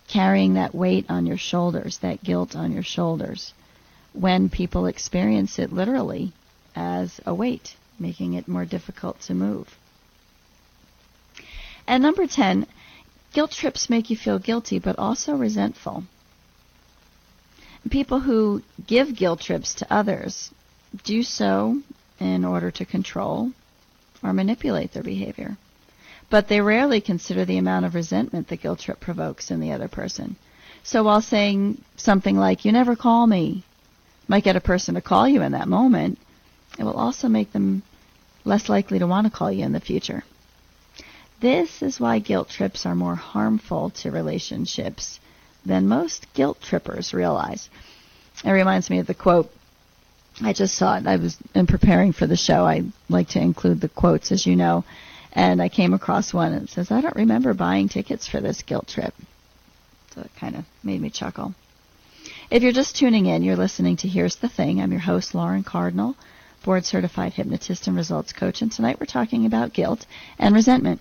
carrying 0.09 0.55
that 0.55 0.75
weight 0.75 1.07
on 1.09 1.27
your 1.27 1.39
shoulders, 1.39 1.99
that 1.99 2.25
guilt 2.25 2.57
on 2.57 2.73
your 2.73 2.83
shoulders, 2.83 3.53
when 4.13 4.49
people 4.49 4.87
experience 4.87 5.59
it 5.59 5.73
literally 5.73 6.33
as 6.75 7.21
a 7.27 7.35
weight, 7.35 7.75
making 7.99 8.35
it 8.35 8.49
more 8.49 8.65
difficult 8.65 9.21
to 9.21 9.35
move. 9.35 9.69
And 11.87 12.03
number 12.03 12.27
10, 12.27 12.67
guilt 13.33 13.51
trips 13.51 13.91
make 13.91 14.11
you 14.11 14.17
feel 14.17 14.39
guilty 14.39 14.79
but 14.79 14.99
also 14.99 15.35
resentful. 15.35 16.05
People 17.91 18.21
who 18.21 18.63
give 18.87 19.17
guilt 19.17 19.41
trips 19.41 19.75
to 19.75 19.93
others 19.93 20.51
do 21.05 21.23
so 21.23 21.81
in 22.19 22.45
order 22.45 22.71
to 22.71 22.85
control 22.85 23.51
or 24.23 24.33
manipulate 24.33 24.93
their 24.93 25.03
behavior. 25.03 25.57
But 26.29 26.49
they 26.49 26.61
rarely 26.61 27.01
consider 27.01 27.45
the 27.45 27.59
amount 27.59 27.87
of 27.87 27.95
resentment 27.95 28.49
the 28.49 28.57
guilt 28.57 28.81
trip 28.81 29.01
provokes 29.01 29.51
in 29.51 29.61
the 29.61 29.73
other 29.73 29.89
person. 29.89 30.37
So 30.83 31.03
while 31.03 31.21
saying 31.21 31.83
something 31.97 32.37
like, 32.37 32.65
you 32.65 32.73
never 32.73 32.97
call 32.97 33.27
me, 33.27 33.65
might 34.29 34.45
get 34.45 34.57
a 34.57 34.61
person 34.61 34.95
to 34.95 35.01
call 35.01 35.27
you 35.27 35.43
in 35.43 35.53
that 35.53 35.69
moment, 35.69 36.19
it 36.79 36.85
will 36.85 36.95
also 36.95 37.29
make 37.29 37.53
them 37.53 37.83
less 38.45 38.69
likely 38.69 38.99
to 38.99 39.07
want 39.07 39.27
to 39.27 39.37
call 39.37 39.51
you 39.53 39.65
in 39.65 39.73
the 39.73 39.81
future. 39.81 40.25
This 41.41 41.83
is 41.83 41.99
why 41.99 42.19
guilt 42.19 42.51
trips 42.51 42.85
are 42.85 42.95
more 42.95 43.15
harmful 43.15 43.91
to 43.91 44.11
relationships 44.11 45.21
than 45.65 45.89
most 45.89 46.27
guilt 46.35 46.61
trippers 46.61 47.15
realize. 47.15 47.69
It 48.45 48.51
reminds 48.51 48.91
me 48.91 48.99
of 48.99 49.07
the 49.07 49.15
quote. 49.15 49.51
I 50.43 50.53
just 50.53 50.75
saw 50.75 50.97
it. 50.97 51.07
I 51.07 51.17
was 51.17 51.37
in 51.55 51.67
preparing 51.67 52.13
for 52.13 52.27
the 52.27 52.37
show. 52.37 52.65
I 52.65 52.85
like 53.09 53.29
to 53.31 53.41
include 53.41 53.81
the 53.81 53.89
quotes, 53.89 54.33
as 54.33 54.47
you 54.47 54.57
know, 54.57 54.85
and 55.33 55.61
I 55.61 55.69
came 55.69 55.93
across 55.93 56.33
one. 56.33 56.53
that 56.53 56.71
says, 56.71 56.91
"I 56.91 57.01
don't 57.01 57.17
remember 57.17 57.53
buying 57.53 57.89
tickets 57.89 58.27
for 58.27 58.41
this 58.41 58.63
guilt 58.63 58.89
trip." 58.89 59.15
So 60.15 60.23
it 60.23 60.31
kind 60.37 60.57
of 60.57 60.65
made 60.83 61.01
me 61.01 61.11
chuckle. 61.11 61.55
If 62.51 62.63
you're 62.63 62.73
just 62.73 62.97
tuning 62.97 63.27
in, 63.27 63.43
you're 63.43 63.57
listening 63.57 63.97
to 63.99 64.09
Here's 64.09 64.37
the 64.37 64.49
Thing. 64.49 64.81
I'm 64.81 64.93
your 64.93 65.01
host, 65.01 65.35
Lauren 65.35 65.63
Cardinal, 65.63 66.17
board 66.63 66.85
certified 66.85 67.33
hypnotist 67.33 67.87
and 67.87 67.97
results 67.97 68.33
coach, 68.33 68.63
and 68.63 68.71
tonight 68.71 68.99
we're 69.01 69.07
talking 69.07 69.47
about 69.47 69.73
guilt 69.73 70.07
and 70.39 70.55
resentment 70.55 71.01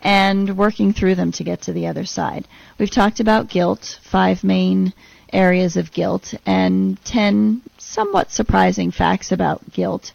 and 0.00 0.56
working 0.56 0.92
through 0.92 1.14
them 1.14 1.32
to 1.32 1.44
get 1.44 1.62
to 1.62 1.72
the 1.72 1.86
other 1.86 2.04
side. 2.04 2.46
We've 2.78 2.90
talked 2.90 3.20
about 3.20 3.48
guilt, 3.48 3.98
five 4.02 4.44
main 4.44 4.92
areas 5.32 5.76
of 5.76 5.92
guilt, 5.92 6.34
and 6.46 7.02
10 7.04 7.62
somewhat 7.78 8.30
surprising 8.30 8.90
facts 8.90 9.32
about 9.32 9.72
guilt. 9.72 10.12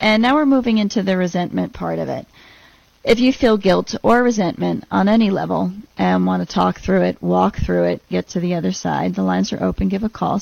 And 0.00 0.22
now 0.22 0.34
we're 0.34 0.46
moving 0.46 0.78
into 0.78 1.02
the 1.02 1.16
resentment 1.16 1.72
part 1.72 1.98
of 1.98 2.08
it. 2.08 2.26
If 3.02 3.20
you 3.20 3.32
feel 3.32 3.56
guilt 3.56 3.94
or 4.02 4.22
resentment 4.22 4.84
on 4.90 5.08
any 5.08 5.30
level 5.30 5.72
and 5.96 6.26
want 6.26 6.46
to 6.46 6.54
talk 6.54 6.80
through 6.80 7.02
it, 7.02 7.22
walk 7.22 7.56
through 7.56 7.84
it, 7.84 8.02
get 8.10 8.28
to 8.28 8.40
the 8.40 8.54
other 8.54 8.72
side, 8.72 9.14
the 9.14 9.22
lines 9.22 9.52
are 9.52 9.62
open. 9.62 9.88
Give 9.88 10.02
a 10.02 10.08
call, 10.08 10.40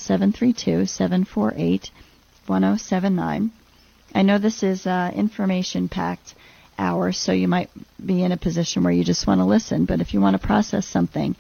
732-748-1079. 2.49 3.51
I 4.17 4.23
know 4.23 4.39
this 4.39 4.63
is 4.63 4.87
uh, 4.87 5.11
information 5.15 5.89
packed 5.89 6.35
hour, 6.79 7.13
so 7.13 7.33
you 7.33 7.49
might 7.49 7.71
be 8.05 8.23
in 8.23 8.33
a 8.33 8.37
position 8.37 8.85
where 8.85 8.93
you 8.93 9.05
just 9.05 9.27
want 9.27 9.41
to 9.41 9.45
listen. 9.45 9.85
But 9.85 10.01
if 10.01 10.15
you 10.15 10.21
want 10.21 10.41
to 10.41 10.47
process 10.47 10.87
something, 10.87 11.37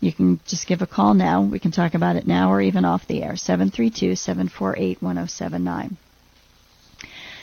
you 0.00 0.12
can 0.12 0.40
just 0.46 0.66
give 0.66 0.82
a 0.82 0.86
call 0.86 1.14
now. 1.14 1.42
We 1.42 1.58
can 1.58 1.70
talk 1.70 1.94
about 1.94 2.16
it 2.16 2.26
now 2.26 2.52
or 2.52 2.60
even 2.60 2.84
off 2.84 3.06
the 3.06 3.22
air. 3.22 3.36
732 3.36 4.16
748 4.16 5.02
1079. 5.02 5.96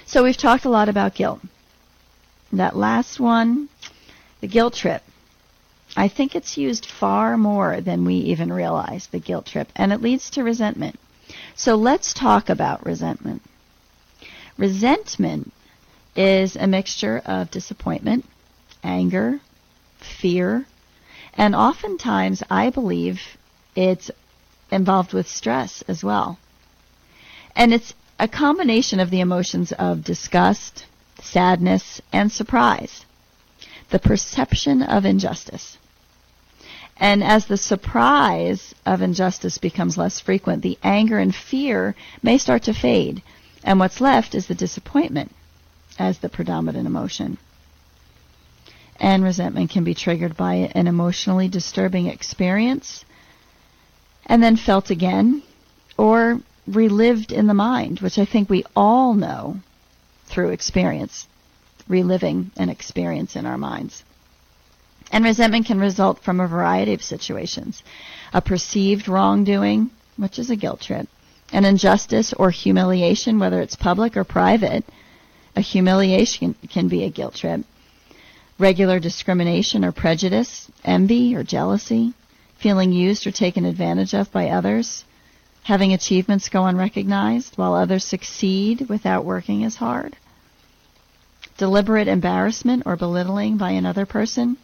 So 0.05 0.23
we've 0.23 0.37
talked 0.37 0.65
a 0.65 0.69
lot 0.69 0.87
about 0.89 1.15
guilt. 1.15 1.41
That 2.53 2.75
last 2.75 3.19
one, 3.19 3.69
the 4.41 4.47
guilt 4.47 4.75
trip. 4.75 5.01
I 5.97 6.07
think 6.07 6.35
it's 6.35 6.57
used 6.57 6.85
far 6.85 7.37
more 7.37 7.81
than 7.81 8.05
we 8.05 8.15
even 8.15 8.51
realize, 8.51 9.07
the 9.07 9.19
guilt 9.19 9.45
trip, 9.45 9.69
and 9.75 9.91
it 9.93 10.01
leads 10.01 10.29
to 10.31 10.43
resentment. 10.43 10.99
So 11.57 11.75
let's 11.75 12.13
talk 12.13 12.49
about 12.49 12.85
resentment. 12.85 13.41
Resentment 14.57 15.53
is 16.15 16.57
a 16.57 16.67
mixture 16.67 17.21
of 17.25 17.49
disappointment, 17.49 18.25
anger, 18.83 19.39
fear, 19.99 20.65
and 21.33 21.55
oftentimes 21.55 22.43
I 22.49 22.69
believe 22.69 23.37
it's 23.73 24.11
involved 24.69 25.13
with 25.13 25.29
stress 25.29 25.81
as 25.87 26.03
well. 26.03 26.37
And 27.55 27.73
it's 27.73 27.93
a 28.19 28.27
combination 28.27 28.99
of 28.99 29.09
the 29.09 29.21
emotions 29.21 29.71
of 29.71 30.03
disgust, 30.03 30.85
sadness, 31.21 32.01
and 32.11 32.31
surprise. 32.31 33.05
The 33.91 33.99
perception 33.99 34.81
of 34.81 35.05
injustice. 35.05 35.77
And 36.97 37.23
as 37.23 37.45
the 37.45 37.57
surprise 37.57 38.73
of 38.85 39.01
injustice 39.01 39.57
becomes 39.57 39.97
less 39.97 40.19
frequent, 40.19 40.61
the 40.61 40.77
anger 40.81 41.19
and 41.19 41.35
fear 41.35 41.95
may 42.23 42.37
start 42.37 42.63
to 42.63 42.73
fade. 42.73 43.21
And 43.63 43.79
what's 43.79 43.99
left 43.99 44.33
is 44.33 44.47
the 44.47 44.55
disappointment 44.55 45.33
as 45.99 46.19
the 46.19 46.29
predominant 46.29 46.87
emotion. 46.87 47.37
And 48.97 49.23
resentment 49.23 49.71
can 49.71 49.83
be 49.83 49.93
triggered 49.93 50.37
by 50.37 50.71
an 50.73 50.87
emotionally 50.87 51.49
disturbing 51.49 52.07
experience 52.07 53.03
and 54.25 54.41
then 54.41 54.55
felt 54.55 54.89
again 54.89 55.43
or 55.97 56.39
relived 56.65 57.33
in 57.33 57.47
the 57.47 57.53
mind, 57.53 57.99
which 57.99 58.17
I 58.17 58.25
think 58.25 58.49
we 58.49 58.63
all 58.73 59.13
know 59.13 59.57
through 60.27 60.51
experience, 60.51 61.27
reliving 61.89 62.51
an 62.55 62.69
experience 62.69 63.35
in 63.35 63.45
our 63.45 63.57
minds. 63.57 64.04
And 65.11 65.23
resentment 65.23 65.65
can 65.65 65.79
result 65.79 66.19
from 66.23 66.39
a 66.39 66.47
variety 66.47 66.93
of 66.93 67.03
situations. 67.03 67.83
A 68.33 68.41
perceived 68.41 69.07
wrongdoing, 69.07 69.91
which 70.17 70.39
is 70.39 70.49
a 70.49 70.55
guilt 70.55 70.81
trip, 70.81 71.07
an 71.53 71.65
injustice 71.65 72.33
or 72.33 72.49
humiliation, 72.51 73.39
whether 73.39 73.61
it's 73.61 73.75
public 73.75 74.17
or 74.17 74.23
private. 74.23 74.83
A 75.55 75.61
humiliation 75.61 76.55
can 76.69 76.87
be 76.87 77.03
a 77.03 77.09
guilt 77.09 77.35
trip. 77.35 77.61
Regular 78.57 78.99
discrimination 78.99 79.85
or 79.85 79.91
prejudice, 79.91 80.71
envy 80.83 81.35
or 81.35 81.43
jealousy, 81.43 82.13
feeling 82.57 82.91
used 82.91 83.27
or 83.27 83.31
taken 83.31 83.65
advantage 83.65 84.13
of 84.13 84.31
by 84.31 84.49
others, 84.49 85.05
having 85.63 85.93
achievements 85.93 86.49
go 86.49 86.65
unrecognized 86.65 87.57
while 87.57 87.73
others 87.73 88.03
succeed 88.03 88.87
without 88.87 89.25
working 89.25 89.63
as 89.63 89.75
hard, 89.75 90.15
deliberate 91.57 92.07
embarrassment 92.07 92.83
or 92.85 92.95
belittling 92.95 93.57
by 93.57 93.71
another 93.71 94.05
person, 94.05 94.57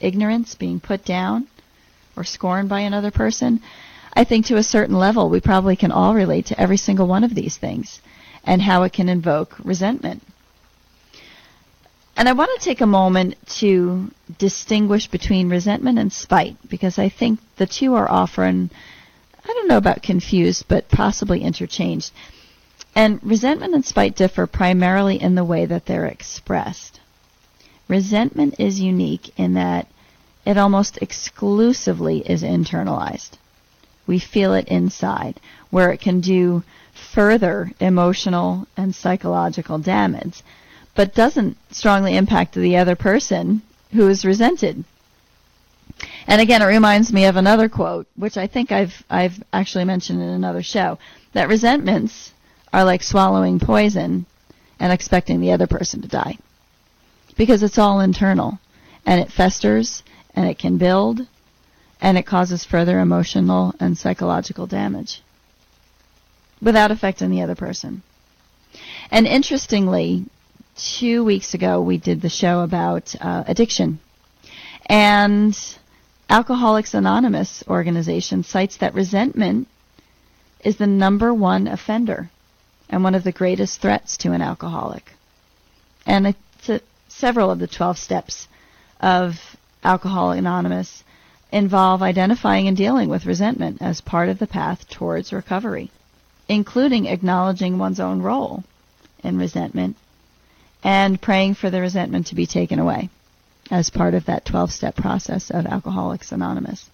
ignorance, 0.00 0.54
being 0.54 0.80
put 0.80 1.04
down 1.04 1.46
or 2.16 2.24
scorned 2.24 2.68
by 2.68 2.80
another 2.80 3.10
person. 3.10 3.60
I 4.14 4.24
think 4.24 4.46
to 4.46 4.56
a 4.56 4.62
certain 4.62 4.98
level 4.98 5.28
we 5.28 5.40
probably 5.40 5.76
can 5.76 5.92
all 5.92 6.14
relate 6.14 6.46
to 6.46 6.60
every 6.60 6.78
single 6.78 7.06
one 7.06 7.24
of 7.24 7.34
these 7.34 7.56
things 7.56 8.00
and 8.44 8.62
how 8.62 8.84
it 8.84 8.92
can 8.92 9.08
invoke 9.08 9.56
resentment. 9.62 10.22
And 12.16 12.28
I 12.28 12.32
want 12.32 12.50
to 12.58 12.64
take 12.64 12.80
a 12.80 12.86
moment 12.86 13.36
to 13.58 14.10
distinguish 14.38 15.06
between 15.06 15.50
resentment 15.50 15.98
and 15.98 16.10
spite 16.10 16.56
because 16.66 16.98
I 16.98 17.10
think 17.10 17.40
the 17.56 17.66
two 17.66 17.94
are 17.94 18.10
often, 18.10 18.70
I 19.44 19.48
don't 19.48 19.68
know 19.68 19.76
about 19.76 20.02
confused, 20.02 20.64
but 20.66 20.88
possibly 20.88 21.42
interchanged. 21.42 22.12
And 22.94 23.20
resentment 23.22 23.74
and 23.74 23.84
spite 23.84 24.16
differ 24.16 24.46
primarily 24.46 25.20
in 25.20 25.34
the 25.34 25.44
way 25.44 25.66
that 25.66 25.84
they're 25.84 26.06
expressed. 26.06 27.00
Resentment 27.88 28.54
is 28.58 28.80
unique 28.80 29.32
in 29.38 29.54
that 29.54 29.86
it 30.44 30.58
almost 30.58 30.98
exclusively 31.00 32.18
is 32.18 32.42
internalized. 32.42 33.32
We 34.06 34.18
feel 34.18 34.54
it 34.54 34.68
inside, 34.68 35.40
where 35.70 35.90
it 35.90 36.00
can 36.00 36.20
do 36.20 36.62
further 36.92 37.72
emotional 37.80 38.66
and 38.76 38.94
psychological 38.94 39.78
damage 39.78 40.42
but 40.96 41.14
doesn't 41.14 41.56
strongly 41.70 42.16
impact 42.16 42.54
the 42.54 42.78
other 42.78 42.96
person 42.96 43.62
who 43.92 44.08
is 44.08 44.24
resented. 44.24 44.82
And 46.26 46.40
again, 46.40 46.62
it 46.62 46.66
reminds 46.66 47.12
me 47.12 47.26
of 47.26 47.36
another 47.36 47.68
quote, 47.68 48.08
which 48.16 48.36
I 48.36 48.46
think 48.48 48.72
I've 48.72 49.04
I've 49.08 49.42
actually 49.52 49.84
mentioned 49.84 50.20
in 50.20 50.28
another 50.28 50.62
show, 50.62 50.98
that 51.34 51.48
resentments 51.48 52.32
are 52.72 52.84
like 52.84 53.02
swallowing 53.02 53.60
poison 53.60 54.26
and 54.80 54.92
expecting 54.92 55.40
the 55.40 55.52
other 55.52 55.66
person 55.66 56.02
to 56.02 56.08
die. 56.08 56.38
Because 57.36 57.62
it's 57.62 57.78
all 57.78 58.00
internal 58.00 58.58
and 59.04 59.20
it 59.20 59.30
festers 59.32 60.02
and 60.34 60.48
it 60.48 60.58
can 60.58 60.78
build 60.78 61.26
and 62.00 62.18
it 62.18 62.26
causes 62.26 62.64
further 62.64 63.00
emotional 63.00 63.74
and 63.80 63.96
psychological 63.96 64.66
damage 64.66 65.22
without 66.60 66.90
affecting 66.90 67.30
the 67.30 67.42
other 67.42 67.54
person. 67.54 68.02
And 69.10 69.26
interestingly, 69.26 70.26
two 70.76 71.24
weeks 71.24 71.54
ago, 71.54 71.80
we 71.80 71.98
did 71.98 72.20
the 72.20 72.28
show 72.28 72.60
about 72.60 73.14
uh, 73.20 73.44
addiction. 73.46 73.98
And 74.86 75.56
Alcoholics 76.28 76.94
Anonymous 76.94 77.62
organization 77.68 78.42
cites 78.42 78.78
that 78.78 78.94
resentment 78.94 79.68
is 80.64 80.76
the 80.76 80.86
number 80.86 81.32
one 81.32 81.66
offender 81.66 82.30
and 82.88 83.02
one 83.02 83.14
of 83.14 83.24
the 83.24 83.32
greatest 83.32 83.80
threats 83.80 84.16
to 84.18 84.32
an 84.32 84.42
alcoholic. 84.42 85.12
And 86.04 86.26
it's 86.28 86.68
a, 86.68 86.80
several 87.18 87.50
of 87.50 87.58
the 87.58 87.66
12 87.66 87.98
steps 87.98 88.46
of 89.00 89.56
Alcoholics 89.82 90.38
Anonymous 90.38 91.04
involve 91.50 92.02
identifying 92.02 92.68
and 92.68 92.76
dealing 92.76 93.08
with 93.08 93.24
resentment 93.24 93.80
as 93.80 94.00
part 94.00 94.28
of 94.28 94.38
the 94.38 94.46
path 94.46 94.88
towards 94.88 95.32
recovery, 95.32 95.90
including 96.48 97.06
acknowledging 97.06 97.78
one's 97.78 98.00
own 98.00 98.20
role 98.20 98.64
in 99.22 99.38
resentment 99.38 99.96
and 100.84 101.20
praying 101.20 101.54
for 101.54 101.70
the 101.70 101.80
resentment 101.80 102.26
to 102.26 102.34
be 102.34 102.46
taken 102.46 102.78
away 102.78 103.08
as 103.70 103.90
part 103.90 104.14
of 104.14 104.26
that 104.26 104.44
12 104.44 104.70
step 104.70 104.94
process 104.94 105.50
of 105.50 105.66
Alcoholics 105.66 106.32
Anonymous. 106.32 106.88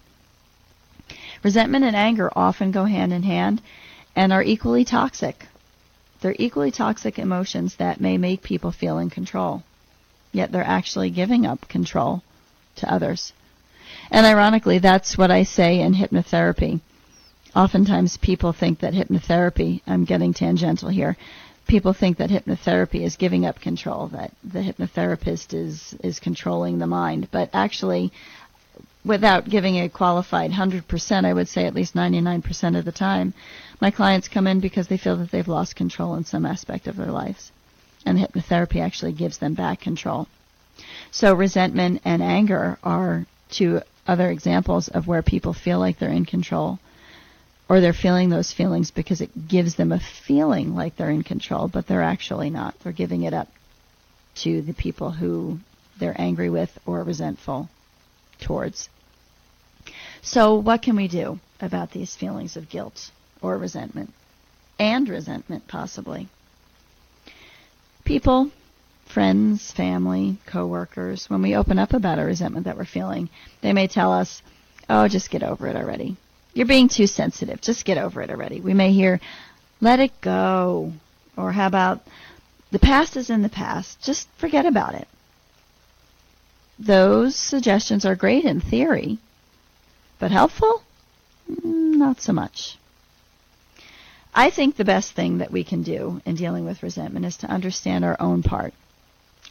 Resentment 1.43 1.83
and 1.83 1.95
anger 1.95 2.31
often 2.35 2.71
go 2.71 2.85
hand 2.85 3.11
in 3.11 3.23
hand 3.23 3.61
and 4.15 4.31
are 4.31 4.41
equally 4.41 4.85
toxic. 4.85 5.47
They're 6.21 6.35
equally 6.39 6.71
toxic 6.71 7.19
emotions 7.19 7.75
that 7.75 7.99
may 7.99 8.17
make 8.17 8.41
people 8.41 8.71
feel 8.71 8.97
in 8.97 9.09
control, 9.09 9.63
yet 10.33 10.51
they're 10.51 10.63
actually 10.63 11.09
giving 11.09 11.45
up 11.45 11.69
control 11.69 12.21
to 12.75 12.91
others. 12.91 13.31
And 14.11 14.25
ironically, 14.25 14.79
that's 14.79 15.17
what 15.17 15.31
I 15.31 15.43
say 15.43 15.79
in 15.79 15.93
hypnotherapy. 15.93 16.81
Oftentimes 17.55 18.17
people 18.17 18.51
think 18.51 18.79
that 18.79 18.93
hypnotherapy, 18.93 19.81
I'm 19.87 20.05
getting 20.05 20.33
tangential 20.33 20.89
here, 20.89 21.15
people 21.67 21.93
think 21.93 22.17
that 22.17 22.29
hypnotherapy 22.29 23.01
is 23.01 23.15
giving 23.15 23.45
up 23.45 23.61
control, 23.61 24.07
that 24.09 24.31
the 24.43 24.59
hypnotherapist 24.59 25.53
is, 25.53 25.95
is 26.03 26.19
controlling 26.19 26.79
the 26.79 26.87
mind. 26.87 27.29
But 27.31 27.49
actually, 27.53 28.11
without 29.05 29.49
giving 29.49 29.77
a 29.77 29.89
qualified 29.89 30.51
100%, 30.51 31.25
I 31.25 31.33
would 31.33 31.47
say 31.47 31.65
at 31.65 31.75
least 31.75 31.93
99% 31.93 32.77
of 32.77 32.85
the 32.85 32.91
time, 32.91 33.33
my 33.79 33.91
clients 33.91 34.27
come 34.27 34.47
in 34.47 34.59
because 34.59 34.87
they 34.87 34.97
feel 34.97 35.17
that 35.17 35.31
they've 35.31 35.47
lost 35.47 35.75
control 35.75 36.15
in 36.15 36.23
some 36.23 36.45
aspect 36.45 36.87
of 36.87 36.95
their 36.95 37.11
lives. 37.11 37.51
And 38.05 38.17
hypnotherapy 38.17 38.81
actually 38.81 39.13
gives 39.13 39.37
them 39.37 39.53
back 39.53 39.81
control. 39.81 40.27
So 41.11 41.33
resentment 41.33 42.01
and 42.03 42.21
anger 42.21 42.77
are 42.83 43.25
two 43.49 43.81
other 44.07 44.29
examples 44.29 44.87
of 44.87 45.07
where 45.07 45.21
people 45.21 45.53
feel 45.53 45.79
like 45.79 45.99
they're 45.99 46.09
in 46.09 46.25
control 46.25 46.79
or 47.69 47.79
they're 47.79 47.93
feeling 47.93 48.29
those 48.29 48.51
feelings 48.51 48.91
because 48.91 49.21
it 49.21 49.47
gives 49.47 49.75
them 49.75 49.91
a 49.91 49.99
feeling 49.99 50.75
like 50.75 50.95
they're 50.95 51.09
in 51.09 51.23
control, 51.23 51.67
but 51.67 51.87
they're 51.87 52.03
actually 52.03 52.49
not. 52.49 52.77
They're 52.79 52.91
giving 52.91 53.23
it 53.23 53.33
up 53.33 53.47
to 54.35 54.61
the 54.61 54.73
people 54.73 55.11
who 55.11 55.59
they're 55.99 56.19
angry 56.19 56.49
with 56.49 56.77
or 56.85 57.03
resentful 57.03 57.69
towards. 58.41 58.89
So, 60.21 60.55
what 60.55 60.81
can 60.81 60.95
we 60.95 61.07
do 61.07 61.39
about 61.61 61.91
these 61.91 62.15
feelings 62.15 62.57
of 62.57 62.69
guilt 62.69 63.11
or 63.41 63.57
resentment? 63.57 64.13
And 64.79 65.07
resentment, 65.07 65.67
possibly. 65.67 66.27
People, 68.03 68.51
friends, 69.05 69.71
family, 69.71 70.37
coworkers, 70.45 71.29
when 71.29 71.41
we 71.41 71.55
open 71.55 71.79
up 71.79 71.93
about 71.93 72.19
a 72.19 72.25
resentment 72.25 72.65
that 72.65 72.77
we're 72.77 72.85
feeling, 72.85 73.29
they 73.61 73.71
may 73.71 73.87
tell 73.87 74.11
us, 74.11 74.41
oh, 74.89 75.07
just 75.07 75.29
get 75.29 75.43
over 75.43 75.67
it 75.67 75.75
already. 75.75 76.17
You're 76.53 76.67
being 76.67 76.89
too 76.89 77.07
sensitive. 77.07 77.61
Just 77.61 77.85
get 77.85 77.97
over 77.97 78.21
it 78.21 78.29
already. 78.29 78.59
We 78.59 78.73
may 78.73 78.91
hear, 78.91 79.21
let 79.79 79.99
it 79.99 80.11
go. 80.21 80.93
Or 81.37 81.51
how 81.51 81.67
about, 81.67 82.01
the 82.71 82.79
past 82.79 83.15
is 83.17 83.29
in 83.29 83.41
the 83.41 83.49
past. 83.49 84.01
Just 84.01 84.27
forget 84.37 84.65
about 84.65 84.95
it. 84.95 85.07
Those 86.77 87.35
suggestions 87.35 88.05
are 88.05 88.15
great 88.15 88.43
in 88.43 88.59
theory, 88.59 89.19
but 90.19 90.31
helpful? 90.31 90.83
Mm, 91.49 91.95
not 91.95 92.19
so 92.19 92.33
much. 92.33 92.77
I 94.35 94.49
think 94.49 94.75
the 94.75 94.85
best 94.85 95.11
thing 95.11 95.37
that 95.37 95.51
we 95.51 95.63
can 95.63 95.83
do 95.83 96.21
in 96.25 96.35
dealing 96.35 96.65
with 96.65 96.81
resentment 96.81 97.25
is 97.25 97.37
to 97.37 97.47
understand 97.47 98.03
our 98.03 98.17
own 98.19 98.41
part, 98.41 98.73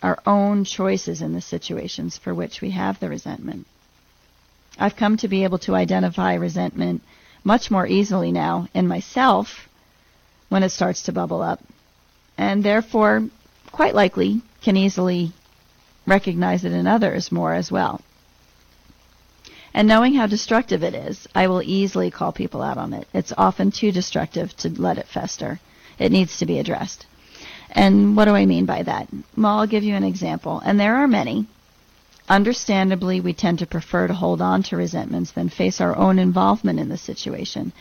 our 0.03 0.19
own 0.27 0.65
choices 0.65 1.23
in 1.23 1.33
the 1.33 1.41
situations 1.41 2.19
for 2.19 2.35
which 2.35 2.61
we 2.61 2.71
have 2.71 2.99
the 2.99 3.09
resentment. 3.09 3.67
I've 4.79 4.97
come 4.97 5.17
to 5.19 5.29
be 5.29 5.45
able 5.45 5.59
to 5.61 5.77
identify 5.77 6.35
resentment 6.35 7.03
much 7.45 7.71
more 7.71 7.87
easily 7.87 8.33
now 8.33 8.69
in 8.75 8.89
myself 8.89 9.69
when 10.49 10.63
it 10.63 10.71
starts 10.71 11.03
to 11.03 11.13
bubble 11.13 11.43
up 11.43 11.61
and 12.37 12.65
therefore, 12.65 13.29
quite 13.71 13.95
likely, 13.95 14.43
can 14.63 14.77
easily 14.77 15.33
recognize 16.07 16.65
it 16.65 16.73
in 16.73 16.87
others 16.87 17.31
more 17.31 17.55
as 17.55 17.71
well. 17.71 18.01
And 19.75 19.89
knowing 19.89 20.15
how 20.15 20.27
destructive 20.27 20.83
it 20.83 20.95
is, 20.95 21.27
I 21.35 21.47
will 21.47 21.63
easily 21.63 22.11
call 22.11 22.33
people 22.33 22.63
out 22.63 22.77
on 22.77 22.93
it. 22.93 23.09
It's 23.15 23.33
often 23.39 23.71
too 23.71 23.91
destructive 23.91 24.55
to 24.59 24.69
let 24.69 24.99
it 24.99 25.09
fester. 25.09 25.61
It 25.99 26.13
needs 26.13 26.37
to 26.39 26.47
be 26.47 26.59
addressed. 26.59 27.07
And 27.71 28.15
what 28.15 28.27
do 28.27 28.33
I 28.33 28.45
mean 28.45 28.67
by 28.67 28.83
that? 28.83 29.09
Well, 29.35 29.61
I'll 29.61 29.67
give 29.67 29.83
you 29.83 29.95
an 29.95 30.05
example. 30.05 30.61
And 30.63 30.79
there 30.79 30.97
are 30.97 31.09
many. 31.09 31.47
Understandably, 32.29 33.21
we 33.21 33.33
tend 33.33 33.61
to 33.61 33.67
prefer 33.67 34.07
to 34.07 34.15
hold 34.15 34.43
on 34.43 34.63
to 34.65 34.77
resentments 34.77 35.33
than 35.33 35.49
face 35.49 35.81
our 35.81 35.97
own 35.97 36.19
involvement 36.19 36.79
in 36.79 36.91
the 36.91 36.99
situation. 36.99 37.73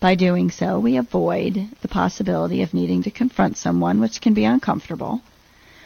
By 0.00 0.16
doing 0.16 0.50
so, 0.50 0.80
we 0.80 0.96
avoid 0.96 1.68
the 1.80 1.88
possibility 1.88 2.62
of 2.62 2.74
needing 2.74 3.04
to 3.04 3.10
confront 3.10 3.56
someone, 3.56 4.00
which 4.00 4.20
can 4.20 4.34
be 4.34 4.44
uncomfortable, 4.44 5.22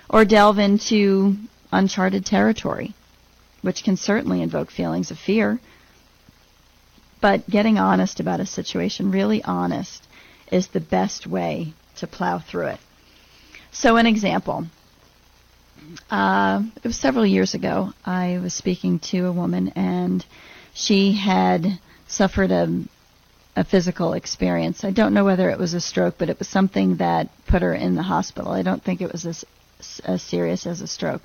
or 0.08 0.24
delve 0.24 0.58
into 0.58 1.36
uncharted 1.70 2.24
territory 2.24 2.94
which 3.62 3.84
can 3.84 3.96
certainly 3.96 4.42
invoke 4.42 4.70
feelings 4.70 5.10
of 5.10 5.18
fear. 5.18 5.60
But 7.20 7.48
getting 7.48 7.78
honest 7.78 8.20
about 8.20 8.40
a 8.40 8.46
situation, 8.46 9.10
really 9.10 9.42
honest, 9.44 10.06
is 10.50 10.68
the 10.68 10.80
best 10.80 11.26
way 11.26 11.74
to 11.96 12.06
plow 12.06 12.38
through 12.38 12.68
it. 12.68 12.80
So, 13.72 13.96
an 13.96 14.06
example. 14.06 14.66
Uh, 16.10 16.62
it 16.76 16.84
was 16.84 16.96
several 16.96 17.26
years 17.26 17.54
ago. 17.54 17.92
I 18.04 18.38
was 18.42 18.54
speaking 18.54 18.98
to 19.10 19.26
a 19.26 19.32
woman, 19.32 19.68
and 19.76 20.24
she 20.74 21.12
had 21.12 21.78
suffered 22.08 22.50
a, 22.50 22.82
a 23.56 23.64
physical 23.64 24.14
experience. 24.14 24.84
I 24.84 24.90
don't 24.90 25.14
know 25.14 25.24
whether 25.24 25.50
it 25.50 25.58
was 25.58 25.74
a 25.74 25.80
stroke, 25.80 26.16
but 26.18 26.28
it 26.28 26.38
was 26.38 26.48
something 26.48 26.96
that 26.96 27.28
put 27.46 27.62
her 27.62 27.74
in 27.74 27.94
the 27.94 28.02
hospital. 28.02 28.52
I 28.52 28.62
don't 28.62 28.82
think 28.82 29.00
it 29.00 29.12
was 29.12 29.26
as, 29.26 29.44
as 30.04 30.22
serious 30.22 30.66
as 30.66 30.80
a 30.80 30.86
stroke. 30.86 31.22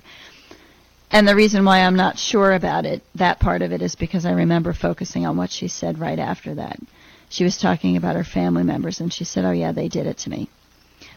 And 1.15 1.25
the 1.25 1.33
reason 1.33 1.63
why 1.63 1.79
I'm 1.79 1.95
not 1.95 2.19
sure 2.19 2.51
about 2.51 2.85
it, 2.85 3.01
that 3.15 3.39
part 3.39 3.61
of 3.61 3.71
it, 3.71 3.81
is 3.81 3.95
because 3.95 4.25
I 4.25 4.33
remember 4.33 4.73
focusing 4.73 5.25
on 5.25 5.37
what 5.37 5.49
she 5.49 5.69
said 5.69 5.97
right 5.97 6.19
after 6.19 6.55
that. 6.55 6.77
She 7.29 7.45
was 7.45 7.57
talking 7.57 7.95
about 7.95 8.17
her 8.17 8.25
family 8.25 8.63
members, 8.63 8.99
and 8.99 9.13
she 9.13 9.23
said, 9.23 9.45
Oh, 9.45 9.51
yeah, 9.51 9.71
they 9.71 9.87
did 9.87 10.07
it 10.07 10.17
to 10.17 10.29
me. 10.29 10.49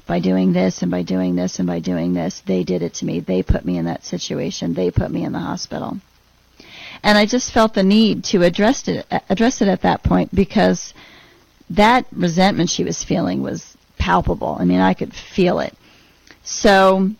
By 0.06 0.20
doing 0.20 0.52
this, 0.52 0.82
and 0.82 0.90
by 0.92 1.02
doing 1.02 1.34
this, 1.34 1.58
and 1.58 1.66
by 1.66 1.80
doing 1.80 2.14
this, 2.14 2.40
they 2.46 2.62
did 2.62 2.82
it 2.82 2.94
to 2.94 3.06
me. 3.06 3.18
They 3.18 3.42
put 3.42 3.64
me 3.64 3.76
in 3.76 3.86
that 3.86 4.04
situation. 4.04 4.72
They 4.72 4.92
put 4.92 5.10
me 5.10 5.24
in 5.24 5.32
the 5.32 5.40
hospital. 5.40 5.98
And 7.02 7.18
I 7.18 7.26
just 7.26 7.50
felt 7.52 7.74
the 7.74 7.82
need 7.82 8.22
to 8.26 8.44
address 8.44 8.86
it, 8.86 9.04
address 9.28 9.60
it 9.62 9.66
at 9.66 9.82
that 9.82 10.04
point 10.04 10.32
because 10.32 10.94
that 11.70 12.06
resentment 12.12 12.70
she 12.70 12.84
was 12.84 13.02
feeling 13.02 13.42
was 13.42 13.76
palpable. 13.98 14.56
I 14.60 14.64
mean, 14.64 14.78
I 14.78 14.94
could 14.94 15.12
feel 15.12 15.58
it. 15.58 15.74
So 16.44 17.10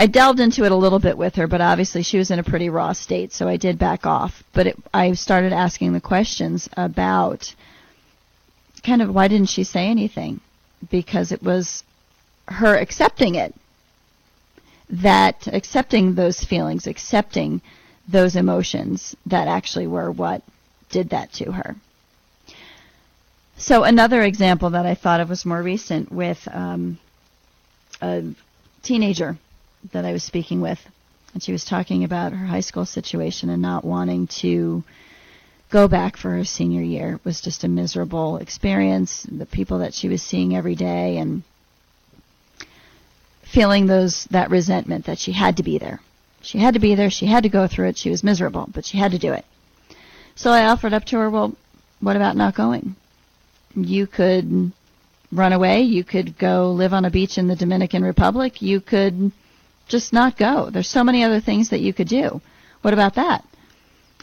I 0.00 0.06
delved 0.06 0.38
into 0.38 0.64
it 0.64 0.70
a 0.70 0.76
little 0.76 1.00
bit 1.00 1.18
with 1.18 1.34
her, 1.34 1.48
but 1.48 1.60
obviously 1.60 2.04
she 2.04 2.18
was 2.18 2.30
in 2.30 2.38
a 2.38 2.44
pretty 2.44 2.70
raw 2.70 2.92
state, 2.92 3.32
so 3.32 3.48
I 3.48 3.56
did 3.56 3.80
back 3.80 4.06
off. 4.06 4.44
But 4.52 4.68
it, 4.68 4.76
I 4.94 5.12
started 5.14 5.52
asking 5.52 5.92
the 5.92 6.00
questions 6.00 6.68
about 6.76 7.52
kind 8.84 9.02
of 9.02 9.12
why 9.12 9.26
didn't 9.26 9.48
she 9.48 9.64
say 9.64 9.88
anything? 9.88 10.40
Because 10.88 11.32
it 11.32 11.42
was 11.42 11.82
her 12.46 12.76
accepting 12.76 13.34
it, 13.34 13.56
that 14.88 15.48
accepting 15.48 16.14
those 16.14 16.44
feelings, 16.44 16.86
accepting 16.86 17.60
those 18.06 18.36
emotions 18.36 19.16
that 19.26 19.48
actually 19.48 19.88
were 19.88 20.12
what 20.12 20.44
did 20.90 21.10
that 21.10 21.32
to 21.32 21.50
her. 21.50 21.74
So 23.56 23.82
another 23.82 24.22
example 24.22 24.70
that 24.70 24.86
I 24.86 24.94
thought 24.94 25.18
of 25.18 25.28
was 25.28 25.44
more 25.44 25.60
recent 25.60 26.12
with 26.12 26.46
um, 26.52 27.00
a 28.00 28.22
teenager 28.84 29.36
that 29.92 30.04
I 30.04 30.12
was 30.12 30.22
speaking 30.22 30.60
with, 30.60 30.80
and 31.32 31.42
she 31.42 31.52
was 31.52 31.64
talking 31.64 32.04
about 32.04 32.32
her 32.32 32.46
high 32.46 32.60
school 32.60 32.86
situation 32.86 33.50
and 33.50 33.62
not 33.62 33.84
wanting 33.84 34.26
to 34.40 34.82
go 35.70 35.88
back 35.88 36.16
for 36.16 36.30
her 36.30 36.44
senior 36.44 36.82
year. 36.82 37.14
It 37.14 37.24
was 37.24 37.40
just 37.40 37.64
a 37.64 37.68
miserable 37.68 38.38
experience. 38.38 39.26
The 39.30 39.46
people 39.46 39.78
that 39.80 39.94
she 39.94 40.08
was 40.08 40.22
seeing 40.22 40.56
every 40.56 40.74
day 40.74 41.18
and 41.18 41.42
feeling 43.42 43.86
those 43.86 44.24
that 44.30 44.50
resentment 44.50 45.06
that 45.06 45.18
she 45.18 45.32
had 45.32 45.56
to 45.56 45.62
be 45.62 45.78
there. 45.78 46.00
She 46.40 46.58
had 46.58 46.74
to 46.74 46.80
be 46.80 46.94
there. 46.94 47.10
She 47.10 47.26
had 47.26 47.42
to 47.42 47.48
go 47.48 47.66
through 47.66 47.88
it. 47.88 47.98
She 47.98 48.10
was 48.10 48.22
miserable, 48.22 48.68
but 48.72 48.84
she 48.84 48.98
had 48.98 49.12
to 49.12 49.18
do 49.18 49.32
it. 49.32 49.44
So 50.34 50.50
I 50.50 50.66
offered 50.66 50.92
up 50.92 51.04
to 51.06 51.18
her, 51.18 51.30
well, 51.30 51.54
what 52.00 52.16
about 52.16 52.36
not 52.36 52.54
going? 52.54 52.94
You 53.74 54.06
could 54.06 54.72
run 55.32 55.52
away. 55.52 55.82
You 55.82 56.04
could 56.04 56.38
go 56.38 56.70
live 56.70 56.92
on 56.92 57.04
a 57.04 57.10
beach 57.10 57.38
in 57.38 57.48
the 57.48 57.56
Dominican 57.56 58.04
Republic. 58.04 58.62
You 58.62 58.80
could 58.80 59.32
just 59.88 60.12
not 60.12 60.36
go. 60.36 60.70
There's 60.70 60.88
so 60.88 61.02
many 61.02 61.24
other 61.24 61.40
things 61.40 61.70
that 61.70 61.80
you 61.80 61.92
could 61.92 62.08
do. 62.08 62.40
What 62.82 62.94
about 62.94 63.14
that? 63.14 63.44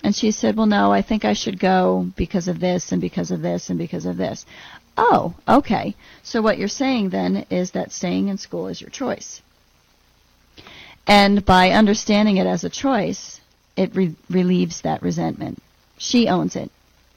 And 0.03 0.15
she 0.15 0.31
said, 0.31 0.55
Well, 0.55 0.67
no, 0.67 0.91
I 0.93 1.01
think 1.01 1.25
I 1.25 1.33
should 1.33 1.59
go 1.59 2.07
because 2.15 2.47
of 2.47 2.59
this 2.59 2.91
and 2.91 3.01
because 3.01 3.31
of 3.31 3.41
this 3.41 3.69
and 3.69 3.77
because 3.77 4.05
of 4.05 4.17
this. 4.17 4.45
Oh, 4.97 5.33
okay. 5.47 5.95
So 6.23 6.41
what 6.41 6.57
you're 6.57 6.67
saying 6.67 7.09
then 7.09 7.45
is 7.49 7.71
that 7.71 7.91
staying 7.91 8.29
in 8.29 8.37
school 8.37 8.67
is 8.67 8.79
your 8.79 8.89
choice. 8.89 9.41
And 11.07 11.43
by 11.43 11.71
understanding 11.71 12.37
it 12.37 12.47
as 12.47 12.63
a 12.63 12.69
choice, 12.69 13.41
it 13.75 13.95
re- 13.95 14.15
relieves 14.29 14.81
that 14.81 15.01
resentment. 15.01 15.61
She 15.97 16.27
owns 16.27 16.55
it. 16.55 16.71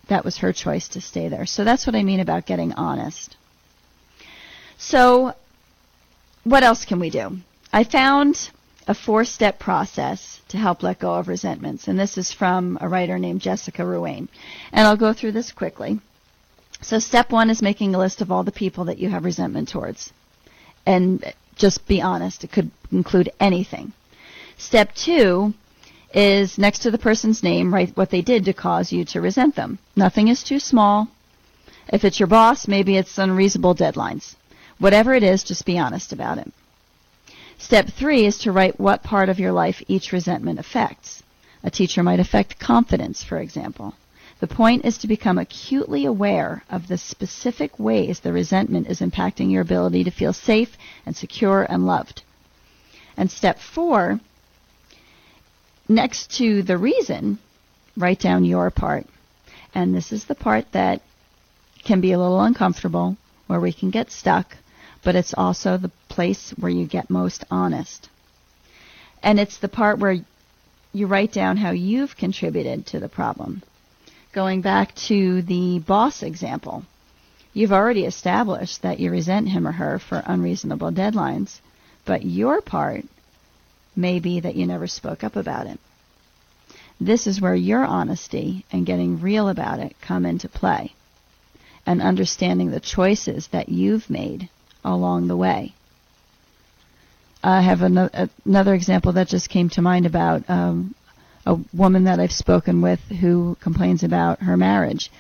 That 0.09 0.25
was 0.25 0.39
her 0.39 0.53
choice 0.53 0.89
to 0.89 1.01
stay 1.01 1.29
there. 1.29 1.47
So 1.47 1.65
that's 1.65 1.87
what 1.87 1.95
I 1.95 2.03
mean 2.03 2.21
about 2.21 2.47
getting 2.47 2.73
honest. 2.73 3.37
So, 4.77 5.35
what 6.45 6.63
else 6.63 6.85
can 6.85 7.01
we 7.01 7.11
do? 7.11 7.39
I 7.73 7.85
found 7.85 8.51
a 8.87 8.95
four 8.95 9.25
step 9.25 9.59
process 9.59 10.41
to 10.49 10.57
help 10.57 10.83
let 10.83 10.99
go 10.99 11.15
of 11.15 11.29
resentments. 11.29 11.89
And 11.89 11.99
this 11.99 12.17
is 12.17 12.33
from 12.33 12.79
a 12.81 12.89
writer 12.89 13.19
named 13.19 13.43
Jessica 13.43 13.83
Ruane. 13.83 14.29
And 14.73 14.87
I'll 14.87 14.97
go 14.97 15.13
through 15.13 15.33
this 15.33 15.53
quickly. 15.53 16.01
So, 16.81 16.99
step 16.99 17.31
one 17.31 17.51
is 17.51 17.61
making 17.61 17.95
a 17.95 17.99
list 17.99 18.21
of 18.21 18.31
all 18.31 18.45
the 18.45 18.53
people 18.53 18.85
that 18.85 18.99
you 18.99 19.11
have 19.11 19.25
resentment 19.25 19.69
towards. 19.69 20.13
And 20.87 21.35
just 21.57 21.87
be 21.87 22.01
honest, 22.01 22.45
it 22.45 22.53
could 22.53 22.71
include 22.91 23.31
anything. 23.41 23.93
Step 24.57 24.95
two 24.95 25.53
is 26.15 26.57
next 26.57 26.79
to 26.81 26.91
the 26.91 26.99
person's 26.99 27.43
name, 27.43 27.75
write 27.75 27.97
what 27.97 28.11
they 28.11 28.23
did 28.23 28.45
to 28.47 28.53
cause 28.55 28.93
you 28.93 29.05
to 29.05 29.21
resent 29.21 29.57
them. 29.57 29.79
Nothing 29.95 30.29
is 30.29 30.43
too 30.43 30.59
small. 30.59 31.09
If 31.89 32.05
it's 32.05 32.19
your 32.19 32.29
boss, 32.29 32.67
maybe 32.67 32.97
it's 32.97 33.19
unreasonable 33.19 33.75
deadlines. 33.75 34.37
Whatever 34.79 35.15
it 35.15 35.23
is, 35.23 35.45
just 35.45 35.67
be 35.67 35.79
honest 35.79 36.13
about 36.13 36.39
it. 36.39 36.51
Step 37.59 37.89
three 37.89 38.25
is 38.25 38.39
to 38.39 38.53
write 38.53 38.79
what 38.79 39.03
part 39.03 39.29
of 39.29 39.41
your 39.41 39.53
life 39.53 39.83
each 39.89 40.13
resentment 40.13 40.59
affects. 40.59 41.23
A 41.65 41.71
teacher 41.71 42.05
might 42.05 42.21
affect 42.21 42.61
confidence, 42.61 43.25
for 43.25 43.39
example. 43.39 43.95
The 44.39 44.47
point 44.47 44.85
is 44.85 44.97
to 44.99 45.09
become 45.09 45.39
acutely 45.39 46.05
aware 46.05 46.63
of 46.71 46.87
the 46.87 46.97
specific 46.97 47.77
ways 47.79 48.21
the 48.21 48.33
resentment 48.33 48.87
is 48.87 49.01
impacting 49.01 49.51
your 49.51 49.63
ability 49.63 50.05
to 50.05 50.13
feel 50.13 50.33
safe 50.33 50.77
and 51.05 51.17
secure 51.17 51.67
and 51.69 51.85
loved. 51.85 52.23
And 53.17 53.29
step 53.29 53.59
four, 53.59 54.21
next 55.89 56.31
to 56.39 56.63
the 56.63 56.79
reason, 56.79 57.41
write 57.97 58.21
down 58.21 58.45
your 58.45 58.71
part. 58.71 59.07
And 59.75 59.93
this 59.93 60.13
is 60.13 60.27
the 60.27 60.37
part 60.37 60.71
that 60.71 61.03
can 61.83 62.01
be 62.01 62.13
a 62.13 62.19
little 62.19 62.41
uncomfortable, 62.41 63.17
where 63.49 63.61
we 63.61 63.73
can 63.73 63.91
get 63.91 64.13
stuck, 64.13 64.57
but 65.09 65.17
it's 65.17 65.33
also 65.39 65.79
the 65.79 65.91
place 66.11 66.51
where 66.59 66.71
you 66.71 66.87
get 66.87 67.09
most 67.09 67.43
honest. 67.51 68.11
And 69.23 69.41
it's 69.41 69.57
the 69.57 69.67
part 69.67 69.99
where 69.99 70.19
you 70.93 71.07
write 71.07 71.33
down 71.33 71.57
how 71.57 71.71
you've 71.71 72.15
contributed 72.15 72.85
to 72.89 73.01
the 73.01 73.09
problem. 73.09 73.63
Going 74.35 74.61
back 74.61 74.95
to 75.09 75.41
the 75.41 75.79
boss 75.79 76.23
example, 76.23 76.85
you've 77.55 77.73
already 77.73 78.05
established 78.05 78.83
that 78.83 79.01
you 79.01 79.11
resent 79.11 79.49
him 79.49 79.67
or 79.67 79.73
her 79.73 79.99
for 79.99 80.23
unreasonable 80.27 80.93
deadlines, 80.93 81.59
but 82.05 82.23
your 82.23 82.61
part 82.61 83.07
may 83.97 84.21
be 84.21 84.41
that 84.41 84.57
you 84.57 84.67
never 84.67 84.87
spoke 84.87 85.25
up 85.25 85.37
about 85.37 85.67
it. 85.69 85.81
This 87.01 87.27
is 87.27 87.41
where 87.41 87.55
your 87.55 87.83
honesty 87.83 88.67
and 88.71 88.85
getting 88.85 89.23
real 89.23 89.49
about 89.49 89.81
it 89.81 89.97
come 90.03 90.27
into 90.27 90.51
play 90.51 90.93
and 91.87 92.03
understanding 92.03 92.71
the 92.71 92.79
choices 92.79 93.49
that 93.53 93.71
you've 93.71 94.11
made 94.11 94.51
along 94.85 95.29
the 95.29 95.37
way. 95.37 95.75
I 97.43 97.61
have 97.61 97.83
an- 97.83 98.29
another 98.45 98.75
example 98.75 99.13
that 99.13 99.29
just 99.29 99.49
came 99.49 99.69
to 99.71 99.83
mind 99.83 100.07
about 100.07 100.49
um, 100.51 100.95
a 101.47 101.57
woman 101.73 102.05
that 102.05 102.21
I've 102.21 102.33
spoken 102.33 102.83
with 102.83 103.01
who 103.01 103.57
complains 103.61 104.03
about 104.03 104.41
her 104.43 104.57
marriage 104.57 105.11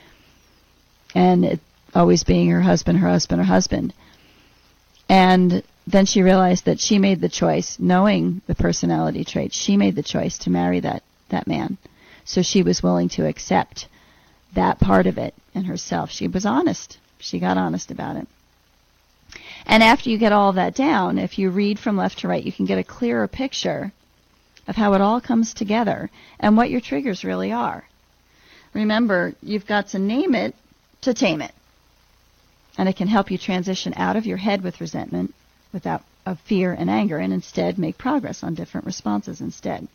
and 1.14 1.44
it 1.44 1.60
always 1.94 2.24
being 2.24 2.50
her 2.50 2.60
husband, 2.60 2.98
her 2.98 3.08
husband, 3.08 3.40
her 3.40 3.46
husband. 3.46 3.94
And 5.08 5.62
then 5.86 6.04
she 6.04 6.22
realized 6.22 6.66
that 6.66 6.80
she 6.80 6.98
made 6.98 7.20
the 7.20 7.28
choice, 7.28 7.78
knowing 7.78 8.42
the 8.46 8.54
personality 8.54 9.24
traits, 9.24 9.56
she 9.56 9.76
made 9.76 9.96
the 9.96 10.02
choice 10.02 10.36
to 10.38 10.50
marry 10.50 10.80
that, 10.80 11.02
that 11.30 11.46
man. 11.46 11.78
So 12.24 12.42
she 12.42 12.62
was 12.62 12.82
willing 12.82 13.08
to 13.10 13.26
accept 13.26 13.88
that 14.54 14.78
part 14.78 15.06
of 15.06 15.16
it 15.16 15.34
in 15.54 15.64
herself. 15.64 16.10
She 16.10 16.28
was 16.28 16.44
honest. 16.44 16.98
She 17.20 17.38
got 17.38 17.56
honest 17.56 17.90
about 17.90 18.16
it. 18.16 18.28
And 19.68 19.82
after 19.82 20.08
you 20.08 20.18
get 20.18 20.32
all 20.32 20.54
that 20.54 20.74
down, 20.74 21.18
if 21.18 21.38
you 21.38 21.50
read 21.50 21.78
from 21.78 21.96
left 21.96 22.20
to 22.20 22.28
right, 22.28 22.42
you 22.42 22.52
can 22.52 22.64
get 22.64 22.78
a 22.78 22.84
clearer 22.84 23.28
picture 23.28 23.92
of 24.66 24.76
how 24.76 24.94
it 24.94 25.00
all 25.00 25.20
comes 25.20 25.54
together 25.54 26.10
and 26.40 26.56
what 26.56 26.70
your 26.70 26.80
triggers 26.80 27.22
really 27.22 27.52
are. 27.52 27.84
Remember, 28.72 29.34
you've 29.42 29.66
got 29.66 29.88
to 29.88 29.98
name 29.98 30.34
it 30.34 30.54
to 31.02 31.12
tame 31.14 31.42
it. 31.42 31.52
And 32.78 32.88
it 32.88 32.96
can 32.96 33.08
help 33.08 33.30
you 33.30 33.38
transition 33.38 33.92
out 33.96 34.16
of 34.16 34.24
your 34.26 34.36
head 34.38 34.62
with 34.62 34.80
resentment 34.80 35.34
without 35.72 36.02
of 36.28 36.38
fear 36.40 36.72
and 36.72 36.90
anger 36.90 37.18
and 37.18 37.32
instead 37.32 37.78
make 37.78 37.96
progress 37.96 38.42
on 38.42 38.54
different 38.54 38.86
responses 38.86 39.40
instead. 39.40 39.88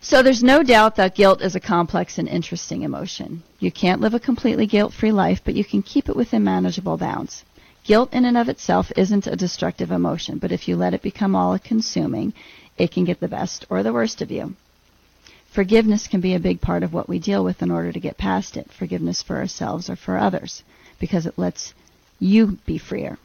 So 0.00 0.22
there's 0.22 0.42
no 0.42 0.62
doubt 0.62 0.96
that 0.96 1.14
guilt 1.14 1.40
is 1.40 1.54
a 1.54 1.60
complex 1.60 2.18
and 2.18 2.28
interesting 2.28 2.82
emotion. 2.82 3.42
You 3.58 3.72
can't 3.72 4.00
live 4.00 4.12
a 4.12 4.20
completely 4.20 4.66
guilt-free 4.66 5.12
life, 5.12 5.40
but 5.44 5.54
you 5.54 5.64
can 5.64 5.82
keep 5.82 6.08
it 6.08 6.16
within 6.16 6.44
manageable 6.44 6.98
bounds. 6.98 7.44
Guilt 7.84 8.14
in 8.14 8.24
and 8.24 8.38
of 8.38 8.48
itself 8.48 8.90
isn't 8.96 9.26
a 9.26 9.36
destructive 9.36 9.90
emotion, 9.90 10.38
but 10.38 10.50
if 10.50 10.66
you 10.66 10.74
let 10.74 10.94
it 10.94 11.02
become 11.02 11.36
all-consuming, 11.36 12.32
it 12.78 12.90
can 12.90 13.04
get 13.04 13.20
the 13.20 13.28
best 13.28 13.66
or 13.68 13.82
the 13.82 13.92
worst 13.92 14.22
of 14.22 14.30
you. 14.30 14.54
Forgiveness 15.52 16.06
can 16.08 16.22
be 16.22 16.34
a 16.34 16.40
big 16.40 16.62
part 16.62 16.82
of 16.82 16.94
what 16.94 17.10
we 17.10 17.18
deal 17.18 17.44
with 17.44 17.60
in 17.60 17.70
order 17.70 17.92
to 17.92 18.00
get 18.00 18.16
past 18.16 18.56
it. 18.56 18.72
Forgiveness 18.72 19.22
for 19.22 19.36
ourselves 19.36 19.90
or 19.90 19.96
for 19.96 20.16
others, 20.16 20.62
because 20.98 21.26
it 21.26 21.38
lets 21.38 21.74
you 22.18 22.58
be 22.64 22.78
freer. 22.78 23.18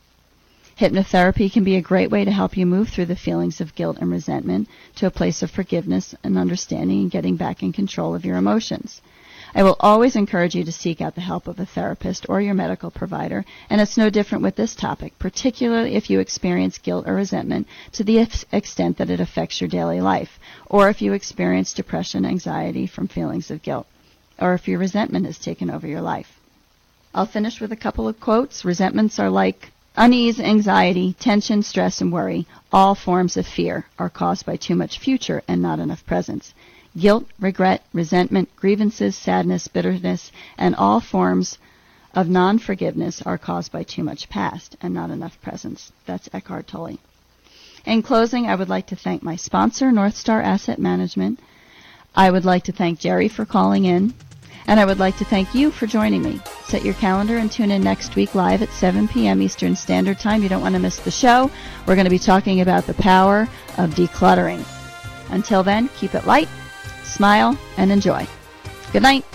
Hypnotherapy 0.77 1.51
can 1.51 1.63
be 1.63 1.77
a 1.77 1.81
great 1.81 2.11
way 2.11 2.25
to 2.25 2.31
help 2.31 2.57
you 2.57 2.65
move 2.65 2.89
through 2.89 3.05
the 3.05 3.15
feelings 3.15 3.61
of 3.61 3.75
guilt 3.75 3.97
and 3.99 4.11
resentment 4.11 4.67
to 4.95 5.07
a 5.07 5.11
place 5.11 5.41
of 5.41 5.49
forgiveness 5.49 6.13
and 6.23 6.37
understanding 6.37 6.99
and 6.99 7.11
getting 7.11 7.37
back 7.37 7.63
in 7.63 7.71
control 7.71 8.13
of 8.13 8.25
your 8.25 8.35
emotions. 8.35 9.01
I 9.55 9.63
will 9.63 9.75
always 9.79 10.15
encourage 10.15 10.53
you 10.53 10.63
to 10.63 10.71
seek 10.71 11.01
out 11.01 11.15
the 11.15 11.21
help 11.21 11.47
of 11.47 11.59
a 11.59 11.65
therapist 11.65 12.25
or 12.29 12.39
your 12.39 12.53
medical 12.53 12.91
provider, 12.91 13.45
and 13.69 13.81
it's 13.81 13.97
no 13.97 14.09
different 14.09 14.43
with 14.43 14.55
this 14.55 14.75
topic, 14.75 15.17
particularly 15.17 15.95
if 15.95 16.09
you 16.09 16.19
experience 16.19 16.77
guilt 16.77 17.07
or 17.07 17.15
resentment 17.15 17.67
to 17.93 18.03
the 18.03 18.19
extent 18.51 18.97
that 18.97 19.09
it 19.09 19.19
affects 19.19 19.59
your 19.59 19.69
daily 19.69 20.01
life, 20.01 20.39
or 20.67 20.89
if 20.89 21.01
you 21.01 21.13
experience 21.13 21.73
depression, 21.73 22.25
anxiety 22.25 22.85
from 22.85 23.07
feelings 23.07 23.49
of 23.49 23.63
guilt, 23.63 23.87
or 24.39 24.53
if 24.53 24.67
your 24.67 24.79
resentment 24.79 25.25
has 25.25 25.39
taken 25.39 25.69
over 25.69 25.87
your 25.87 26.01
life. 26.01 26.39
I'll 27.13 27.25
finish 27.25 27.59
with 27.59 27.71
a 27.71 27.75
couple 27.75 28.07
of 28.07 28.19
quotes. 28.19 28.63
Resentments 28.63 29.17
are 29.17 29.31
like 29.31 29.71
Unease, 29.97 30.39
anxiety, 30.39 31.13
tension, 31.19 31.63
stress, 31.63 31.99
and 31.99 32.13
worry, 32.13 32.47
all 32.71 32.95
forms 32.95 33.35
of 33.35 33.47
fear, 33.47 33.85
are 33.97 34.09
caused 34.09 34.45
by 34.45 34.55
too 34.55 34.75
much 34.75 34.99
future 34.99 35.41
and 35.47 35.61
not 35.61 35.79
enough 35.79 36.05
presence. 36.05 36.53
Guilt, 36.99 37.25
regret, 37.39 37.83
resentment, 37.93 38.53
grievances, 38.55 39.15
sadness, 39.15 39.67
bitterness, 39.67 40.31
and 40.57 40.75
all 40.75 40.99
forms 40.99 41.57
of 42.13 42.27
non-forgiveness 42.27 43.21
are 43.21 43.37
caused 43.37 43.71
by 43.71 43.83
too 43.83 44.03
much 44.03 44.29
past 44.29 44.75
and 44.81 44.93
not 44.93 45.09
enough 45.09 45.39
presence. 45.41 45.91
That's 46.05 46.29
Eckhart 46.33 46.67
Tolle. 46.67 46.97
In 47.85 48.01
closing, 48.01 48.47
I 48.47 48.55
would 48.55 48.69
like 48.69 48.87
to 48.87 48.95
thank 48.95 49.23
my 49.23 49.35
sponsor, 49.35 49.91
North 49.91 50.17
Star 50.17 50.41
Asset 50.41 50.79
Management. 50.79 51.39
I 52.15 52.31
would 52.31 52.45
like 52.45 52.63
to 52.65 52.71
thank 52.71 52.99
Jerry 52.99 53.29
for 53.29 53.45
calling 53.45 53.85
in. 53.85 54.13
And 54.67 54.79
I 54.79 54.85
would 54.85 54.99
like 54.99 55.17
to 55.17 55.25
thank 55.25 55.55
you 55.55 55.71
for 55.71 55.87
joining 55.87 56.21
me. 56.21 56.41
Set 56.65 56.85
your 56.85 56.93
calendar 56.95 57.37
and 57.37 57.51
tune 57.51 57.71
in 57.71 57.81
next 57.81 58.15
week 58.15 58.35
live 58.35 58.61
at 58.61 58.69
7 58.69 59.07
p.m. 59.07 59.41
Eastern 59.41 59.75
Standard 59.75 60.19
Time. 60.19 60.43
You 60.43 60.49
don't 60.49 60.61
want 60.61 60.75
to 60.75 60.79
miss 60.79 60.99
the 60.99 61.09
show. 61.09 61.49
We're 61.87 61.95
going 61.95 62.05
to 62.05 62.11
be 62.11 62.19
talking 62.19 62.61
about 62.61 62.85
the 62.85 62.93
power 62.95 63.47
of 63.77 63.91
decluttering. 63.91 64.63
Until 65.31 65.63
then, 65.63 65.87
keep 65.89 66.13
it 66.13 66.27
light, 66.27 66.49
smile, 67.09 67.57
and 67.77 67.91
enjoy. 67.91 68.27
Good 68.91 69.03
night. 69.03 69.25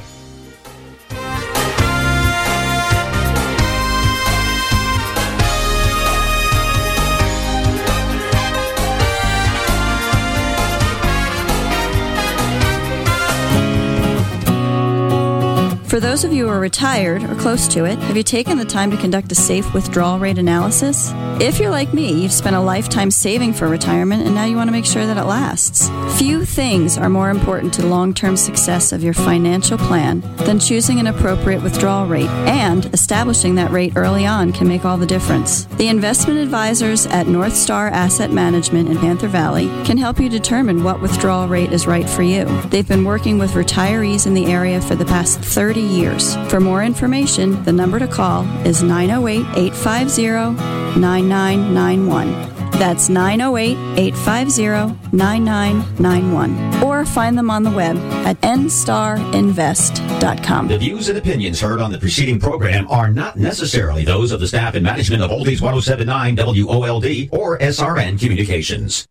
For 15.95 16.01
those 16.01 16.25
of 16.25 16.33
you 16.33 16.47
who 16.47 16.51
are 16.51 16.59
retired 16.59 17.23
or 17.23 17.37
close 17.37 17.69
to 17.69 17.85
it, 17.85 18.01
have 18.01 18.17
you 18.17 18.25
taken 18.25 18.59
the 18.59 18.65
time 18.65 18.91
to 18.91 18.97
conduct 18.97 19.31
a 19.31 19.37
safe 19.37 19.73
withdrawal 19.73 20.19
rate 20.19 20.39
analysis? 20.39 21.13
If 21.41 21.61
you're 21.61 21.71
like 21.71 21.95
me, 21.95 22.21
you've 22.21 22.33
spent 22.33 22.57
a 22.57 22.61
lifetime 22.61 23.13
saving 23.13 23.53
for 23.53 23.69
retirement 23.69 24.27
and 24.27 24.35
now 24.35 24.45
you 24.45 24.57
want 24.57 24.67
to 24.67 24.73
make 24.73 24.87
sure 24.87 25.07
that 25.07 25.17
it 25.17 25.25
lasts. 25.25 25.89
Few 26.19 26.45
things 26.45 26.99
are 26.99 27.09
more 27.09 27.31
important 27.31 27.75
to 27.75 27.83
the 27.83 27.87
long 27.87 28.13
term 28.13 28.37
success 28.37 28.91
of 28.91 29.05
your 29.05 29.15
financial 29.15 29.79
plan 29.79 30.23
than 30.39 30.59
choosing 30.59 30.99
an 30.99 31.07
appropriate 31.07 31.63
withdrawal 31.63 32.07
rate, 32.07 32.29
and 32.49 32.87
establishing 32.87 33.55
that 33.55 33.71
rate 33.71 33.93
early 33.95 34.27
on 34.27 34.53
can 34.53 34.67
make 34.67 34.85
all 34.85 34.97
the 34.97 35.07
difference. 35.07 35.67
The 35.77 35.87
investment 35.87 36.41
advisors 36.41 37.07
at 37.07 37.29
North 37.29 37.55
Star 37.55 37.87
Asset 37.87 38.33
Management 38.33 38.89
in 38.89 38.99
Panther 38.99 39.29
Valley 39.29 39.67
can 39.85 39.99
help 39.99 40.19
you 40.19 40.29
determine 40.29 40.83
what 40.83 41.01
withdrawal 41.01 41.47
rate 41.47 41.73
is 41.73 41.87
right 41.87 42.09
for 42.09 42.25
you. 42.25 42.47
They've 42.63 42.89
been 42.89 43.05
working 43.05 43.39
with 43.39 43.53
retirees 43.53 44.27
in 44.27 44.35
the 44.35 44.47
area 44.47 44.81
for 44.81 44.97
the 44.97 45.05
past 45.05 45.39
30 45.39 45.84
years. 45.85 46.37
For 46.51 46.61
more 46.61 46.83
information, 46.83 47.63
the 47.65 47.73
number 47.73 47.99
to 47.99 48.07
call 48.07 48.45
is 48.67 48.83
908 48.83 49.47
850 49.57 51.01
9991. 51.01 52.55
That's 52.79 53.09
908 53.09 53.77
850 53.99 55.17
9991. 55.17 56.83
Or 56.83 57.05
find 57.05 57.39
them 57.39 57.51
on 57.51 57.63
the 57.63 57.71
web 57.71 57.97
at 58.27 58.41
nstarinvest.com. 58.41 60.69
The 60.69 60.79
views 60.79 61.09
and 61.09 61.19
opinions 61.19 61.61
heard 61.61 61.81
on 61.81 61.93
the 61.93 61.99
preceding 61.99 62.41
program 62.41 62.89
are 62.91 63.09
not 63.09 63.37
necessarily 63.37 64.05
those 64.05 64.33
of 64.33 64.41
the 64.41 64.49
staff 64.49 64.75
and 64.75 64.85
management 64.85 65.23
of 65.23 65.31
Oldies 65.31 65.61
1079 65.61 66.35
WOLD 66.37 67.29
or 67.31 67.59
SRN 67.59 68.19
Communications. 68.19 69.07